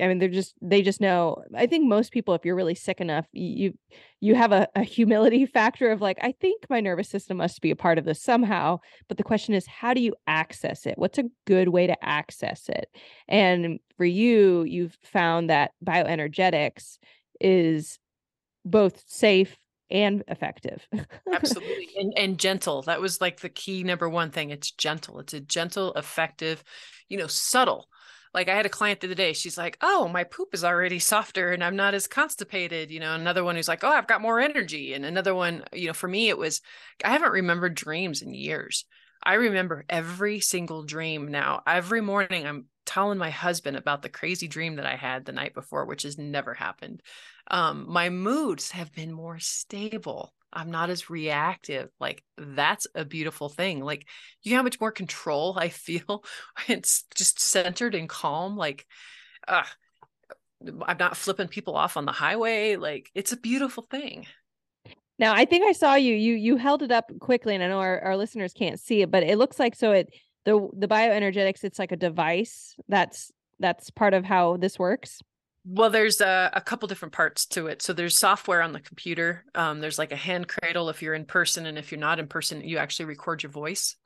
I 0.00 0.08
mean, 0.08 0.18
they're 0.18 0.28
just 0.28 0.54
they 0.62 0.82
just 0.82 1.00
know. 1.00 1.42
I 1.54 1.66
think 1.66 1.88
most 1.88 2.12
people, 2.12 2.34
if 2.34 2.44
you're 2.44 2.56
really 2.56 2.74
sick 2.74 3.00
enough, 3.00 3.26
you 3.32 3.74
you 4.20 4.34
have 4.34 4.52
a, 4.52 4.68
a, 4.74 4.82
humility 4.82 5.46
factor 5.52 5.90
of 5.90 6.00
like, 6.00 6.18
I 6.22 6.32
think 6.32 6.64
my 6.70 6.80
nervous 6.80 7.08
system 7.08 7.38
must 7.38 7.60
be 7.60 7.70
a 7.70 7.76
part 7.76 7.98
of 7.98 8.04
this 8.04 8.22
somehow. 8.22 8.78
But 9.08 9.16
the 9.16 9.24
question 9.24 9.54
is, 9.54 9.66
how 9.66 9.94
do 9.94 10.00
you 10.00 10.14
access 10.26 10.86
it? 10.86 10.96
What's 10.96 11.18
a 11.18 11.28
good 11.46 11.68
way 11.68 11.86
to 11.86 12.04
access 12.04 12.68
it? 12.68 12.88
And 13.28 13.80
for 13.96 14.04
you, 14.04 14.62
you've 14.62 14.96
found 15.02 15.50
that 15.50 15.72
bioenergetics 15.84 16.98
is 17.40 17.98
both 18.64 19.02
safe 19.06 19.56
and 19.90 20.22
effective. 20.28 20.86
Absolutely. 21.32 21.88
And 21.96 22.14
and 22.16 22.38
gentle. 22.38 22.82
That 22.82 23.00
was 23.00 23.20
like 23.20 23.40
the 23.40 23.50
key 23.50 23.84
number 23.84 24.08
one 24.08 24.30
thing. 24.30 24.50
It's 24.50 24.70
gentle. 24.70 25.20
It's 25.20 25.34
a 25.34 25.40
gentle, 25.40 25.92
effective, 25.92 26.64
you 27.08 27.18
know, 27.18 27.26
subtle 27.26 27.86
like 28.34 28.48
I 28.48 28.54
had 28.54 28.66
a 28.66 28.70
client 28.70 29.00
the 29.00 29.08
other 29.08 29.14
day, 29.14 29.32
she's 29.32 29.58
like, 29.58 29.76
Oh, 29.80 30.08
my 30.08 30.24
poop 30.24 30.54
is 30.54 30.64
already 30.64 30.98
softer 31.00 31.52
and 31.52 31.62
I'm 31.62 31.76
not 31.76 31.94
as 31.94 32.06
constipated. 32.06 32.90
You 32.90 33.00
know, 33.00 33.14
another 33.14 33.44
one 33.44 33.56
who's 33.56 33.68
like, 33.68 33.84
Oh, 33.84 33.88
I've 33.88 34.06
got 34.06 34.22
more 34.22 34.40
energy. 34.40 34.94
And 34.94 35.04
another 35.04 35.34
one, 35.34 35.64
you 35.72 35.88
know, 35.88 35.92
for 35.92 36.08
me, 36.08 36.28
it 36.28 36.38
was, 36.38 36.60
I 37.04 37.10
haven't 37.10 37.32
remembered 37.32 37.74
dreams 37.74 38.22
in 38.22 38.34
years. 38.34 38.84
I 39.22 39.34
remember 39.34 39.84
every 39.88 40.40
single 40.40 40.82
dream 40.82 41.30
now. 41.30 41.62
Every 41.66 42.00
morning, 42.00 42.46
I'm 42.46 42.66
telling 42.84 43.18
my 43.18 43.30
husband 43.30 43.76
about 43.76 44.02
the 44.02 44.08
crazy 44.08 44.48
dream 44.48 44.76
that 44.76 44.86
I 44.86 44.96
had 44.96 45.24
the 45.24 45.32
night 45.32 45.54
before, 45.54 45.84
which 45.84 46.02
has 46.02 46.18
never 46.18 46.54
happened. 46.54 47.02
Um, 47.48 47.86
my 47.88 48.08
moods 48.08 48.72
have 48.72 48.92
been 48.92 49.12
more 49.12 49.38
stable. 49.38 50.34
I'm 50.52 50.70
not 50.70 50.90
as 50.90 51.10
reactive. 51.10 51.90
Like 52.00 52.22
that's 52.36 52.86
a 52.94 53.04
beautiful 53.04 53.48
thing. 53.48 53.80
Like 53.80 54.06
you 54.42 54.52
know 54.52 54.58
how 54.58 54.62
much 54.62 54.80
more 54.80 54.92
control 54.92 55.54
I 55.58 55.68
feel. 55.68 56.24
It's 56.68 57.04
just 57.14 57.40
centered 57.40 57.94
and 57.94 58.08
calm. 58.08 58.56
Like 58.56 58.86
uh 59.48 59.64
I'm 60.86 60.98
not 60.98 61.16
flipping 61.16 61.48
people 61.48 61.76
off 61.76 61.96
on 61.96 62.04
the 62.04 62.12
highway. 62.12 62.76
Like 62.76 63.10
it's 63.14 63.32
a 63.32 63.36
beautiful 63.36 63.86
thing. 63.90 64.26
Now 65.18 65.34
I 65.34 65.44
think 65.44 65.64
I 65.64 65.72
saw 65.72 65.94
you. 65.94 66.14
You 66.14 66.34
you 66.34 66.56
held 66.56 66.82
it 66.82 66.92
up 66.92 67.10
quickly, 67.20 67.54
and 67.54 67.62
I 67.62 67.68
know 67.68 67.80
our, 67.80 68.00
our 68.00 68.16
listeners 68.16 68.52
can't 68.52 68.80
see 68.80 69.02
it, 69.02 69.10
but 69.10 69.22
it 69.22 69.38
looks 69.38 69.58
like 69.58 69.74
so 69.74 69.92
it 69.92 70.12
the 70.44 70.68
the 70.76 70.88
bioenergetics, 70.88 71.64
it's 71.64 71.78
like 71.78 71.92
a 71.92 71.96
device 71.96 72.74
that's 72.88 73.30
that's 73.58 73.90
part 73.90 74.14
of 74.14 74.24
how 74.24 74.56
this 74.56 74.78
works. 74.78 75.20
Well, 75.64 75.90
there's 75.90 76.20
a, 76.20 76.50
a, 76.54 76.60
couple 76.60 76.88
different 76.88 77.14
parts 77.14 77.46
to 77.46 77.68
it. 77.68 77.82
So 77.82 77.92
there's 77.92 78.16
software 78.16 78.62
on 78.62 78.72
the 78.72 78.80
computer. 78.80 79.44
Um, 79.54 79.80
there's 79.80 79.98
like 79.98 80.10
a 80.10 80.16
hand 80.16 80.48
cradle 80.48 80.88
if 80.88 81.02
you're 81.02 81.14
in 81.14 81.24
person, 81.24 81.66
and 81.66 81.78
if 81.78 81.92
you're 81.92 82.00
not 82.00 82.18
in 82.18 82.26
person, 82.26 82.62
you 82.62 82.78
actually 82.78 83.06
record 83.06 83.44
your 83.44 83.52
voice. 83.52 83.96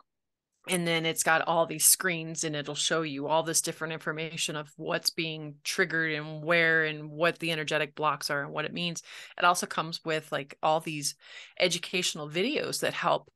And 0.69 0.87
then 0.87 1.07
it's 1.07 1.23
got 1.23 1.47
all 1.47 1.65
these 1.65 1.87
screens, 1.87 2.45
and 2.45 2.55
it'll 2.55 2.75
show 2.75 3.03
you 3.03 3.29
all 3.29 3.43
this 3.43 3.63
different 3.63 3.95
information 3.95 4.55
of 4.57 4.71
what's 4.77 5.11
being 5.11 5.55
triggered 5.65 6.13
and 6.13 6.43
where 6.43 6.85
and 6.85 7.09
what 7.09 7.39
the 7.39 7.53
energetic 7.53 7.95
blocks 7.95 8.29
are 8.31 8.43
and 8.43 8.53
what 8.53 8.65
it 8.67 8.75
means. 8.75 9.03
It 9.39 9.45
also 9.45 9.65
comes 9.67 10.05
with 10.05 10.31
like 10.33 10.59
all 10.63 10.81
these 10.81 11.15
educational 11.59 12.29
videos 12.29 12.81
that 12.81 12.93
help 12.93 13.31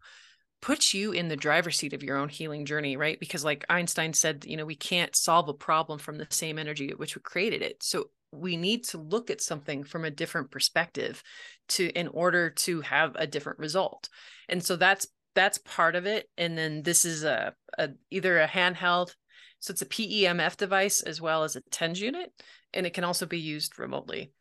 puts 0.61 0.93
you 0.93 1.13
in 1.13 1.29
the 1.29 1.37
driver's 1.37 1.77
seat 1.77 1.93
of 1.93 2.03
your 2.03 2.17
own 2.17 2.29
healing 2.29 2.65
journey, 2.65 2.97
right? 2.97 3.19
Because 3.19 3.45
like 3.45 3.65
Einstein 3.69 4.13
said, 4.13 4.45
you 4.47 4.57
know, 4.57 4.67
we 4.67 4.77
can't 4.77 5.17
solve 5.17 5.49
a 5.49 5.55
problem 5.55 5.99
from 5.99 6.19
the 6.19 6.27
same 6.31 6.59
energy 6.59 6.91
at 6.91 6.99
which 6.99 7.17
we 7.17 7.23
created 7.23 7.63
it. 7.63 7.83
So 7.83 8.11
we 8.33 8.57
need 8.57 8.85
to 8.85 8.99
look 8.99 9.31
at 9.31 9.41
something 9.41 9.85
from 9.85 10.05
a 10.05 10.11
different 10.11 10.51
perspective 10.51 11.23
to 11.69 11.89
in 11.91 12.09
order 12.09 12.51
to 12.51 12.81
have 12.83 13.17
a 13.17 13.27
different 13.27 13.59
result. 13.59 14.09
And 14.49 14.63
so 14.63 14.77
that's 14.77 15.07
that's 15.35 15.59
part 15.59 15.95
of 15.95 16.07
it. 16.07 16.29
And 16.37 16.59
then 16.59 16.83
this 16.83 17.05
is 17.05 17.25
a, 17.25 17.55
a 17.79 17.91
either 18.11 18.41
a 18.41 18.49
handheld, 18.49 19.15
so 19.61 19.73
it's 19.73 19.83
a 19.83 19.87
PEMF 19.87 20.57
device 20.57 21.03
as 21.03 21.21
well 21.21 21.45
as 21.45 21.55
a 21.55 21.61
TENS 21.71 22.01
unit, 22.01 22.33
and 22.73 22.87
it 22.87 22.95
can 22.95 23.05
also 23.05 23.27
be 23.27 23.39
used 23.39 23.79
remotely. 23.79 24.33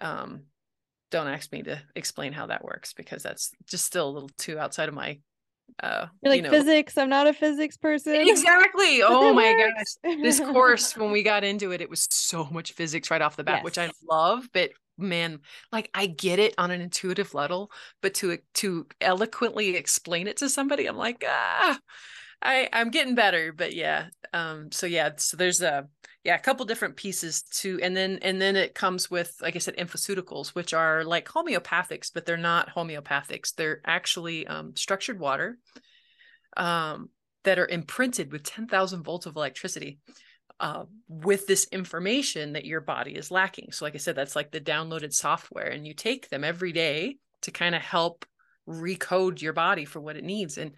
Um, 0.00 0.44
don't 1.10 1.26
ask 1.26 1.50
me 1.52 1.62
to 1.62 1.80
explain 1.96 2.32
how 2.32 2.46
that 2.46 2.64
works 2.64 2.92
because 2.92 3.22
that's 3.22 3.50
just 3.66 3.86
still 3.86 4.08
a 4.08 4.12
little 4.12 4.30
too 4.36 4.58
outside 4.58 4.88
of 4.88 4.94
my 4.94 5.18
uh 5.82 6.06
You're 6.22 6.30
like 6.30 6.38
you 6.38 6.42
know, 6.42 6.50
physics 6.50 6.98
i'm 6.98 7.08
not 7.08 7.26
a 7.26 7.32
physics 7.32 7.76
person 7.76 8.14
exactly 8.14 9.02
oh 9.04 9.32
my 9.32 9.52
works. 9.52 9.98
gosh 10.02 10.16
this 10.22 10.40
course 10.52 10.96
when 10.96 11.10
we 11.10 11.22
got 11.22 11.44
into 11.44 11.70
it 11.72 11.80
it 11.80 11.90
was 11.90 12.06
so 12.10 12.48
much 12.50 12.72
physics 12.72 13.10
right 13.10 13.22
off 13.22 13.36
the 13.36 13.44
bat 13.44 13.56
yes. 13.56 13.64
which 13.64 13.78
i 13.78 13.90
love 14.10 14.48
but 14.52 14.70
man 14.96 15.38
like 15.70 15.90
i 15.94 16.06
get 16.06 16.38
it 16.38 16.54
on 16.58 16.70
an 16.70 16.80
intuitive 16.80 17.32
level 17.32 17.70
but 18.02 18.14
to 18.14 18.38
to 18.54 18.86
eloquently 19.00 19.76
explain 19.76 20.26
it 20.26 20.36
to 20.38 20.48
somebody 20.48 20.86
i'm 20.86 20.96
like 20.96 21.24
ah 21.26 21.78
I 22.42 22.68
I'm 22.72 22.90
getting 22.90 23.14
better, 23.14 23.52
but 23.52 23.74
yeah. 23.74 24.08
Um 24.32 24.70
so 24.70 24.86
yeah, 24.86 25.10
so 25.16 25.36
there's 25.36 25.62
a 25.62 25.88
yeah, 26.24 26.34
a 26.34 26.40
couple 26.40 26.66
different 26.66 26.96
pieces 26.96 27.42
to 27.42 27.78
and 27.82 27.96
then 27.96 28.18
and 28.22 28.40
then 28.40 28.56
it 28.56 28.74
comes 28.74 29.10
with 29.10 29.34
like 29.40 29.56
I 29.56 29.58
said 29.58 29.76
infoceuticals, 29.76 30.48
which 30.48 30.74
are 30.74 31.04
like 31.04 31.28
homeopathics, 31.28 32.10
but 32.12 32.26
they're 32.26 32.36
not 32.36 32.74
homeopathics. 32.74 33.54
They're 33.54 33.80
actually 33.84 34.46
um 34.46 34.74
structured 34.76 35.18
water 35.18 35.58
um 36.56 37.10
that 37.44 37.58
are 37.58 37.68
imprinted 37.68 38.32
with 38.32 38.42
10,000 38.42 39.02
volts 39.02 39.26
of 39.26 39.36
electricity. 39.36 39.98
Uh, 40.60 40.86
with 41.06 41.46
this 41.46 41.68
information 41.70 42.54
that 42.54 42.64
your 42.64 42.80
body 42.80 43.12
is 43.12 43.30
lacking. 43.30 43.70
So, 43.70 43.84
like 43.84 43.94
I 43.94 43.98
said, 43.98 44.16
that's 44.16 44.34
like 44.34 44.50
the 44.50 44.60
downloaded 44.60 45.12
software, 45.12 45.68
and 45.68 45.86
you 45.86 45.94
take 45.94 46.28
them 46.30 46.42
every 46.42 46.72
day 46.72 47.18
to 47.42 47.52
kind 47.52 47.76
of 47.76 47.80
help 47.80 48.24
recode 48.68 49.40
your 49.40 49.52
body 49.52 49.84
for 49.84 50.00
what 50.00 50.16
it 50.16 50.24
needs. 50.24 50.58
And 50.58 50.72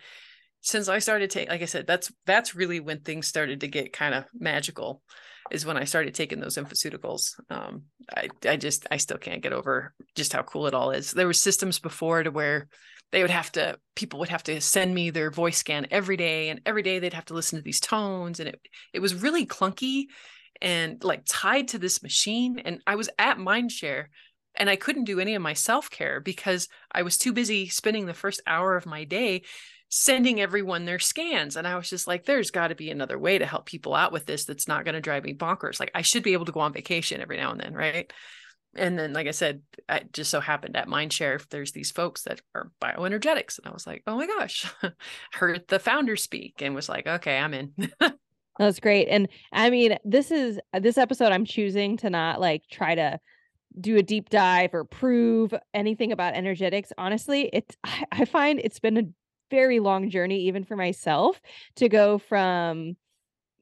since 0.61 0.89
I 0.89 0.99
started 0.99 1.31
taking, 1.31 1.51
like 1.51 1.63
I 1.63 1.67
said, 1.67 1.87
that's 1.87 2.13
that's 2.27 2.55
really 2.55 2.81
when 2.81 3.01
things 3.01 3.27
started 3.27 3.61
to 3.61 3.69
get 3.69 3.93
kind 3.93 4.15
of 4.15 4.25
magical, 4.35 5.03
is 5.51 5.65
when 5.65 5.77
I 5.77 5.85
started 5.85 6.15
taking 6.15 6.41
those 6.41 6.57
infoceuticals. 6.57 7.41
Um, 7.51 7.85
I 8.15 8.29
I 8.47 8.57
just 8.57 8.87
I 8.91 8.99
still 8.99 9.19
can't 9.19 9.43
get 9.43 9.53
over 9.53 9.95
just 10.15 10.33
how 10.33 10.43
cool 10.43 10.67
it 10.67 10.75
all 10.75 10.91
is. 10.91 11.13
There 11.13 11.27
were 11.27 11.33
systems 11.33 11.79
before 11.79 12.23
to 12.23 12.31
where 12.31 12.69
they 13.13 13.23
would 13.23 13.31
have 13.31 13.51
to 13.53 13.79
people 13.97 14.21
would 14.21 14.29
have 14.29 14.45
to 14.45 14.61
send 14.61 14.95
me 14.95 15.11
their 15.11 15.31
voice 15.31 15.59
scan 15.59 15.87
every 15.91 16.17
day, 16.17 16.51
and 16.51 16.61
every 16.67 16.83
day 16.83 16.99
they'd 16.99 17.15
have 17.15 17.27
to 17.27 17.35
listen 17.35 17.59
to 17.59 17.65
these 17.65 17.81
tones, 17.81 18.41
and 18.41 18.49
it 18.49 18.61
it 18.93 19.01
was 19.01 19.15
really 19.15 19.47
clunky 19.47 20.07
and 20.61 21.03
like 21.03 21.23
tied 21.27 21.69
to 21.69 21.79
this 21.79 22.03
machine. 22.03 22.59
And 22.59 22.83
I 22.87 22.97
was 22.97 23.09
at 23.19 23.39
Mindshare 23.39 24.07
and 24.55 24.69
I 24.69 24.77
couldn't 24.77 25.05
do 25.05 25.21
any 25.21 25.35
of 25.35 25.43
my 25.43 25.55
self 25.55 25.91
care 25.91 26.21
because 26.21 26.69
I 26.93 27.03
was 27.03 27.17
too 27.17 27.33
busy 27.33 27.69
spending 27.69 28.07
the 28.07 28.15
first 28.15 28.43
hour 28.47 28.77
of 28.77 28.87
my 28.87 29.05
day 29.05 29.43
sending 29.91 30.41
everyone 30.41 30.85
their 30.85 31.01
scans. 31.01 31.57
And 31.57 31.67
I 31.67 31.77
was 31.77 31.91
just 31.91 32.07
like, 32.07 32.25
there's 32.25 32.53
got 32.53 32.69
to 32.69 32.77
be 32.77 32.91
another 32.91 33.19
way 33.19 33.39
to 33.39 33.45
help 33.45 33.67
people 33.67 33.95
out 33.95 34.13
with 34.13 34.25
this 34.25 34.45
that's 34.45 34.69
not 34.69 34.85
going 34.85 34.95
to 34.95 35.01
drive 35.01 35.25
me 35.25 35.35
bonkers. 35.35 35.81
Like, 35.81 35.91
I 35.95 36.03
should 36.03 36.23
be 36.23 36.33
able 36.33 36.47
to 36.47 36.53
go 36.53 36.61
on 36.61 36.73
vacation 36.73 37.21
every 37.21 37.37
now 37.37 37.51
and 37.51 37.61
then, 37.61 37.75
right? 37.75 38.11
And 38.77 38.97
then, 38.97 39.13
like 39.13 39.27
I 39.27 39.33
said, 39.33 39.63
I 39.89 40.03
just 40.13 40.31
so 40.31 40.39
happened 40.39 40.77
at 40.77 40.87
Mindshare, 40.87 41.45
there's 41.49 41.73
these 41.73 41.91
folks 41.91 42.23
that 42.23 42.41
are 42.55 42.71
bioenergetics. 42.81 43.59
And 43.59 43.67
I 43.67 43.73
was 43.73 43.85
like, 43.85 44.05
oh 44.07 44.17
my 44.17 44.29
gosh, 44.29 44.73
heard 45.33 45.67
the 45.67 45.81
founder 45.81 46.15
speak 46.15 46.63
and 46.63 46.77
was 46.77 46.89
like, 46.89 47.09
okay, 47.09 47.37
I'm 47.37 47.53
in. 47.53 47.73
That's 48.59 48.79
great. 48.79 49.09
And 49.09 49.29
I 49.53 49.71
mean, 49.71 49.97
this 50.05 50.31
is 50.31 50.61
uh, 50.73 50.79
this 50.79 50.99
episode, 50.99 51.33
I'm 51.33 51.45
choosing 51.45 51.97
to 51.99 52.11
not 52.11 52.41
like 52.41 52.63
try 52.71 52.95
to 52.95 53.19
do 53.81 53.97
a 53.97 54.03
deep 54.03 54.29
dive 54.31 54.73
or 54.73 54.85
prove 54.85 55.55
anything 55.73 56.11
about 56.11 56.35
energetics 56.35 56.93
honestly 56.99 57.49
it's 57.53 57.77
I, 57.85 58.05
I, 58.11 58.25
find 58.25 58.59
it's 58.59 58.81
been 58.81 58.97
a 58.97 59.05
very 59.51 59.81
long 59.81 60.11
journey, 60.11 60.41
even 60.43 60.65
for 60.65 60.77
myself, 60.77 61.41
to 61.77 61.89
go 61.89 62.19
from, 62.19 62.97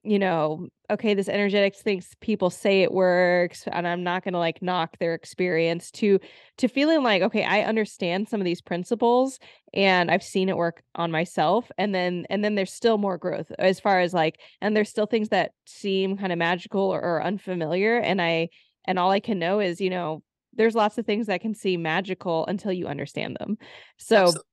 you 0.04 0.18
know, 0.18 0.68
okay, 0.90 1.14
this 1.14 1.28
energetics 1.28 1.82
thinks 1.82 2.14
people 2.20 2.50
say 2.50 2.82
it 2.82 2.92
works, 2.92 3.64
and 3.70 3.86
I'm 3.86 4.02
not 4.04 4.24
gonna 4.24 4.38
like 4.38 4.62
knock 4.62 4.98
their 4.98 5.14
experience 5.14 5.90
to 5.92 6.18
to 6.58 6.68
feeling 6.68 7.02
like, 7.02 7.22
okay, 7.22 7.44
I 7.44 7.62
understand 7.62 8.28
some 8.28 8.40
of 8.40 8.44
these 8.44 8.62
principles 8.62 9.38
and 9.74 10.10
I've 10.10 10.22
seen 10.22 10.48
it 10.48 10.56
work 10.56 10.82
on 10.94 11.10
myself. 11.10 11.70
And 11.78 11.94
then 11.94 12.26
and 12.30 12.44
then 12.44 12.54
there's 12.54 12.72
still 12.72 12.98
more 12.98 13.18
growth 13.18 13.52
as 13.58 13.80
far 13.80 14.00
as 14.00 14.14
like, 14.14 14.40
and 14.60 14.76
there's 14.76 14.88
still 14.88 15.06
things 15.06 15.28
that 15.30 15.52
seem 15.66 16.16
kind 16.16 16.32
of 16.32 16.38
magical 16.38 16.82
or, 16.82 17.00
or 17.02 17.22
unfamiliar. 17.22 17.98
And 17.98 18.22
I 18.22 18.48
and 18.86 18.98
all 18.98 19.10
I 19.10 19.20
can 19.20 19.38
know 19.38 19.60
is, 19.60 19.80
you 19.80 19.90
know, 19.90 20.22
there's 20.54 20.74
lots 20.74 20.98
of 20.98 21.06
things 21.06 21.26
that 21.26 21.40
can 21.40 21.54
seem 21.54 21.82
magical 21.82 22.46
until 22.46 22.72
you 22.72 22.86
understand 22.86 23.36
them. 23.38 23.58
So 23.98 24.16
Absolutely 24.22 24.47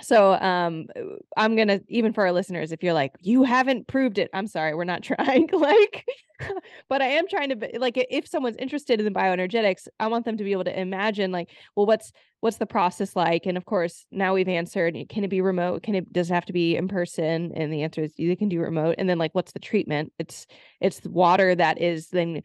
so 0.00 0.32
um 0.34 0.86
i'm 1.36 1.56
gonna 1.56 1.80
even 1.88 2.12
for 2.12 2.24
our 2.24 2.32
listeners 2.32 2.72
if 2.72 2.82
you're 2.82 2.94
like 2.94 3.12
you 3.20 3.42
haven't 3.42 3.86
proved 3.86 4.18
it 4.18 4.30
i'm 4.32 4.46
sorry 4.46 4.74
we're 4.74 4.84
not 4.84 5.02
trying 5.02 5.48
like 5.52 6.06
but 6.88 7.02
i 7.02 7.06
am 7.06 7.28
trying 7.28 7.50
to 7.50 7.78
like 7.78 7.94
if 8.10 8.26
someone's 8.26 8.56
interested 8.56 8.98
in 8.98 9.04
the 9.04 9.10
bioenergetics 9.10 9.88
i 10.00 10.06
want 10.06 10.24
them 10.24 10.36
to 10.36 10.44
be 10.44 10.52
able 10.52 10.64
to 10.64 10.80
imagine 10.80 11.30
like 11.30 11.50
well 11.76 11.86
what's 11.86 12.12
what's 12.42 12.56
the 12.56 12.66
process 12.66 13.14
like? 13.14 13.46
And 13.46 13.56
of 13.56 13.64
course 13.64 14.04
now 14.10 14.34
we've 14.34 14.48
answered 14.48 14.96
can 15.08 15.22
it 15.22 15.30
be 15.30 15.40
remote? 15.40 15.84
Can 15.84 15.94
it 15.94 16.12
does 16.12 16.28
it 16.28 16.34
have 16.34 16.46
to 16.46 16.52
be 16.52 16.76
in 16.76 16.88
person? 16.88 17.52
And 17.54 17.72
the 17.72 17.84
answer 17.84 18.02
is 18.02 18.18
you 18.18 18.36
can 18.36 18.48
do 18.48 18.60
remote. 18.60 18.96
And 18.98 19.08
then 19.08 19.16
like 19.16 19.32
what's 19.32 19.52
the 19.52 19.60
treatment? 19.60 20.12
It's 20.18 20.48
it's 20.80 21.00
water 21.04 21.54
that 21.54 21.80
is 21.80 22.08
then 22.08 22.42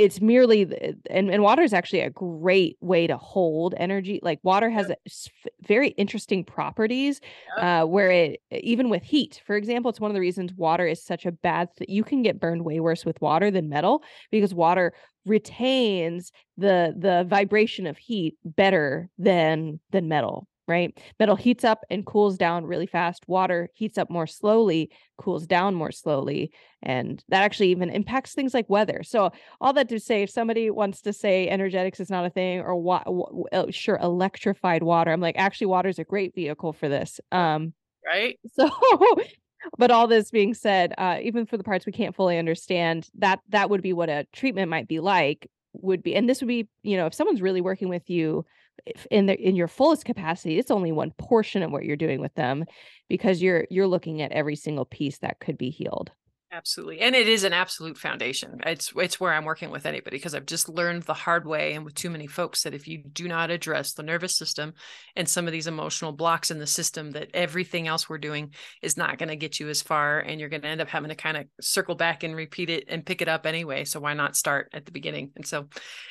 it's 0.00 0.18
merely 0.22 0.62
and, 1.10 1.30
and 1.30 1.42
water 1.42 1.60
is 1.60 1.74
actually 1.74 2.00
a 2.00 2.08
great 2.08 2.78
way 2.80 3.06
to 3.06 3.18
hold 3.18 3.74
energy 3.76 4.18
like 4.22 4.38
water 4.42 4.70
has 4.70 4.90
very 5.66 5.88
interesting 5.90 6.42
properties 6.42 7.20
uh, 7.58 7.84
where 7.84 8.10
it 8.10 8.40
even 8.50 8.88
with 8.88 9.02
heat 9.02 9.42
for 9.46 9.56
example 9.56 9.90
it's 9.90 10.00
one 10.00 10.10
of 10.10 10.14
the 10.14 10.20
reasons 10.20 10.54
water 10.54 10.86
is 10.86 11.04
such 11.04 11.26
a 11.26 11.32
bad 11.32 11.68
th- 11.76 11.90
you 11.90 12.02
can 12.02 12.22
get 12.22 12.40
burned 12.40 12.64
way 12.64 12.80
worse 12.80 13.04
with 13.04 13.20
water 13.20 13.50
than 13.50 13.68
metal 13.68 14.02
because 14.30 14.54
water 14.54 14.94
retains 15.26 16.32
the 16.56 16.94
the 16.96 17.26
vibration 17.28 17.86
of 17.86 17.98
heat 17.98 18.36
better 18.42 19.10
than 19.18 19.78
than 19.90 20.08
metal 20.08 20.48
right? 20.70 20.96
Metal 21.18 21.36
heats 21.36 21.64
up 21.64 21.84
and 21.90 22.06
cools 22.06 22.38
down 22.38 22.64
really 22.64 22.86
fast. 22.86 23.24
Water 23.26 23.68
heats 23.74 23.98
up 23.98 24.08
more 24.08 24.26
slowly, 24.26 24.90
cools 25.18 25.46
down 25.46 25.74
more 25.74 25.90
slowly. 25.90 26.52
And 26.82 27.22
that 27.28 27.42
actually 27.42 27.68
even 27.68 27.90
impacts 27.90 28.32
things 28.32 28.54
like 28.54 28.70
weather. 28.70 29.02
So, 29.02 29.32
all 29.60 29.72
that 29.74 29.88
to 29.90 30.00
say, 30.00 30.22
if 30.22 30.30
somebody 30.30 30.70
wants 30.70 31.02
to 31.02 31.12
say 31.12 31.48
energetics 31.48 32.00
is 32.00 32.08
not 32.08 32.24
a 32.24 32.30
thing 32.30 32.60
or 32.60 32.76
what, 32.76 33.06
uh, 33.52 33.66
sure, 33.70 33.98
electrified 34.00 34.82
water, 34.82 35.10
I'm 35.10 35.20
like, 35.20 35.36
actually, 35.36 35.66
water 35.66 35.88
is 35.88 35.98
a 35.98 36.04
great 36.04 36.34
vehicle 36.34 36.72
for 36.72 36.88
this. 36.88 37.20
Um, 37.32 37.74
right. 38.06 38.38
So, 38.54 38.70
but 39.76 39.90
all 39.90 40.06
this 40.06 40.30
being 40.30 40.54
said, 40.54 40.94
uh, 40.96 41.18
even 41.22 41.44
for 41.44 41.58
the 41.58 41.64
parts 41.64 41.84
we 41.84 41.92
can't 41.92 42.16
fully 42.16 42.38
understand, 42.38 43.08
that 43.18 43.40
that 43.50 43.68
would 43.68 43.82
be 43.82 43.92
what 43.92 44.08
a 44.08 44.26
treatment 44.32 44.70
might 44.70 44.88
be 44.88 45.00
like. 45.00 45.50
Would 45.74 46.02
be, 46.02 46.16
and 46.16 46.28
this 46.28 46.40
would 46.40 46.48
be, 46.48 46.68
you 46.82 46.96
know, 46.96 47.06
if 47.06 47.14
someone's 47.14 47.42
really 47.42 47.60
working 47.60 47.88
with 47.88 48.08
you 48.08 48.44
in 49.10 49.26
the 49.26 49.38
in 49.40 49.56
your 49.56 49.68
fullest 49.68 50.04
capacity 50.04 50.58
it's 50.58 50.70
only 50.70 50.92
one 50.92 51.10
portion 51.12 51.62
of 51.62 51.70
what 51.70 51.84
you're 51.84 51.96
doing 51.96 52.20
with 52.20 52.34
them 52.34 52.64
because 53.08 53.42
you're 53.42 53.66
you're 53.70 53.86
looking 53.86 54.22
at 54.22 54.32
every 54.32 54.56
single 54.56 54.84
piece 54.84 55.18
that 55.18 55.40
could 55.40 55.58
be 55.58 55.70
healed 55.70 56.12
Absolutely. 56.52 56.98
And 56.98 57.14
it 57.14 57.28
is 57.28 57.44
an 57.44 57.52
absolute 57.52 57.96
foundation. 57.96 58.60
It's 58.66 58.92
it's 58.96 59.20
where 59.20 59.32
I'm 59.32 59.44
working 59.44 59.70
with 59.70 59.86
anybody 59.86 60.16
because 60.16 60.34
I've 60.34 60.46
just 60.46 60.68
learned 60.68 61.04
the 61.04 61.14
hard 61.14 61.46
way 61.46 61.74
and 61.74 61.84
with 61.84 61.94
too 61.94 62.10
many 62.10 62.26
folks 62.26 62.64
that 62.64 62.74
if 62.74 62.88
you 62.88 63.04
do 63.12 63.28
not 63.28 63.50
address 63.50 63.92
the 63.92 64.02
nervous 64.02 64.36
system 64.36 64.74
and 65.14 65.28
some 65.28 65.46
of 65.46 65.52
these 65.52 65.68
emotional 65.68 66.10
blocks 66.10 66.50
in 66.50 66.58
the 66.58 66.66
system 66.66 67.12
that 67.12 67.28
everything 67.34 67.86
else 67.86 68.08
we're 68.08 68.18
doing 68.18 68.52
is 68.82 68.96
not 68.96 69.16
going 69.16 69.28
to 69.28 69.36
get 69.36 69.60
you 69.60 69.68
as 69.68 69.80
far 69.80 70.18
and 70.18 70.40
you're 70.40 70.48
going 70.48 70.62
to 70.62 70.68
end 70.68 70.80
up 70.80 70.88
having 70.88 71.10
to 71.10 71.14
kind 71.14 71.36
of 71.36 71.46
circle 71.60 71.94
back 71.94 72.24
and 72.24 72.34
repeat 72.34 72.68
it 72.68 72.84
and 72.88 73.06
pick 73.06 73.22
it 73.22 73.28
up 73.28 73.46
anyway. 73.46 73.84
So 73.84 74.00
why 74.00 74.14
not 74.14 74.34
start 74.34 74.70
at 74.72 74.86
the 74.86 74.92
beginning? 74.92 75.30
And 75.36 75.46
so 75.46 75.68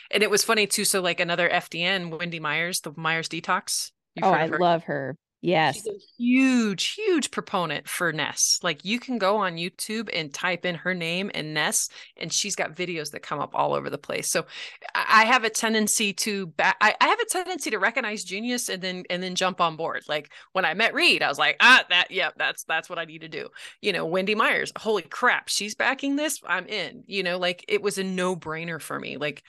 and 0.09 0.23
it 0.23 0.31
was 0.31 0.45
funny 0.45 0.67
too 0.67 0.85
so 0.85 1.01
like 1.01 1.19
another 1.19 1.49
FDN 1.49 2.17
Wendy 2.17 2.39
Myers, 2.39 2.79
the 2.79 2.93
Myers 2.95 3.27
Detox. 3.27 3.91
oh, 4.21 4.31
I 4.31 4.47
her? 4.47 4.57
love 4.57 4.83
her. 4.85 5.17
Yes. 5.41 5.75
She's 5.75 5.87
a 5.87 5.97
huge, 6.17 6.95
huge 6.95 7.31
proponent 7.31 7.87
for 7.87 8.11
NES. 8.11 8.59
Like 8.61 8.83
you 8.83 8.99
can 8.99 9.17
go 9.17 9.37
on 9.37 9.55
YouTube 9.55 10.09
and 10.11 10.33
type 10.33 10.65
in 10.65 10.75
her 10.75 10.93
name 10.93 11.31
and 11.33 11.53
NES, 11.53 11.89
and 12.17 12.31
she's 12.31 12.57
got 12.57 12.75
videos 12.75 13.11
that 13.11 13.21
come 13.21 13.39
up 13.39 13.51
all 13.53 13.73
over 13.73 13.89
the 13.89 13.97
place. 13.97 14.29
So 14.29 14.45
I 14.93 15.23
have 15.23 15.45
a 15.45 15.49
tendency 15.49 16.11
to 16.13 16.47
ba- 16.47 16.75
I, 16.81 16.93
I 16.99 17.07
have 17.07 17.19
a 17.19 17.25
tendency 17.25 17.69
to 17.69 17.79
recognize 17.79 18.25
genius 18.25 18.67
and 18.67 18.81
then 18.81 19.03
and 19.09 19.23
then 19.23 19.35
jump 19.35 19.61
on 19.61 19.77
board. 19.77 20.03
Like 20.09 20.29
when 20.51 20.65
I 20.65 20.73
met 20.73 20.93
Reed, 20.93 21.23
I 21.23 21.29
was 21.29 21.39
like, 21.39 21.55
ah, 21.61 21.85
that, 21.89 22.11
yeah, 22.11 22.31
that's 22.37 22.65
that's 22.65 22.89
what 22.89 22.99
I 22.99 23.05
need 23.05 23.21
to 23.21 23.29
do. 23.29 23.47
You 23.81 23.93
know, 23.93 24.05
Wendy 24.05 24.35
Myers, 24.35 24.73
holy 24.77 25.03
crap, 25.03 25.47
she's 25.47 25.73
backing 25.73 26.17
this. 26.17 26.41
I'm 26.45 26.67
in. 26.67 27.03
You 27.07 27.23
know, 27.23 27.37
like 27.37 27.63
it 27.69 27.81
was 27.81 27.97
a 27.97 28.03
no-brainer 28.03 28.81
for 28.81 28.99
me. 28.99 29.15
Like 29.15 29.43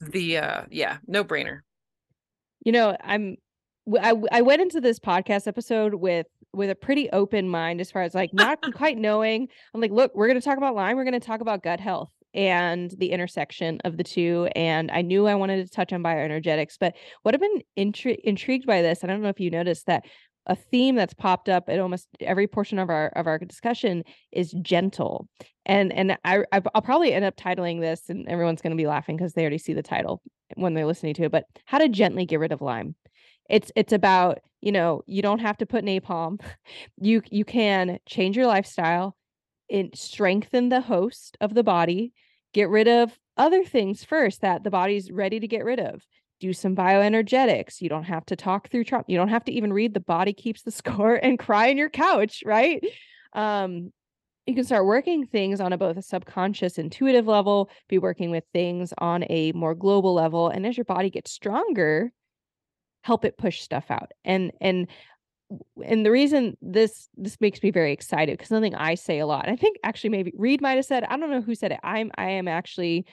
the 0.00 0.38
uh 0.38 0.62
yeah, 0.70 0.96
no 1.06 1.24
brainer. 1.24 1.60
You 2.64 2.72
know, 2.72 2.96
I'm 3.02 3.36
I, 4.00 4.14
I 4.30 4.42
went 4.42 4.62
into 4.62 4.80
this 4.80 4.98
podcast 4.98 5.46
episode 5.46 5.94
with 5.94 6.26
with 6.52 6.70
a 6.70 6.74
pretty 6.74 7.08
open 7.10 7.48
mind 7.48 7.80
as 7.80 7.90
far 7.90 8.02
as 8.02 8.14
like 8.14 8.32
not 8.32 8.58
quite 8.74 8.98
knowing. 8.98 9.48
I'm 9.74 9.80
like, 9.80 9.92
look, 9.92 10.12
we're 10.14 10.26
going 10.26 10.40
to 10.40 10.44
talk 10.44 10.58
about 10.58 10.74
Lyme. 10.74 10.96
We're 10.96 11.04
going 11.04 11.12
to 11.18 11.20
talk 11.20 11.40
about 11.40 11.62
gut 11.62 11.80
health 11.80 12.12
and 12.34 12.92
the 12.98 13.10
intersection 13.12 13.80
of 13.84 13.96
the 13.96 14.04
two. 14.04 14.48
And 14.54 14.90
I 14.90 15.02
knew 15.02 15.26
I 15.26 15.34
wanted 15.34 15.64
to 15.64 15.70
touch 15.72 15.92
on 15.92 16.02
bioenergetics, 16.02 16.74
but 16.78 16.96
what 17.22 17.34
I've 17.34 17.40
been 17.40 17.62
intri- 17.78 18.20
intrigued 18.24 18.66
by 18.66 18.82
this, 18.82 19.02
I 19.02 19.06
don't 19.06 19.22
know 19.22 19.28
if 19.28 19.40
you 19.40 19.50
noticed 19.50 19.86
that 19.86 20.04
a 20.46 20.56
theme 20.56 20.96
that's 20.96 21.14
popped 21.14 21.48
up 21.48 21.68
at 21.68 21.78
almost 21.78 22.08
every 22.20 22.46
portion 22.46 22.78
of 22.78 22.88
our 22.88 23.08
of 23.08 23.26
our 23.26 23.38
discussion 23.38 24.02
is 24.32 24.52
gentle 24.62 25.28
and 25.66 25.92
and 25.92 26.18
I 26.24 26.44
I'll 26.50 26.82
probably 26.82 27.12
end 27.12 27.26
up 27.26 27.36
titling 27.36 27.80
this 27.80 28.08
and 28.08 28.26
everyone's 28.26 28.62
going 28.62 28.70
to 28.72 28.76
be 28.76 28.86
laughing 28.86 29.16
because 29.16 29.34
they 29.34 29.42
already 29.42 29.58
see 29.58 29.74
the 29.74 29.82
title 29.82 30.22
when 30.56 30.72
they're 30.72 30.86
listening 30.86 31.14
to 31.14 31.24
it 31.24 31.32
but 31.32 31.44
how 31.66 31.78
to 31.78 31.88
gently 31.88 32.24
get 32.24 32.40
rid 32.40 32.52
of 32.52 32.62
Lyme 32.62 32.94
it's 33.50 33.72
it's 33.76 33.92
about 33.92 34.38
you 34.60 34.72
know 34.72 35.02
you 35.06 35.22
don't 35.22 35.40
have 35.40 35.58
to 35.58 35.66
put 35.66 35.84
napalm 35.84 36.40
you 37.00 37.22
you 37.30 37.44
can 37.44 37.98
change 38.06 38.36
your 38.36 38.46
lifestyle 38.46 39.16
and 39.70 39.90
strengthen 39.94 40.68
the 40.68 40.80
host 40.80 41.36
of 41.40 41.54
the 41.54 41.62
body 41.62 42.12
get 42.52 42.68
rid 42.68 42.88
of 42.88 43.18
other 43.36 43.64
things 43.64 44.04
first 44.04 44.40
that 44.40 44.64
the 44.64 44.70
body's 44.70 45.10
ready 45.10 45.40
to 45.40 45.48
get 45.48 45.64
rid 45.64 45.80
of 45.80 46.04
do 46.40 46.52
some 46.54 46.74
bioenergetics. 46.74 47.80
You 47.82 47.90
don't 47.90 48.04
have 48.04 48.24
to 48.26 48.34
talk 48.34 48.70
through 48.70 48.84
trauma. 48.84 49.04
You 49.06 49.18
don't 49.18 49.28
have 49.28 49.44
to 49.44 49.52
even 49.52 49.72
read 49.72 49.92
the 49.92 50.00
body 50.00 50.32
keeps 50.32 50.62
the 50.62 50.70
score 50.70 51.14
and 51.14 51.38
cry 51.38 51.70
on 51.70 51.76
your 51.76 51.90
couch, 51.90 52.42
right? 52.46 52.82
Um, 53.34 53.92
you 54.46 54.54
can 54.54 54.64
start 54.64 54.86
working 54.86 55.26
things 55.26 55.60
on 55.60 55.72
a 55.72 55.78
both 55.78 55.96
a 55.96 56.02
subconscious 56.02 56.78
intuitive 56.78 57.28
level 57.28 57.70
be 57.88 57.98
working 57.98 58.30
with 58.30 58.44
things 58.52 58.92
on 58.98 59.24
a 59.30 59.52
more 59.52 59.74
global 59.74 60.12
level 60.12 60.48
and 60.48 60.66
as 60.66 60.76
your 60.76 60.84
body 60.84 61.08
gets 61.08 61.30
stronger 61.30 62.12
help 63.02 63.24
it 63.24 63.38
push 63.38 63.60
stuff 63.60 63.84
out 63.90 64.12
and 64.24 64.52
and 64.60 64.88
and 65.84 66.06
the 66.06 66.10
reason 66.10 66.56
this 66.62 67.08
this 67.16 67.40
makes 67.40 67.62
me 67.62 67.70
very 67.70 67.92
excited 67.92 68.36
because 68.38 68.48
something 68.48 68.74
i 68.74 68.94
say 68.94 69.18
a 69.18 69.26
lot 69.26 69.48
i 69.48 69.56
think 69.56 69.76
actually 69.82 70.10
maybe 70.10 70.32
reed 70.36 70.60
might 70.60 70.76
have 70.76 70.84
said 70.84 71.04
i 71.04 71.16
don't 71.16 71.30
know 71.30 71.40
who 71.40 71.54
said 71.54 71.72
it 71.72 71.80
i'm 71.82 72.10
i 72.16 72.30
am 72.30 72.46
actually 72.46 73.04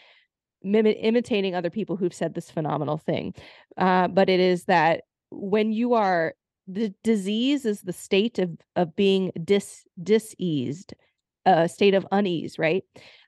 mim- 0.63 0.85
imitating 0.85 1.55
other 1.55 1.69
people 1.69 1.95
who've 1.95 2.13
said 2.13 2.33
this 2.33 2.51
phenomenal 2.51 2.97
thing 2.97 3.33
uh, 3.77 4.07
but 4.07 4.29
it 4.29 4.39
is 4.39 4.65
that 4.65 5.03
when 5.31 5.71
you 5.71 5.93
are 5.93 6.33
the 6.67 6.93
disease 7.03 7.65
is 7.65 7.81
the 7.81 7.93
state 7.93 8.37
of 8.37 8.51
of 8.75 8.95
being 8.95 9.31
dis 9.43 9.85
diseased 10.03 10.93
a 11.47 11.69
state 11.69 11.93
of 11.93 12.05
unease, 12.11 12.59
right? 12.59 12.83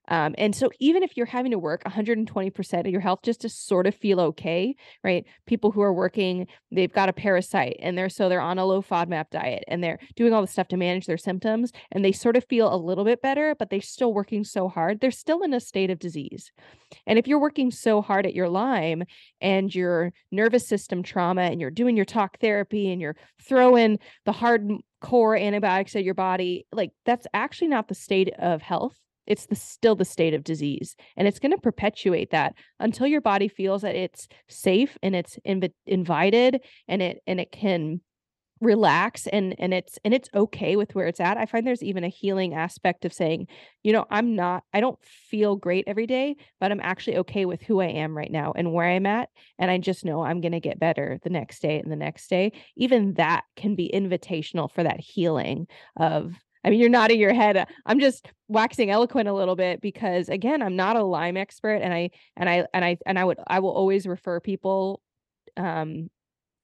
Um, 0.10 0.34
and 0.38 0.56
so 0.56 0.70
even 0.80 1.04
if 1.04 1.16
you're 1.16 1.28
having 1.28 1.52
to 1.52 1.60
work 1.60 1.84
120% 1.84 2.80
of 2.80 2.88
your 2.88 3.00
health 3.00 3.20
just 3.24 3.42
to 3.42 3.50
sort 3.50 3.88
of 3.88 3.96
feel 3.96 4.20
okay, 4.20 4.76
right? 5.04 5.24
People 5.46 5.72
who 5.72 5.82
are 5.82 5.94
working, 5.94 6.48
they've 6.72 6.92
got 6.92 7.10
a 7.10 7.14
parasite 7.14 7.78
and 7.80 7.98
they're 7.98 8.10
so 8.10 8.28
they're 8.28 8.42
on 8.42 8.58
a 8.58 8.66
low 8.66 8.82
FODMAP 8.82 9.30
diet 9.30 9.64
and 9.68 9.84
they're 9.84 10.00
doing 10.16 10.34
all 10.34 10.42
the 10.42 10.48
stuff 10.48 10.68
to 10.70 10.78
manage 10.78 11.06
their 11.06 11.18
symptoms 11.18 11.72
and 11.92 12.04
they 12.04 12.12
sort 12.12 12.36
of 12.36 12.44
feel 12.46 12.74
a 12.74 12.76
little 12.76 13.06
bit 13.06 13.22
better, 13.22 13.56
but 13.58 13.70
they're 13.70 13.82
still 13.82 14.14
working 14.14 14.44
so 14.44 14.68
hard. 14.68 15.00
They're 15.00 15.12
still 15.12 15.44
in 15.44 15.54
a 15.54 15.60
state 15.60 15.92
of 15.92 16.00
disease. 16.00 16.52
And 17.06 17.20
if 17.20 17.28
you're 17.28 17.40
working 17.40 17.70
so 17.70 18.02
hard 18.02 18.26
at 18.26 18.34
your 18.34 18.50
Lyme 18.50 19.04
and 19.42 19.74
your 19.74 20.12
nervous 20.32 20.68
system 20.68 21.04
trauma 21.04 21.44
and 21.44 21.62
you're 21.62 21.70
doing 21.70 21.96
your 21.96 22.06
talk 22.06 22.40
therapy 22.40 22.92
and 22.92 23.00
you're 23.00 23.16
throwing 23.48 24.00
the 24.26 24.32
hard 24.32 24.68
core 25.02 25.36
antibiotics 25.38 25.96
at 25.96 26.04
your 26.04 26.16
body, 26.16 26.66
like 26.72 26.92
that's 27.06 27.28
actually 27.34 27.68
not 27.68 27.88
the 27.88 27.96
state 27.96 28.34
of 28.40 28.64
health 28.64 28.98
it's 29.30 29.46
the 29.46 29.56
still 29.56 29.96
the 29.96 30.04
state 30.06 30.34
of 30.34 30.44
disease 30.44 30.96
and 31.16 31.28
it's 31.28 31.40
going 31.40 31.52
to 31.52 31.58
perpetuate 31.58 32.32
that 32.32 32.54
until 32.80 33.08
your 33.08 33.22
body 33.22 33.48
feels 33.48 33.84
that 33.84 33.96
it's 33.96 34.28
safe 34.48 34.98
and 35.02 35.16
it's 35.16 35.38
inv- 35.48 35.74
invited 35.86 36.62
and 36.88 37.02
it 37.02 37.22
and 37.28 37.40
it 37.40 37.52
can 37.52 38.02
relax 38.62 39.26
and 39.28 39.56
and 39.58 39.74
it's 39.74 39.98
and 40.04 40.14
it's 40.14 40.30
okay 40.36 40.76
with 40.76 40.94
where 40.94 41.08
it's 41.08 41.20
at. 41.22 41.38
I 41.38 41.46
find 41.46 41.66
there's 41.66 41.84
even 41.84 42.04
a 42.04 42.10
healing 42.10 42.54
aspect 42.54 43.06
of 43.06 43.14
saying 43.14 43.48
you 43.84 43.94
know 43.94 44.06
i'm 44.10 44.36
not 44.36 44.64
i 44.74 44.82
don't 44.82 45.00
feel 45.04 45.56
great 45.56 45.86
every 45.88 46.06
day 46.06 46.36
but 46.60 46.72
i'm 46.72 46.82
actually 46.82 47.18
okay 47.18 47.46
with 47.46 47.62
who 47.62 47.80
i 47.80 47.86
am 47.86 48.18
right 48.18 48.32
now 48.32 48.52
and 48.56 48.74
where 48.74 48.90
i'm 48.90 49.06
at 49.06 49.30
and 49.58 49.72
i 49.72 49.78
just 49.78 50.04
know 50.04 50.22
i'm 50.22 50.42
going 50.42 50.52
to 50.52 50.60
get 50.60 50.80
better 50.80 51.20
the 51.24 51.30
next 51.30 51.62
day 51.62 51.80
and 51.80 51.92
the 51.92 51.96
next 51.96 52.30
day. 52.30 52.52
Even 52.76 53.14
that 53.14 53.44
can 53.56 53.76
be 53.76 53.90
invitational 53.94 54.70
for 54.70 54.84
that 54.84 55.00
healing 55.00 55.68
of 55.96 56.34
I 56.64 56.70
mean, 56.70 56.80
you're 56.80 56.90
nodding 56.90 57.20
your 57.20 57.34
head. 57.34 57.68
I'm 57.86 58.00
just 58.00 58.28
waxing 58.48 58.90
eloquent 58.90 59.30
a 59.30 59.34
little 59.34 59.56
bit 59.56 59.82
because 59.82 60.30
again, 60.30 60.62
I'm 60.62 60.76
not 60.76 60.96
a 60.96 61.04
Lyme 61.04 61.38
expert 61.38 61.76
and 61.82 61.94
I 61.94 62.10
and 62.36 62.50
I 62.50 62.66
and 62.74 62.84
I 62.84 62.98
and 63.06 63.18
I 63.18 63.24
would 63.24 63.40
I 63.48 63.60
will 63.60 63.72
always 63.72 64.06
refer 64.08 64.40
people 64.40 65.02
um 65.58 66.10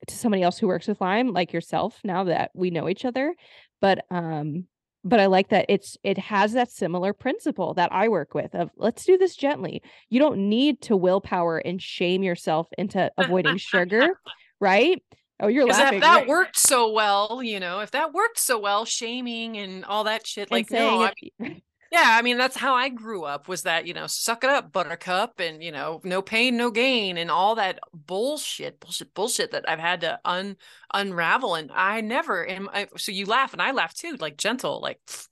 to 0.07 0.15
somebody 0.15 0.43
else 0.43 0.57
who 0.57 0.67
works 0.67 0.87
with 0.87 1.01
Lyme 1.01 1.31
like 1.31 1.53
yourself 1.53 1.99
now 2.03 2.25
that 2.25 2.51
we 2.53 2.69
know 2.69 2.89
each 2.89 3.05
other. 3.05 3.33
But 3.81 4.05
um 4.11 4.67
but 5.05 5.19
I 5.19 5.27
like 5.27 5.49
that 5.49 5.67
it's 5.69 5.97
it 6.03 6.17
has 6.17 6.53
that 6.53 6.71
similar 6.71 7.13
principle 7.13 7.75
that 7.75 7.91
I 7.93 8.07
work 8.09 8.33
with 8.33 8.53
of 8.55 8.71
let's 8.75 9.05
do 9.05 9.17
this 9.17 9.35
gently. 9.35 9.81
You 10.09 10.19
don't 10.19 10.49
need 10.49 10.81
to 10.83 10.97
willpower 10.97 11.59
and 11.59 11.81
shame 11.81 12.23
yourself 12.23 12.67
into 12.77 13.11
avoiding 13.17 13.57
sugar, 13.57 14.19
right? 14.59 15.01
Oh, 15.39 15.47
you're 15.47 15.67
laughing. 15.67 15.97
If 15.97 16.03
that 16.03 16.15
right? 16.19 16.27
worked 16.27 16.57
so 16.57 16.91
well, 16.91 17.41
you 17.43 17.59
know, 17.59 17.81
if 17.81 17.91
that 17.91 18.13
worked 18.13 18.39
so 18.39 18.57
well, 18.57 18.85
shaming 18.85 19.57
and 19.57 19.83
all 19.83 20.05
that 20.05 20.25
shit, 20.25 20.49
like 20.49 20.71
no, 20.71 21.03
I 21.03 21.13
mean, 21.39 21.61
yeah, 21.91 22.05
I 22.05 22.21
mean 22.21 22.37
that's 22.37 22.55
how 22.55 22.73
I 22.73 22.87
grew 22.87 23.25
up. 23.25 23.49
Was 23.49 23.63
that 23.63 23.85
you 23.85 23.93
know, 23.93 24.07
suck 24.07 24.45
it 24.45 24.49
up, 24.49 24.71
Buttercup, 24.71 25.41
and 25.41 25.61
you 25.61 25.73
know, 25.73 25.99
no 26.05 26.21
pain, 26.21 26.55
no 26.55 26.71
gain, 26.71 27.17
and 27.17 27.29
all 27.29 27.55
that 27.55 27.79
bullshit, 27.93 28.79
bullshit, 28.79 29.13
bullshit 29.13 29.51
that 29.51 29.69
I've 29.69 29.79
had 29.79 30.01
to 30.01 30.19
un 30.23 30.55
unravel. 30.93 31.55
And 31.55 31.69
I 31.73 31.99
never 31.99 32.47
am. 32.47 32.69
I, 32.71 32.87
so 32.95 33.11
you 33.11 33.25
laugh, 33.25 33.51
and 33.51 33.61
I 33.61 33.71
laugh 33.71 33.93
too, 33.93 34.17
like 34.19 34.37
gentle, 34.37 34.79
like. 34.81 34.99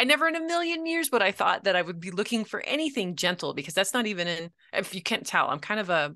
I 0.00 0.04
never 0.04 0.28
in 0.28 0.36
a 0.36 0.40
million 0.40 0.86
years 0.86 1.10
would 1.10 1.22
I 1.22 1.32
thought 1.32 1.64
that 1.64 1.74
I 1.74 1.82
would 1.82 1.98
be 1.98 2.12
looking 2.12 2.44
for 2.44 2.60
anything 2.60 3.16
gentle 3.16 3.52
because 3.52 3.74
that's 3.74 3.92
not 3.92 4.06
even 4.06 4.28
in. 4.28 4.50
If 4.72 4.94
you 4.94 5.02
can't 5.02 5.26
tell, 5.26 5.48
I'm 5.48 5.58
kind 5.58 5.80
of 5.80 5.90
a 5.90 6.14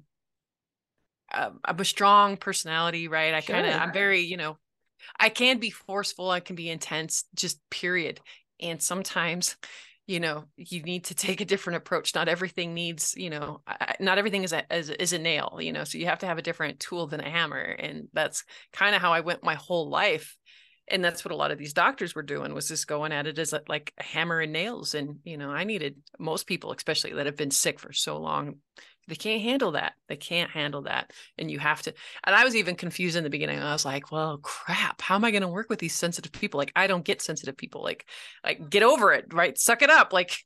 um, 1.33 1.61
I'm 1.65 1.81
a 1.81 1.85
strong 1.85 2.37
personality, 2.37 3.09
right? 3.09 3.35
I 3.35 3.41
sure. 3.41 3.57
kind 3.57 3.67
of 3.67 3.81
I'm 3.81 3.93
very, 3.93 4.21
you 4.21 4.37
know, 4.37 4.59
I 5.19 5.29
can 5.29 5.59
be 5.59 5.71
forceful, 5.71 6.31
I 6.31 6.41
can 6.41 6.57
be 6.57 6.71
intense, 6.71 7.25
just 7.35 7.59
period. 7.71 8.21
And 8.61 8.81
sometimes, 8.81 9.57
you 10.07 10.21
know, 10.21 10.45
you 10.57 10.83
need 10.83 11.05
to 11.07 11.15
take 11.15 11.41
a 11.41 11.45
different 11.45 11.79
approach. 11.79 12.15
Not 12.15 12.29
everything 12.29 12.75
needs, 12.75 13.15
you 13.17 13.31
know, 13.31 13.63
not 14.01 14.19
everything 14.19 14.45
is 14.45 14.53
a 14.53 14.65
is, 14.75 14.91
is 14.91 15.13
a 15.13 15.19
nail, 15.19 15.59
you 15.61 15.73
know. 15.73 15.85
So 15.85 15.99
you 15.99 16.07
have 16.07 16.21
to 16.21 16.27
have 16.27 16.39
a 16.39 16.43
different 16.43 16.81
tool 16.81 17.07
than 17.07 17.21
a 17.21 17.31
hammer, 17.31 17.61
and 17.61 18.09
that's 18.13 18.45
kind 18.73 18.95
of 18.95 19.01
how 19.01 19.13
I 19.13 19.21
went 19.21 19.45
my 19.45 19.55
whole 19.55 19.89
life. 19.89 20.37
And 20.89 21.03
that's 21.03 21.25
what 21.25 21.33
a 21.33 21.37
lot 21.37 21.53
of 21.53 21.59
these 21.59 21.73
doctors 21.73 22.15
were 22.15 22.25
doing 22.25 22.53
was 22.53 22.67
just 22.67 22.89
going 22.89 23.13
at 23.13 23.29
it 23.29 23.39
as 23.39 23.53
a, 23.53 23.63
like 23.69 23.93
a 23.99 24.03
hammer 24.03 24.41
and 24.41 24.53
nails. 24.53 24.95
And 24.95 25.19
you 25.25 25.37
know, 25.37 25.51
I 25.51 25.65
needed 25.65 25.97
most 26.19 26.47
people, 26.47 26.73
especially 26.73 27.13
that 27.15 27.27
have 27.27 27.37
been 27.37 27.53
sick 27.53 27.79
for 27.79 27.93
so 27.93 28.19
long, 28.19 28.57
they 29.09 29.15
can't 29.15 29.43
handle 29.43 29.73
that. 29.73 29.95
They 30.09 30.17
can't 30.17 30.51
handle 30.51 30.83
that 30.83 31.13
and 31.39 31.51
you 31.51 31.59
have 31.59 31.83
to 31.83 31.95
and 32.25 32.35
i 32.35 32.45
was 32.45 32.55
even 32.55 32.75
confused 32.75 33.17
in 33.17 33.25
the 33.25 33.31
beginning. 33.31 33.59
I 33.59 33.73
was 33.73 33.85
like 33.85 34.13
well 34.13 34.39
crap 34.39 35.01
how 35.01 35.15
am 35.15 35.25
i 35.25 35.31
going 35.31 35.43
to 35.43 35.49
work 35.49 35.69
with 35.69 35.79
these 35.79 35.95
sensitive 35.95 36.33
people? 36.33 36.59
Like 36.59 36.73
i 36.77 36.87
don't 36.87 37.05
get 37.05 37.23
sensitive 37.23 37.57
people. 37.57 37.83
Like 37.83 38.07
like 38.45 38.71
get 38.71 38.83
over 38.83 39.13
it 39.13 39.33
right? 39.33 39.57
Suck 39.59 39.83
it 39.83 39.91
up. 39.91 40.13
Like 40.13 40.39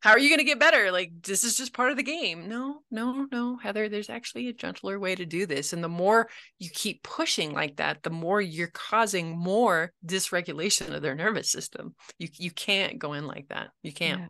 how 0.00 0.10
are 0.10 0.18
you 0.18 0.28
going 0.28 0.40
to 0.40 0.44
get 0.44 0.58
better? 0.58 0.90
Like 0.90 1.12
this 1.22 1.44
is 1.44 1.56
just 1.56 1.72
part 1.72 1.92
of 1.92 1.96
the 1.96 2.02
game. 2.02 2.48
No 2.48 2.82
no 2.90 3.26
no 3.30 3.56
heather 3.56 3.88
there's 3.88 4.10
actually 4.10 4.48
a 4.48 4.52
gentler 4.52 4.98
way 4.98 5.14
to 5.14 5.24
do 5.24 5.46
this 5.46 5.72
and 5.72 5.82
the 5.82 5.88
more 5.88 6.28
you 6.58 6.68
keep 6.70 7.02
pushing 7.02 7.52
like 7.52 7.76
that 7.76 8.02
the 8.02 8.10
more 8.10 8.40
you're 8.40 8.68
causing 8.68 9.38
more 9.38 9.92
dysregulation 10.04 10.92
of 10.92 11.02
their 11.02 11.14
nervous 11.14 11.50
system. 11.50 11.94
You 12.18 12.28
you 12.38 12.50
can't 12.50 12.98
go 12.98 13.12
in 13.12 13.26
like 13.26 13.48
that. 13.48 13.70
You 13.82 13.92
can't. 13.92 14.20
Yeah. 14.20 14.28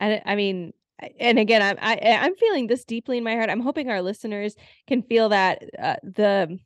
I, 0.00 0.22
I 0.24 0.36
mean 0.36 0.72
and 1.20 1.38
again 1.38 1.62
i'm 1.62 1.76
I, 1.80 1.94
am 1.94 2.22
i 2.22 2.26
am 2.26 2.36
feeling 2.36 2.66
this 2.66 2.84
deeply 2.84 3.18
in 3.18 3.24
my 3.24 3.34
heart 3.34 3.50
i'm 3.50 3.60
hoping 3.60 3.90
our 3.90 4.02
listeners 4.02 4.54
can 4.86 5.02
feel 5.02 5.30
that 5.30 5.62
uh, 5.80 5.96
the 6.02 6.58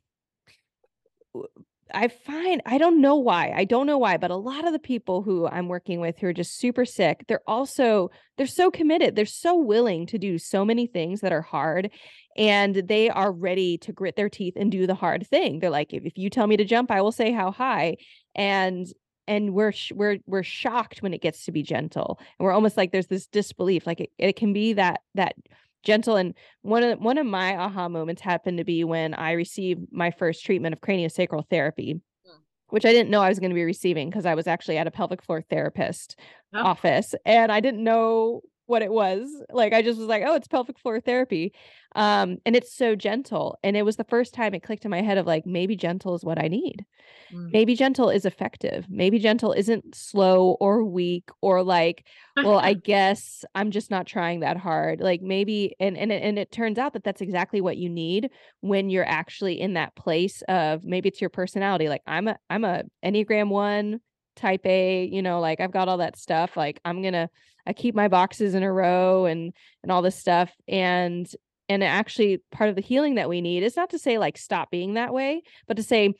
i 1.93 2.07
find 2.07 2.61
i 2.65 2.77
don't 2.77 3.01
know 3.01 3.15
why 3.15 3.53
i 3.55 3.65
don't 3.65 3.87
know 3.87 3.97
why 3.97 4.17
but 4.17 4.31
a 4.31 4.35
lot 4.35 4.65
of 4.65 4.73
the 4.73 4.79
people 4.79 5.21
who 5.21 5.47
i'm 5.47 5.67
working 5.67 5.99
with 5.99 6.17
who 6.17 6.27
are 6.27 6.33
just 6.33 6.57
super 6.57 6.85
sick 6.85 7.23
they're 7.27 7.43
also 7.47 8.09
they're 8.37 8.47
so 8.47 8.71
committed 8.71 9.15
they're 9.15 9.25
so 9.25 9.55
willing 9.55 10.05
to 10.07 10.17
do 10.17 10.37
so 10.37 10.65
many 10.65 10.87
things 10.87 11.21
that 11.21 11.31
are 11.33 11.41
hard 11.41 11.91
and 12.35 12.75
they 12.87 13.09
are 13.09 13.31
ready 13.31 13.77
to 13.77 13.91
grit 13.91 14.15
their 14.15 14.29
teeth 14.29 14.53
and 14.55 14.71
do 14.71 14.87
the 14.87 14.95
hard 14.95 15.27
thing 15.27 15.59
they're 15.59 15.69
like 15.69 15.93
if, 15.93 16.03
if 16.05 16.17
you 16.17 16.29
tell 16.29 16.47
me 16.47 16.57
to 16.57 16.65
jump 16.65 16.89
i 16.89 17.01
will 17.01 17.11
say 17.11 17.31
how 17.31 17.51
high 17.51 17.95
and 18.35 18.87
and 19.27 19.53
we're 19.53 19.71
sh- 19.71 19.91
we're 19.93 20.17
we're 20.25 20.43
shocked 20.43 21.01
when 21.01 21.13
it 21.13 21.21
gets 21.21 21.45
to 21.45 21.51
be 21.51 21.63
gentle 21.63 22.17
and 22.19 22.45
we're 22.45 22.51
almost 22.51 22.77
like 22.77 22.91
there's 22.91 23.07
this 23.07 23.27
disbelief 23.27 23.87
like 23.87 23.99
it, 23.99 24.11
it 24.17 24.35
can 24.35 24.53
be 24.53 24.73
that 24.73 25.01
that 25.15 25.35
gentle 25.83 26.15
and 26.15 26.33
one 26.61 26.83
of 26.83 26.99
one 26.99 27.17
of 27.17 27.25
my 27.25 27.55
aha 27.57 27.89
moments 27.89 28.21
happened 28.21 28.57
to 28.57 28.63
be 28.63 28.83
when 28.83 29.13
i 29.13 29.31
received 29.31 29.81
my 29.91 30.11
first 30.11 30.45
treatment 30.45 30.73
of 30.73 30.81
craniosacral 30.81 31.47
therapy 31.49 31.99
hmm. 32.25 32.37
which 32.69 32.85
i 32.85 32.91
didn't 32.91 33.09
know 33.09 33.21
i 33.21 33.29
was 33.29 33.39
going 33.39 33.51
to 33.51 33.55
be 33.55 33.63
receiving 33.63 34.09
because 34.09 34.25
i 34.25 34.35
was 34.35 34.47
actually 34.47 34.77
at 34.77 34.87
a 34.87 34.91
pelvic 34.91 35.21
floor 35.21 35.43
therapist 35.49 36.17
oh. 36.53 36.59
office 36.59 37.15
and 37.25 37.51
i 37.51 37.59
didn't 37.59 37.83
know 37.83 38.41
what 38.73 38.81
it 38.81 38.91
was. 38.91 39.29
Like 39.51 39.71
I 39.71 39.83
just 39.83 39.99
was 39.99 40.07
like, 40.07 40.23
oh, 40.25 40.33
it's 40.33 40.47
pelvic 40.47 40.79
floor 40.79 40.99
therapy. 40.99 41.53
Um, 41.95 42.37
and 42.43 42.55
it's 42.55 42.75
so 42.75 42.95
gentle. 42.95 43.59
And 43.63 43.77
it 43.77 43.83
was 43.83 43.97
the 43.97 44.03
first 44.03 44.33
time 44.33 44.55
it 44.55 44.63
clicked 44.63 44.83
in 44.83 44.89
my 44.89 45.03
head 45.03 45.19
of 45.19 45.27
like, 45.27 45.45
maybe 45.45 45.75
gentle 45.75 46.15
is 46.15 46.25
what 46.25 46.43
I 46.43 46.47
need. 46.47 46.83
Mm. 47.31 47.51
Maybe 47.53 47.75
gentle 47.75 48.09
is 48.09 48.25
effective. 48.25 48.87
Maybe 48.89 49.19
gentle 49.19 49.53
isn't 49.53 49.93
slow 49.93 50.57
or 50.59 50.83
weak 50.83 51.29
or 51.41 51.61
like, 51.61 52.07
well, 52.35 52.57
I 52.57 52.73
guess 52.91 53.45
I'm 53.53 53.69
just 53.69 53.91
not 53.91 54.07
trying 54.07 54.39
that 54.39 54.57
hard. 54.57 55.01
Like 55.01 55.21
maybe, 55.21 55.75
and 55.79 55.95
and 55.95 56.11
and 56.11 56.39
it 56.39 56.51
turns 56.51 56.79
out 56.79 56.93
that 56.93 57.03
that's 57.03 57.21
exactly 57.21 57.61
what 57.61 57.77
you 57.77 57.89
need 57.89 58.31
when 58.61 58.89
you're 58.89 59.07
actually 59.07 59.61
in 59.61 59.75
that 59.75 59.95
place 59.95 60.41
of 60.49 60.83
maybe 60.83 61.09
it's 61.09 61.21
your 61.21 61.29
personality. 61.29 61.89
Like 61.89 62.01
I'm 62.07 62.27
a 62.27 62.37
I'm 62.49 62.65
a 62.65 62.85
Enneagram 63.05 63.49
one 63.49 63.99
type 64.35 64.65
A, 64.65 65.05
you 65.05 65.21
know, 65.21 65.39
like 65.39 65.59
I've 65.59 65.71
got 65.71 65.87
all 65.87 65.97
that 65.97 66.17
stuff. 66.17 66.57
Like 66.57 66.79
I'm 66.83 67.03
gonna 67.03 67.29
I 67.65 67.73
keep 67.73 67.95
my 67.95 68.07
boxes 68.07 68.55
in 68.55 68.63
a 68.63 68.71
row 68.71 69.25
and 69.25 69.53
and 69.83 69.91
all 69.91 70.01
this 70.01 70.17
stuff. 70.17 70.51
And 70.67 71.29
and 71.69 71.83
actually 71.83 72.41
part 72.51 72.69
of 72.69 72.75
the 72.75 72.81
healing 72.81 73.15
that 73.15 73.29
we 73.29 73.41
need 73.41 73.63
is 73.63 73.75
not 73.75 73.89
to 73.91 73.99
say 73.99 74.17
like 74.17 74.37
stop 74.37 74.69
being 74.69 74.93
that 74.93 75.13
way, 75.13 75.43
but 75.67 75.77
to 75.77 75.83
say 75.83 76.13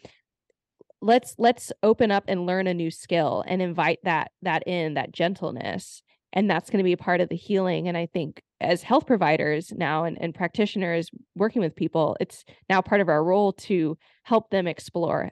let's 1.02 1.36
let's 1.38 1.72
open 1.84 2.12
up 2.12 2.24
and 2.28 2.46
learn 2.46 2.66
a 2.66 2.74
new 2.74 2.90
skill 2.90 3.44
and 3.46 3.62
invite 3.62 4.00
that 4.04 4.32
that 4.42 4.68
in, 4.68 4.94
that 4.96 5.12
gentleness. 5.12 6.02
And 6.32 6.50
that's 6.50 6.72
going 6.72 6.80
to 6.80 6.84
be 6.84 6.96
part 6.96 7.22
of 7.22 7.30
the 7.30 7.36
healing. 7.36 7.88
And 7.88 7.96
I 7.96 8.08
think 8.08 8.42
as 8.60 8.82
health 8.82 9.06
providers 9.06 9.72
now 9.76 10.06
and, 10.06 10.18
and 10.20 10.34
practitioners 10.34 11.10
working 11.36 11.62
with 11.62 11.76
people, 11.76 12.18
it's 12.20 12.44
now 12.70 12.82
part 12.82 13.02
of 13.02 13.10
our 13.10 13.24
role 13.24 13.54
to 13.54 13.98
help 14.24 14.50
them 14.50 14.66
explore, 14.66 15.32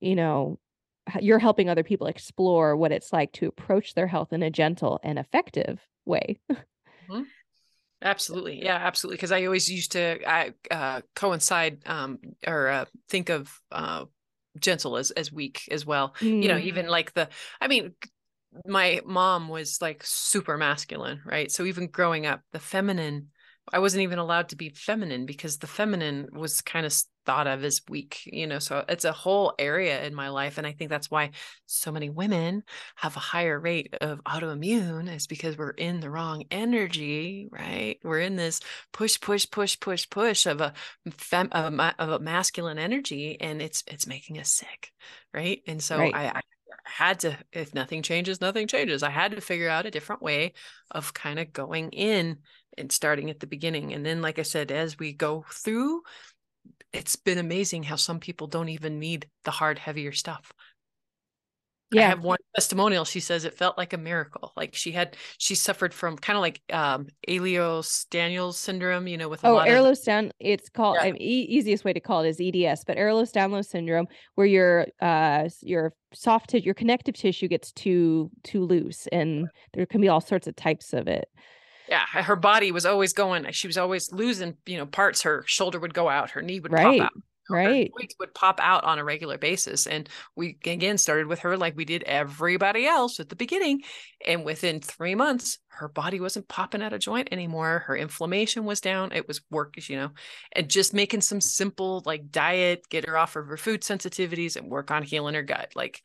you 0.00 0.16
know, 0.16 0.58
you're 1.20 1.38
helping 1.38 1.68
other 1.68 1.82
people 1.82 2.06
explore 2.06 2.76
what 2.76 2.92
it's 2.92 3.12
like 3.12 3.32
to 3.32 3.46
approach 3.46 3.94
their 3.94 4.06
health 4.06 4.32
in 4.32 4.42
a 4.42 4.50
gentle 4.50 5.00
and 5.02 5.18
effective 5.18 5.80
way. 6.04 6.38
mm-hmm. 6.52 7.22
Absolutely. 8.02 8.62
Yeah, 8.62 8.76
absolutely. 8.76 9.16
Because 9.16 9.32
I 9.32 9.46
always 9.46 9.70
used 9.70 9.92
to 9.92 10.18
I, 10.28 10.52
uh, 10.70 11.00
coincide 11.16 11.78
um, 11.86 12.18
or 12.46 12.68
uh, 12.68 12.84
think 13.08 13.30
of 13.30 13.50
uh, 13.72 14.04
gentle 14.58 14.96
as 14.98 15.10
as 15.10 15.32
weak 15.32 15.68
as 15.70 15.86
well. 15.86 16.14
Mm. 16.20 16.42
You 16.42 16.48
know, 16.48 16.56
mm. 16.56 16.64
even 16.64 16.86
like 16.86 17.14
the 17.14 17.28
I 17.60 17.68
mean, 17.68 17.94
my 18.66 19.00
mom 19.06 19.48
was 19.48 19.80
like 19.80 20.02
super 20.04 20.58
masculine, 20.58 21.22
right? 21.24 21.50
So 21.50 21.64
even 21.64 21.86
growing 21.86 22.26
up, 22.26 22.42
the 22.52 22.60
feminine 22.60 23.28
I 23.72 23.78
wasn't 23.78 24.02
even 24.02 24.18
allowed 24.18 24.50
to 24.50 24.56
be 24.56 24.68
feminine 24.70 25.26
because 25.26 25.58
the 25.58 25.66
feminine 25.66 26.28
was 26.32 26.60
kind 26.60 26.84
of 26.84 26.94
thought 27.24 27.46
of 27.46 27.64
as 27.64 27.80
weak, 27.88 28.20
you 28.26 28.46
know. 28.46 28.58
So 28.58 28.84
it's 28.88 29.04
a 29.04 29.12
whole 29.12 29.54
area 29.58 30.04
in 30.04 30.14
my 30.14 30.28
life. 30.28 30.58
And 30.58 30.66
I 30.66 30.72
think 30.72 30.90
that's 30.90 31.10
why 31.10 31.30
so 31.66 31.90
many 31.90 32.10
women 32.10 32.62
have 32.96 33.16
a 33.16 33.20
higher 33.20 33.58
rate 33.58 33.94
of 34.00 34.22
autoimmune, 34.24 35.14
is 35.14 35.26
because 35.26 35.56
we're 35.56 35.70
in 35.70 36.00
the 36.00 36.10
wrong 36.10 36.44
energy, 36.50 37.48
right? 37.50 37.98
We're 38.04 38.20
in 38.20 38.36
this 38.36 38.60
push, 38.92 39.18
push, 39.20 39.46
push, 39.50 39.80
push, 39.80 40.08
push 40.10 40.46
of 40.46 40.60
a 40.60 40.74
fem 41.10 41.48
of 41.52 41.72
a, 41.72 41.94
of 41.98 42.10
a 42.10 42.18
masculine 42.18 42.78
energy, 42.78 43.40
and 43.40 43.62
it's 43.62 43.82
it's 43.86 44.06
making 44.06 44.38
us 44.38 44.50
sick, 44.50 44.92
right? 45.32 45.62
And 45.66 45.82
so 45.82 45.98
right. 45.98 46.14
I, 46.14 46.26
I 46.26 46.40
had 46.84 47.20
to 47.20 47.36
if 47.52 47.74
nothing 47.74 48.02
changes 48.02 48.40
nothing 48.40 48.66
changes 48.66 49.02
i 49.02 49.10
had 49.10 49.32
to 49.32 49.40
figure 49.40 49.68
out 49.68 49.86
a 49.86 49.90
different 49.90 50.22
way 50.22 50.52
of 50.90 51.14
kind 51.14 51.38
of 51.38 51.52
going 51.52 51.90
in 51.90 52.38
and 52.78 52.90
starting 52.90 53.30
at 53.30 53.40
the 53.40 53.46
beginning. 53.46 53.92
And 53.92 54.04
then, 54.04 54.22
like 54.22 54.38
I 54.38 54.42
said, 54.42 54.70
as 54.70 54.98
we 54.98 55.12
go 55.12 55.44
through, 55.50 56.02
it's 56.92 57.16
been 57.16 57.38
amazing 57.38 57.82
how 57.82 57.96
some 57.96 58.20
people 58.20 58.46
don't 58.46 58.68
even 58.68 58.98
need 58.98 59.28
the 59.44 59.50
hard, 59.50 59.78
heavier 59.78 60.12
stuff. 60.12 60.52
Yeah. 61.94 62.06
I 62.06 62.08
have 62.08 62.22
one 62.22 62.38
testimonial. 62.54 63.04
She 63.04 63.20
says 63.20 63.44
it 63.44 63.54
felt 63.54 63.78
like 63.78 63.92
a 63.92 63.98
miracle. 63.98 64.52
Like 64.56 64.74
she 64.74 64.92
had, 64.92 65.16
she 65.38 65.54
suffered 65.54 65.94
from 65.94 66.16
kind 66.16 66.36
of 66.36 66.42
like 66.42 66.60
um 66.72 67.06
Ehlers-Danlos 67.28 68.54
syndrome, 68.54 69.06
you 69.06 69.16
know, 69.16 69.28
with 69.28 69.44
oh, 69.44 69.56
Ehlers-Danlos. 69.56 70.30
It's 70.40 70.68
called 70.68 70.98
yeah. 71.02 71.12
e- 71.14 71.46
easiest 71.48 71.84
way 71.84 71.92
to 71.92 72.00
call 72.00 72.22
it 72.22 72.28
is 72.28 72.40
EDS, 72.40 72.84
but 72.84 72.96
Ehlers-Danlos 72.96 73.66
syndrome, 73.66 74.06
where 74.34 74.46
your 74.46 74.86
uh 75.00 75.48
your 75.62 75.94
soft 76.12 76.50
tissue, 76.50 76.64
your 76.64 76.74
connective 76.74 77.14
tissue 77.14 77.48
gets 77.48 77.72
too 77.72 78.30
too 78.42 78.64
loose, 78.64 79.06
and 79.12 79.48
there 79.72 79.86
can 79.86 80.00
be 80.00 80.08
all 80.08 80.20
sorts 80.20 80.46
of 80.46 80.56
types 80.56 80.92
of 80.92 81.08
it 81.08 81.28
yeah 81.88 82.06
her 82.06 82.36
body 82.36 82.72
was 82.72 82.86
always 82.86 83.12
going 83.12 83.50
she 83.52 83.66
was 83.66 83.76
always 83.76 84.10
losing 84.12 84.56
you 84.66 84.76
know 84.76 84.86
parts 84.86 85.22
her 85.22 85.44
shoulder 85.46 85.78
would 85.78 85.92
go 85.92 86.08
out 86.08 86.30
her 86.30 86.40
knee 86.40 86.60
would 86.60 86.72
right. 86.72 87.00
pop 87.00 87.06
out 87.06 87.22
right 87.50 87.92
would 88.18 88.34
pop 88.34 88.58
out 88.62 88.84
on 88.84 88.98
a 88.98 89.04
regular 89.04 89.36
basis 89.36 89.86
and 89.86 90.08
we 90.34 90.56
again 90.64 90.96
started 90.96 91.26
with 91.26 91.40
her 91.40 91.56
like 91.56 91.76
we 91.76 91.84
did 91.84 92.02
everybody 92.04 92.86
else 92.86 93.20
at 93.20 93.28
the 93.28 93.36
beginning 93.36 93.82
and 94.26 94.44
within 94.44 94.80
three 94.80 95.14
months 95.14 95.58
her 95.68 95.88
body 95.88 96.20
wasn't 96.20 96.48
popping 96.48 96.82
out 96.82 96.92
of 96.92 97.00
joint 97.00 97.28
anymore 97.32 97.84
her 97.86 97.96
inflammation 97.96 98.64
was 98.64 98.80
down 98.80 99.12
it 99.12 99.28
was 99.28 99.42
work 99.50 99.74
you 99.88 99.96
know 99.96 100.10
and 100.52 100.70
just 100.70 100.94
making 100.94 101.20
some 101.20 101.40
simple 101.40 102.02
like 102.06 102.30
diet 102.30 102.82
get 102.88 103.06
her 103.06 103.18
off 103.18 103.36
of 103.36 103.46
her 103.46 103.56
food 103.56 103.82
sensitivities 103.82 104.56
and 104.56 104.70
work 104.70 104.90
on 104.90 105.02
healing 105.02 105.34
her 105.34 105.42
gut 105.42 105.72
like 105.74 106.00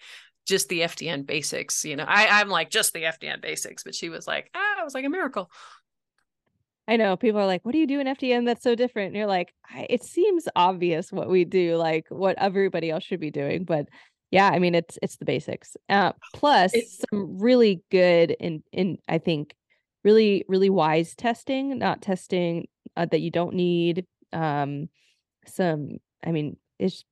just 0.50 0.68
the 0.68 0.82
FDN 0.82 1.28
basics. 1.28 1.86
You 1.86 1.96
know, 1.96 2.06
I, 2.08 2.42
I'm 2.42 2.50
like 2.50 2.72
just 2.72 2.92
the 2.92 3.04
FDN 3.04 3.40
basics, 3.40 3.84
but 3.84 3.94
she 3.94 4.10
was 4.10 4.26
like, 4.26 4.50
ah, 4.56 4.82
it 4.82 4.84
was 4.84 4.96
like 4.96 5.06
a 5.06 5.10
miracle. 5.10 5.52
I 6.90 6.98
know 6.98 7.16
people 7.16 7.40
are 7.40 7.46
like, 7.46 7.64
what 7.64 7.74
do 7.74 7.78
you 7.78 7.86
do 7.86 8.00
in 8.00 8.08
FDN 8.08 8.48
that's 8.48 8.64
so 8.64 8.74
different? 8.74 9.10
And 9.10 9.16
you're 9.16 9.28
like, 9.28 9.54
it 9.88 10.04
seems 10.04 10.48
obvious 10.56 11.12
what 11.12 11.30
we 11.30 11.46
do, 11.46 11.76
like 11.76 12.08
what 12.10 12.36
everybody 12.40 12.90
else 12.90 13.04
should 13.04 13.20
be 13.20 13.30
doing. 13.30 13.64
But 13.64 13.90
yeah, 14.32 14.50
I 14.50 14.58
mean, 14.58 14.74
it's 14.74 14.98
it's 15.04 15.18
the 15.18 15.26
basics. 15.26 15.78
Uh, 15.88 16.14
plus 16.34 16.74
it's- 16.74 17.06
some 17.12 17.38
really 17.40 17.84
good 17.92 18.36
and 18.40 18.64
in 18.72 18.98
I 19.08 19.20
think 19.20 19.54
really 20.04 20.46
really 20.48 20.72
wise 20.72 21.14
testing, 21.14 21.78
not 21.78 22.02
testing 22.02 22.68
uh, 22.98 23.06
that 23.06 23.22
you 23.22 23.30
don't 23.30 23.54
need. 23.54 24.08
Um, 24.34 24.90
some, 25.46 25.98
I 26.26 26.32
mean, 26.32 26.58
it's 26.80 27.06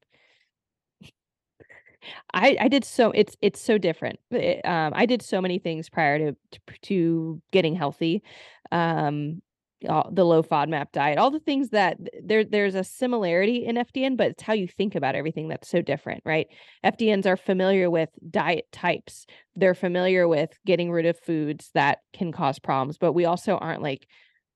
I 2.34 2.57
I 2.61 2.67
did 2.67 2.84
so 2.84 3.11
it's 3.11 3.38
it's 3.41 3.61
so 3.61 3.78
different. 3.78 4.19
It, 4.32 4.65
um, 4.65 4.93
I 4.95 5.05
did 5.05 5.21
so 5.21 5.39
many 5.39 5.59
things 5.59 5.88
prior 5.88 6.17
to 6.17 6.32
to, 6.51 6.59
to 6.84 7.41
getting 7.51 7.75
healthy. 7.75 8.23
Um, 8.71 9.41
Uh, 9.88 10.03
the 10.11 10.25
low 10.25 10.41
FODMAP 10.41 10.91
diet, 10.91 11.19
all 11.19 11.30
the 11.30 11.39
things 11.39 11.69
that 11.69 11.97
there 12.23 12.43
there's 12.43 12.73
a 12.73 12.84
similarity 12.84 13.63
in 13.63 13.75
FDN, 13.75 14.17
but 14.17 14.32
it's 14.32 14.41
how 14.41 14.53
you 14.53 14.67
think 14.67 14.95
about 14.95 15.13
everything 15.13 15.49
that's 15.49 15.69
so 15.69 15.84
different, 15.84 16.23
right? 16.25 16.47
FDNs 16.84 17.28
are 17.28 17.38
familiar 17.38 17.88
with 17.88 18.09
diet 18.32 18.65
types. 18.71 19.28
They're 19.55 19.75
familiar 19.75 20.28
with 20.28 20.49
getting 20.65 20.91
rid 20.91 21.05
of 21.05 21.19
foods 21.19 21.69
that 21.75 21.99
can 22.11 22.32
cause 22.32 22.57
problems, 22.57 22.97
but 22.97 23.13
we 23.13 23.25
also 23.25 23.55
aren't 23.55 23.84
like 23.84 24.07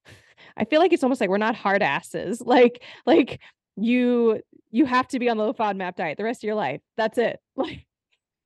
I 0.57 0.65
feel 0.65 0.79
like 0.79 0.91
it's 0.91 1.03
almost 1.03 1.21
like 1.21 1.29
we're 1.29 1.37
not 1.37 1.55
hard 1.55 1.83
asses. 1.83 2.41
Like 2.45 2.83
like 3.05 3.39
you 3.75 4.41
you 4.71 4.85
have 4.87 5.07
to 5.09 5.19
be 5.19 5.29
on 5.29 5.37
the 5.37 5.43
low 5.43 5.53
FODMAP 5.53 5.97
diet 5.97 6.17
the 6.17 6.23
rest 6.23 6.43
of 6.43 6.47
your 6.47 6.55
life. 6.55 6.81
That's 6.97 7.19
it. 7.19 7.39
Like 7.55 7.85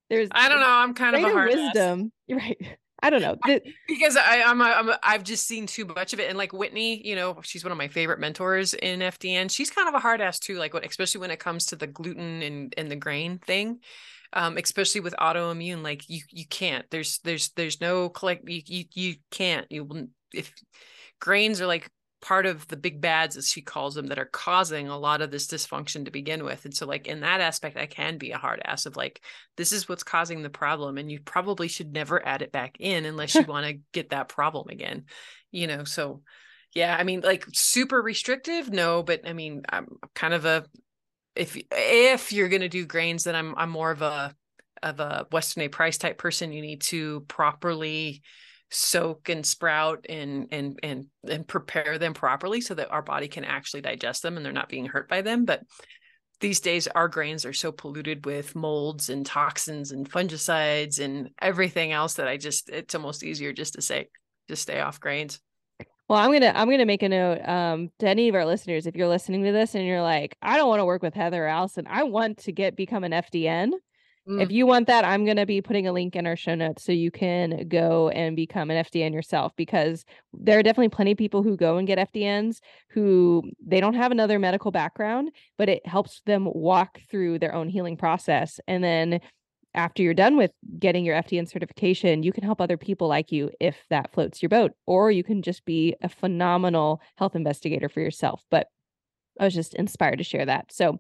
there's 0.10 0.28
I 0.32 0.50
don't 0.50 0.60
know. 0.60 0.70
I'm 0.70 0.94
kind 0.94 1.16
of 1.16 1.24
a 1.24 1.30
hard 1.30 1.54
wisdom. 1.54 2.12
You're 2.28 2.40
right. 2.40 2.78
I 3.02 3.10
don't 3.10 3.22
know 3.22 3.38
because 3.88 4.16
I, 4.16 4.42
I'm, 4.44 4.62
I'm 4.62 4.92
I've 5.04 5.24
just 5.24 5.48
seen 5.48 5.68
too 5.68 5.86
much 5.86 6.14
of 6.14 6.20
it, 6.20 6.30
and 6.30 6.38
like 6.38 6.54
Whitney, 6.54 7.06
you 7.06 7.16
know, 7.16 7.40
she's 7.44 7.64
one 7.64 7.72
of 7.72 7.78
my 7.78 7.88
favorite 7.88 8.20
mentors 8.20 8.74
in 8.74 9.00
FDN. 9.00 9.52
She's 9.52 9.70
kind 9.70 9.88
of 9.88 9.94
a 9.94 10.00
hard 10.00 10.22
ass 10.22 10.40
too, 10.40 10.56
like 10.56 10.74
what, 10.74 10.86
especially 10.86 11.22
when 11.22 11.32
it 11.32 11.40
comes 11.40 11.66
to 11.68 11.76
the 11.76 11.88
gluten 11.88 12.42
and 12.42 12.74
and 12.78 12.90
the 12.90 12.96
grain 12.96 13.40
thing, 13.40 13.80
um, 14.34 14.58
especially 14.58 15.02
with 15.02 15.14
autoimmune. 15.20 15.84
Like 15.84 16.10
you 16.10 16.22
you 16.30 16.48
can't. 16.48 16.86
There's 16.90 17.20
there's 17.20 17.50
there's 17.52 17.82
no 17.82 18.10
collect. 18.10 18.48
You 18.50 18.62
you 18.66 18.86
you 18.94 19.16
can't. 19.30 19.66
You 19.70 20.10
if 20.34 20.54
grains 21.20 21.62
are 21.62 21.68
like 21.68 21.90
part 22.26 22.48
of 22.48 22.68
the 22.70 22.76
big 22.76 23.00
bads 23.00 23.38
as 23.38 23.48
she 23.48 23.62
calls 23.62 23.94
them 23.94 24.08
that 24.08 24.18
are 24.18 24.26
causing 24.26 24.88
a 24.88 24.98
lot 24.98 25.22
of 25.22 25.30
this 25.30 25.46
dysfunction 25.46 26.06
to 26.06 26.12
begin 26.12 26.44
with. 26.44 26.66
And 26.66 26.76
so 26.76 26.88
like 26.88 27.06
in 27.06 27.20
that 27.20 27.40
aspect 27.40 27.78
i 27.78 27.86
can 27.86 28.18
be 28.18 28.32
a 28.32 28.38
hard 28.40 28.62
ass 28.66 28.88
of 28.88 28.98
like 28.98 29.22
this 29.58 29.72
is 29.72 29.88
what's 29.88 30.02
causing 30.04 30.42
the 30.42 30.50
problem 30.50 30.98
and 30.98 31.12
you 31.12 31.20
probably 31.20 31.68
should 31.68 31.94
never 31.94 32.26
add 32.26 32.42
it 32.42 32.52
back 32.52 32.78
in 32.80 33.06
unless 33.06 33.36
you 33.36 33.44
want 33.48 33.68
to 33.68 33.80
get 33.92 34.10
that 34.10 34.28
problem 34.28 34.70
again 34.70 35.06
you 35.52 35.68
know? 35.68 35.84
So 35.84 36.22
yeah 36.74 36.98
i 37.00 37.04
mean 37.04 37.22
like 37.22 37.46
super 37.54 38.02
restrictive 38.02 38.70
no 38.70 39.02
but 39.02 39.22
i 39.26 39.32
mean 39.32 39.62
i'm 39.70 39.88
kind 40.14 40.34
of 40.34 40.44
a 40.46 40.66
if 41.36 41.58
if 41.72 42.34
you're 42.34 42.50
going 42.50 42.62
to 42.62 42.68
do 42.68 42.86
grains 42.86 43.24
then 43.24 43.36
i'm 43.36 43.56
i'm 43.56 43.70
more 43.70 43.92
of 43.92 44.02
a 44.02 44.36
of 44.84 45.00
a 45.00 45.26
Weston 45.32 45.64
A. 45.64 45.68
Price 45.68 45.98
type 45.98 46.18
person. 46.18 46.54
You 46.54 46.62
need 46.62 46.82
to 46.82 47.22
properly 47.22 48.22
soak 48.72 49.30
and 49.30 49.46
sprout 49.46 50.06
and 50.10 50.48
and 50.52 50.80
and 50.84 51.06
and 51.30 51.48
prepare 51.48 51.98
them 51.98 52.14
properly 52.14 52.62
so 52.62 52.74
that 52.74 52.92
our 52.92 53.02
body 53.02 53.28
can 53.28 53.46
actually 53.46 53.82
digest 53.82 54.24
them 54.24 54.38
and 54.38 54.46
they're 54.46 54.54
not 54.54 54.70
being 54.70 54.86
hurt 54.86 55.08
by 55.08 55.22
them. 55.22 55.46
But 55.46 55.62
these 56.40 56.60
days 56.60 56.88
our 56.88 57.08
grains 57.08 57.46
are 57.46 57.54
so 57.54 57.72
polluted 57.72 58.26
with 58.26 58.56
molds 58.56 59.10
and 59.10 59.26
toxins 59.26 59.92
and 59.92 60.10
fungicides 60.10 61.00
and 61.00 61.30
everything 61.42 61.92
else 61.92 62.16
that 62.16 62.28
i 62.28 62.38
just 62.38 62.70
it's 62.70 62.94
almost 62.94 63.24
easier 63.24 63.54
just 63.54 63.74
to 63.74 63.82
say 63.82 64.08
just 64.50 64.62
stay 64.62 64.80
off 64.80 65.00
grains. 65.00 65.40
Well 66.08 66.20
i'm 66.20 66.32
gonna 66.32 66.52
i'm 66.54 66.70
gonna 66.70 66.86
make 66.86 67.04
a 67.04 67.10
note 67.10 67.42
um 67.48 67.90
to 68.00 68.08
any 68.08 68.30
of 68.30 68.36
our 68.36 68.46
listeners 68.46 68.86
if 68.86 68.96
you're 68.96 69.08
listening 69.08 69.44
to 69.44 69.52
this 69.52 69.76
and 69.76 69.86
you're 69.86 70.02
like 70.02 70.36
i 70.42 70.58
don't 70.58 70.68
want 70.68 70.80
to 70.82 70.86
work 70.86 71.02
with 71.02 71.14
heather 71.14 71.48
allison. 71.48 71.88
I 71.90 72.04
want 72.04 72.40
to 72.40 72.52
get 72.52 72.76
become 72.76 73.04
an 73.04 73.12
fdn 73.12 73.72
Mm. 74.28 74.42
If 74.42 74.52
you 74.52 74.66
want 74.66 74.88
that, 74.88 75.06
I'm 75.06 75.24
going 75.26 75.38
to 75.38 75.46
be 75.46 75.62
putting 75.62 75.88
a 75.88 75.92
link 75.92 76.16
in 76.16 76.26
our 76.26 76.36
show 76.36 76.56
notes 76.56 76.84
so 76.84 76.92
you 76.92 77.12
can 77.12 77.68
go 77.68 78.10
and 78.10 78.36
become 78.36 78.72
an 78.72 78.84
FDN 78.84 79.14
yourself 79.14 79.54
because 79.56 80.04
there 80.34 80.58
are 80.58 80.64
definitely 80.64 80.90
plenty 80.90 81.12
of 81.12 81.18
people 81.18 81.44
who 81.44 81.56
go 81.56 81.78
and 81.78 81.88
get 81.88 82.12
FDNs 82.12 82.60
who 82.90 83.44
they 83.66 83.80
don't 83.80 83.94
have 83.94 84.12
another 84.12 84.40
medical 84.40 84.72
background, 84.72 85.32
but 85.58 85.70
it 85.70 85.86
helps 85.86 86.22
them 86.26 86.48
walk 86.54 87.00
through 87.10 87.40
their 87.40 87.54
own 87.54 87.70
healing 87.70 87.98
process. 87.98 88.60
And 88.68 88.84
then 88.84 89.20
after 89.76 90.02
you're 90.02 90.14
done 90.14 90.38
with 90.38 90.52
getting 90.80 91.06
your 91.06 91.22
FDN 91.22 91.50
certification, 91.50 92.24
you 92.24 92.32
can 92.32 92.44
help 92.44 92.62
other 92.62 92.78
people 92.78 93.08
like 93.08 93.32
you 93.32 93.52
if 93.60 93.78
that 93.90 94.12
floats 94.14 94.42
your 94.42 94.50
boat, 94.50 94.72
or 94.88 95.12
you 95.12 95.24
can 95.24 95.42
just 95.42 95.66
be 95.66 95.96
a 96.02 96.10
phenomenal 96.10 97.02
health 97.18 97.36
investigator 97.36 97.90
for 97.90 98.00
yourself. 98.00 98.42
But 98.50 98.68
I 99.40 99.44
was 99.44 99.54
just 99.54 99.74
inspired 99.76 100.18
to 100.18 100.24
share 100.24 100.46
that. 100.46 100.72
So, 100.72 101.00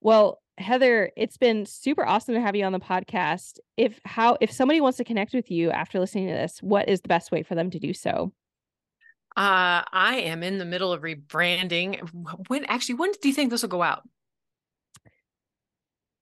well, 0.00 0.40
Heather, 0.58 1.10
it's 1.16 1.36
been 1.36 1.66
super 1.66 2.04
awesome 2.04 2.34
to 2.34 2.40
have 2.40 2.54
you 2.54 2.64
on 2.64 2.72
the 2.72 2.80
podcast. 2.80 3.58
If 3.76 4.00
how 4.04 4.36
if 4.40 4.52
somebody 4.52 4.80
wants 4.80 4.98
to 4.98 5.04
connect 5.04 5.34
with 5.34 5.50
you 5.50 5.70
after 5.70 5.98
listening 5.98 6.28
to 6.28 6.32
this, 6.32 6.58
what 6.60 6.88
is 6.88 7.00
the 7.00 7.08
best 7.08 7.32
way 7.32 7.42
for 7.42 7.54
them 7.54 7.70
to 7.70 7.78
do 7.78 7.92
so? 7.92 8.32
Uh, 9.36 9.82
I 9.92 10.22
am 10.24 10.44
in 10.44 10.58
the 10.58 10.64
middle 10.64 10.92
of 10.92 11.02
rebranding. 11.02 11.98
When 12.48 12.64
actually, 12.66 12.96
when 12.96 13.10
do 13.20 13.28
you 13.28 13.34
think 13.34 13.50
this 13.50 13.62
will 13.62 13.68
go 13.68 13.82
out? 13.82 14.08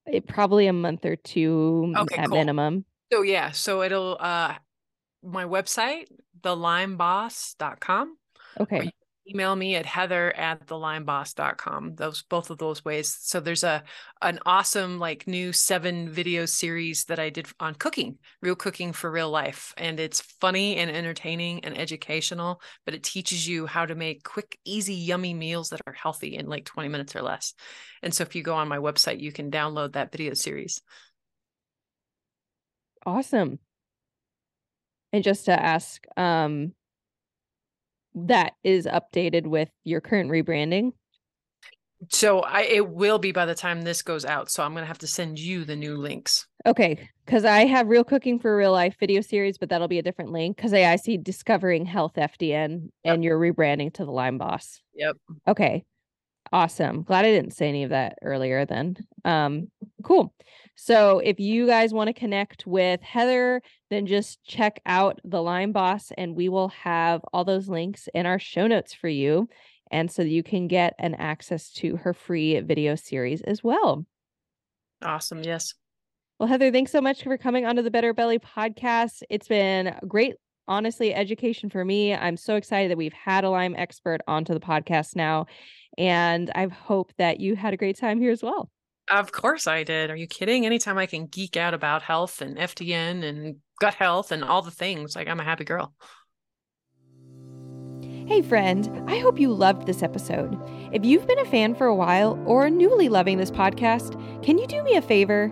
It 0.07 0.27
probably 0.27 0.67
a 0.67 0.73
month 0.73 1.05
or 1.05 1.17
two 1.17 1.93
okay, 1.97 2.17
at 2.17 2.29
cool. 2.29 2.39
minimum. 2.39 2.87
So 3.13 3.21
yeah, 3.23 3.51
so 3.51 3.83
it'll 3.83 4.17
uh 4.19 4.55
my 5.23 5.45
website, 5.45 6.07
thelymeboss.com. 6.43 8.17
Okay 8.59 8.93
email 9.29 9.55
me 9.55 9.77
at 9.77 9.87
heather 9.87 10.35
at 10.37 10.67
thelymeBoss.com. 10.67 11.95
Those 11.95 12.23
both 12.23 12.51
of 12.51 12.59
those 12.59 12.85
ways. 12.85 13.17
So 13.21 13.41
there's 13.41 13.65
a 13.65 13.83
an 14.21 14.39
awesome 14.45 14.99
like 14.99 15.27
new 15.27 15.53
seven 15.53 16.09
video 16.09 16.47
series 16.47 17.05
that 17.05 17.19
I 17.19 17.31
did 17.31 17.47
on 17.61 17.75
cooking, 17.75 18.19
real 18.41 18.57
cooking 18.57 18.93
for 18.93 19.11
real 19.11 19.31
life. 19.31 19.75
And 19.77 20.01
it's 20.01 20.21
funny 20.21 20.77
and 20.77 20.91
entertaining 20.91 21.65
and 21.65 21.79
educational, 21.79 22.61
but 22.85 22.95
it 22.95 23.03
teaches 23.03 23.47
you 23.47 23.67
how 23.67 23.87
to 23.87 23.95
make 23.95 24.25
quick, 24.25 24.59
easy, 24.65 24.95
yummy 24.95 25.35
meals 25.35 25.71
that 25.71 25.83
are 25.87 25.93
healthy 25.93 26.37
in 26.37 26.49
like 26.49 26.65
20 26.65 26.89
minutes 26.89 27.15
or 27.15 27.23
less. 27.23 27.55
And 28.03 28.13
so 28.13 28.23
if 28.23 28.35
you 28.35 28.43
go 28.43 28.55
on 28.55 28.69
my 28.69 28.79
website, 28.79 29.21
you 29.21 29.33
can 29.33 29.51
download 29.51 29.93
that 29.93 30.13
video 30.13 30.35
series. 30.35 30.83
Awesome. 33.07 33.59
And 35.13 35.23
just 35.23 35.45
to 35.45 35.53
ask, 35.53 36.05
um, 36.17 36.73
that 38.15 38.53
is 38.63 38.87
updated 38.87 39.47
with 39.47 39.69
your 39.85 40.01
current 40.01 40.31
rebranding? 40.31 40.93
So 42.11 42.41
I 42.41 42.63
it 42.63 42.89
will 42.89 43.19
be 43.19 43.33
by 43.33 43.47
the 43.47 43.55
time 43.55 43.83
this 43.83 44.03
goes 44.03 44.25
out. 44.25 44.51
So 44.51 44.63
I'm 44.63 44.75
gonna 44.75 44.87
have 44.87 44.99
to 44.99 45.07
send 45.07 45.39
you 45.39 45.65
the 45.65 45.77
new 45.77 45.97
links. 45.97 46.47
Okay, 46.67 47.09
because 47.25 47.45
I 47.45 47.65
have 47.67 47.89
real 47.89 48.05
cooking 48.05 48.39
for 48.39 48.57
real 48.57 48.73
life 48.73 48.97
video 48.99 49.21
series, 49.21 49.59
but 49.59 49.69
that'll 49.69 49.89
be 49.89 49.99
a 49.99 50.03
different 50.03 50.33
link 50.33 50.57
because 50.57 50.73
I, 50.73 50.93
I 50.93 50.97
see 50.97 51.17
discovering 51.17 51.87
health 51.87 52.15
FDN 52.17 52.89
yep. 53.05 53.15
and 53.15 53.25
you're 53.25 53.39
rebranding 53.39 53.93
to 53.95 54.05
the 54.05 54.11
Lyme 54.11 54.39
Boss. 54.39 54.81
Yep. 54.95 55.17
Okay. 55.47 55.85
Awesome. 56.53 57.03
Glad 57.03 57.25
I 57.25 57.31
didn't 57.31 57.55
say 57.55 57.69
any 57.69 57.83
of 57.83 57.91
that 57.91 58.19
earlier 58.21 58.67
then. 58.67 58.97
Um, 59.25 59.71
cool. 60.03 60.35
So 60.75 61.21
if 61.21 61.41
you 61.41 61.67
guys 61.67 61.95
want 61.95 62.09
to 62.09 62.13
connect 62.13 62.67
with 62.67 63.01
Heather, 63.01 63.63
then 63.89 64.07
just 64.07 64.43
check 64.45 64.81
out 64.85 65.19
the 65.25 65.43
Lyme 65.43 65.73
Boss 65.73 66.13
and 66.19 66.37
we 66.37 66.51
will 66.51 66.69
have 66.69 67.23
all 67.33 67.45
those 67.45 67.69
links 67.69 68.09
in 68.13 68.27
our 68.27 68.39
show 68.39 68.67
notes 68.67 68.93
for 68.93 69.09
you. 69.09 69.49
And 69.91 70.11
so 70.11 70.23
you 70.23 70.43
can 70.43 70.69
get 70.69 70.95
an 70.99 71.15
access 71.15 71.71
to 71.75 71.97
her 71.97 72.13
free 72.13 72.61
video 72.61 72.97
series 72.97 73.41
as 73.43 73.65
well. 73.65 74.05
Awesome. 75.03 75.43
Yes. 75.43 75.75
Well, 76.39 76.49
Heather, 76.49 76.71
thanks 76.73 76.93
so 76.93 77.01
much 77.01 77.23
for 77.23 77.39
coming 77.39 77.67
onto 77.67 77.83
the 77.83 77.91
Better 77.91 78.13
Belly 78.13 78.39
podcast. 78.39 79.23
It's 79.31 79.49
been 79.49 79.95
great 80.09 80.35
honestly 80.69 81.15
education 81.15 81.71
for 81.71 81.85
me. 81.85 82.15
I'm 82.15 82.37
so 82.37 82.57
excited 82.57 82.91
that 82.91 82.99
we've 82.99 83.13
had 83.13 83.45
a 83.45 83.51
Lyme 83.51 83.75
expert 83.77 84.21
onto 84.27 84.55
the 84.55 84.61
podcast 84.61 85.17
now. 85.17 85.47
And 85.99 86.51
I 86.55 86.67
hope 86.67 87.13
that 87.19 87.41
you 87.41 87.57
had 87.57 87.75
a 87.75 87.77
great 87.77 87.99
time 87.99 88.21
here 88.21 88.33
as 88.33 88.43
well. 88.43 88.71
Of 89.11 89.33
course 89.33 89.67
I 89.67 89.83
did. 89.83 90.11
Are 90.11 90.17
you 90.17 90.27
kidding? 90.27 90.65
Anytime 90.65 90.97
I 90.97 91.07
can 91.07 91.27
geek 91.27 91.57
out 91.57 91.75
about 91.75 92.03
health 92.03 92.41
and 92.41 92.57
FDN 92.57 93.25
and 93.25 93.57
gut 93.81 93.95
health 93.95 94.33
and 94.33 94.45
all 94.45 94.63
the 94.63 94.71
things, 94.71 95.17
like 95.17 95.29
I'm 95.29 95.41
a 95.41 95.45
happy 95.45 95.65
girl. 95.65 95.93
Hey, 98.27 98.41
friend, 98.41 99.03
I 99.09 99.19
hope 99.19 99.41
you 99.41 99.53
loved 99.53 99.87
this 99.87 100.03
episode. 100.03 100.57
If 100.93 101.05
you've 101.05 101.27
been 101.27 101.41
a 101.41 101.45
fan 101.45 101.75
for 101.75 101.87
a 101.87 101.95
while 101.95 102.43
or 102.47 102.71
newly 102.71 103.09
loving 103.09 103.37
this 103.37 103.51
podcast, 103.51 104.13
can 104.43 104.57
you 104.57 104.67
do 104.67 104.83
me 104.83 104.97
a 104.97 105.03
favor? 105.03 105.51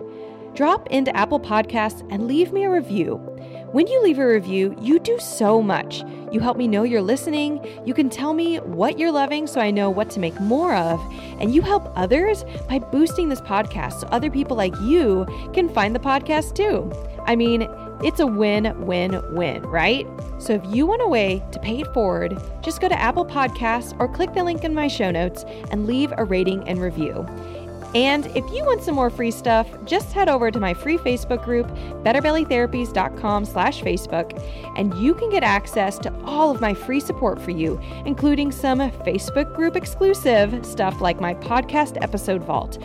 Drop 0.55 0.87
into 0.89 1.15
Apple 1.15 1.39
Podcasts 1.39 2.07
and 2.09 2.27
leave 2.27 2.51
me 2.51 2.63
a 2.63 2.71
review. 2.71 3.30
When 3.71 3.87
you 3.87 4.03
leave 4.03 4.19
a 4.19 4.27
review, 4.27 4.75
you 4.81 4.99
do 4.99 5.17
so 5.17 5.61
much. 5.61 6.03
You 6.29 6.41
help 6.41 6.57
me 6.57 6.67
know 6.67 6.83
you're 6.83 7.01
listening, 7.01 7.65
you 7.85 7.93
can 7.93 8.09
tell 8.09 8.33
me 8.33 8.57
what 8.57 8.99
you're 8.99 9.13
loving 9.13 9.47
so 9.47 9.61
I 9.61 9.71
know 9.71 9.89
what 9.89 10.09
to 10.09 10.19
make 10.19 10.37
more 10.41 10.75
of, 10.75 10.99
and 11.39 11.55
you 11.55 11.61
help 11.61 11.89
others 11.95 12.43
by 12.67 12.79
boosting 12.79 13.29
this 13.29 13.39
podcast 13.39 14.01
so 14.01 14.07
other 14.07 14.29
people 14.29 14.57
like 14.57 14.77
you 14.81 15.25
can 15.53 15.69
find 15.69 15.95
the 15.95 15.99
podcast 15.99 16.53
too. 16.53 16.91
I 17.25 17.37
mean, 17.37 17.65
it's 18.03 18.19
a 18.19 18.27
win 18.27 18.85
win 18.85 19.21
win, 19.33 19.61
right? 19.63 20.05
So 20.37 20.51
if 20.51 20.63
you 20.75 20.85
want 20.85 21.01
a 21.03 21.07
way 21.07 21.41
to 21.53 21.59
pay 21.59 21.79
it 21.79 21.93
forward, 21.93 22.37
just 22.61 22.81
go 22.81 22.89
to 22.89 22.99
Apple 22.99 23.25
Podcasts 23.25 23.97
or 24.01 24.09
click 24.09 24.33
the 24.33 24.43
link 24.43 24.65
in 24.65 24.73
my 24.73 24.89
show 24.89 25.11
notes 25.11 25.45
and 25.71 25.87
leave 25.87 26.11
a 26.17 26.25
rating 26.25 26.67
and 26.67 26.81
review. 26.81 27.25
And 27.93 28.27
if 28.27 28.49
you 28.51 28.63
want 28.63 28.83
some 28.83 28.95
more 28.95 29.09
free 29.09 29.31
stuff, 29.31 29.67
just 29.85 30.13
head 30.13 30.29
over 30.29 30.49
to 30.49 30.59
my 30.59 30.73
free 30.73 30.97
Facebook 30.97 31.43
group, 31.43 31.67
betterbellytherapies.com 32.03 33.45
slash 33.45 33.81
Facebook, 33.81 34.41
and 34.77 34.93
you 34.95 35.13
can 35.13 35.29
get 35.29 35.43
access 35.43 35.99
to 35.99 36.13
all 36.23 36.51
of 36.51 36.61
my 36.61 36.73
free 36.73 37.01
support 37.01 37.41
for 37.41 37.51
you, 37.51 37.79
including 38.05 38.51
some 38.51 38.79
Facebook 38.79 39.53
group 39.55 39.75
exclusive 39.75 40.65
stuff 40.65 41.01
like 41.01 41.19
my 41.19 41.33
podcast 41.35 42.01
episode 42.01 42.43
vault, 42.43 42.81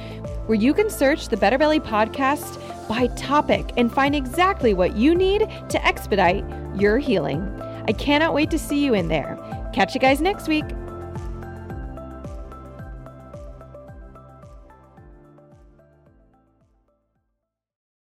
where 0.46 0.59
you 0.59 0.74
can 0.74 0.90
search 0.90 1.28
the 1.28 1.36
Better 1.36 1.59
Belly 1.59 1.80
podcast 1.80 2.59
by 2.88 3.07
topic 3.16 3.70
and 3.76 3.92
find 3.92 4.14
exactly 4.14 4.74
what 4.74 4.96
you 4.96 5.14
need 5.14 5.48
to 5.68 5.86
expedite 5.86 6.44
your 6.76 6.98
healing. 6.98 7.42
I 7.88 7.92
cannot 7.92 8.34
wait 8.34 8.50
to 8.50 8.59
see 8.59 8.84
you 8.84 8.94
in 8.94 9.07
there. 9.09 9.38
Catch 9.72 9.94
you 9.94 10.00
guys 10.00 10.20
next 10.20 10.48
week. 10.48 10.64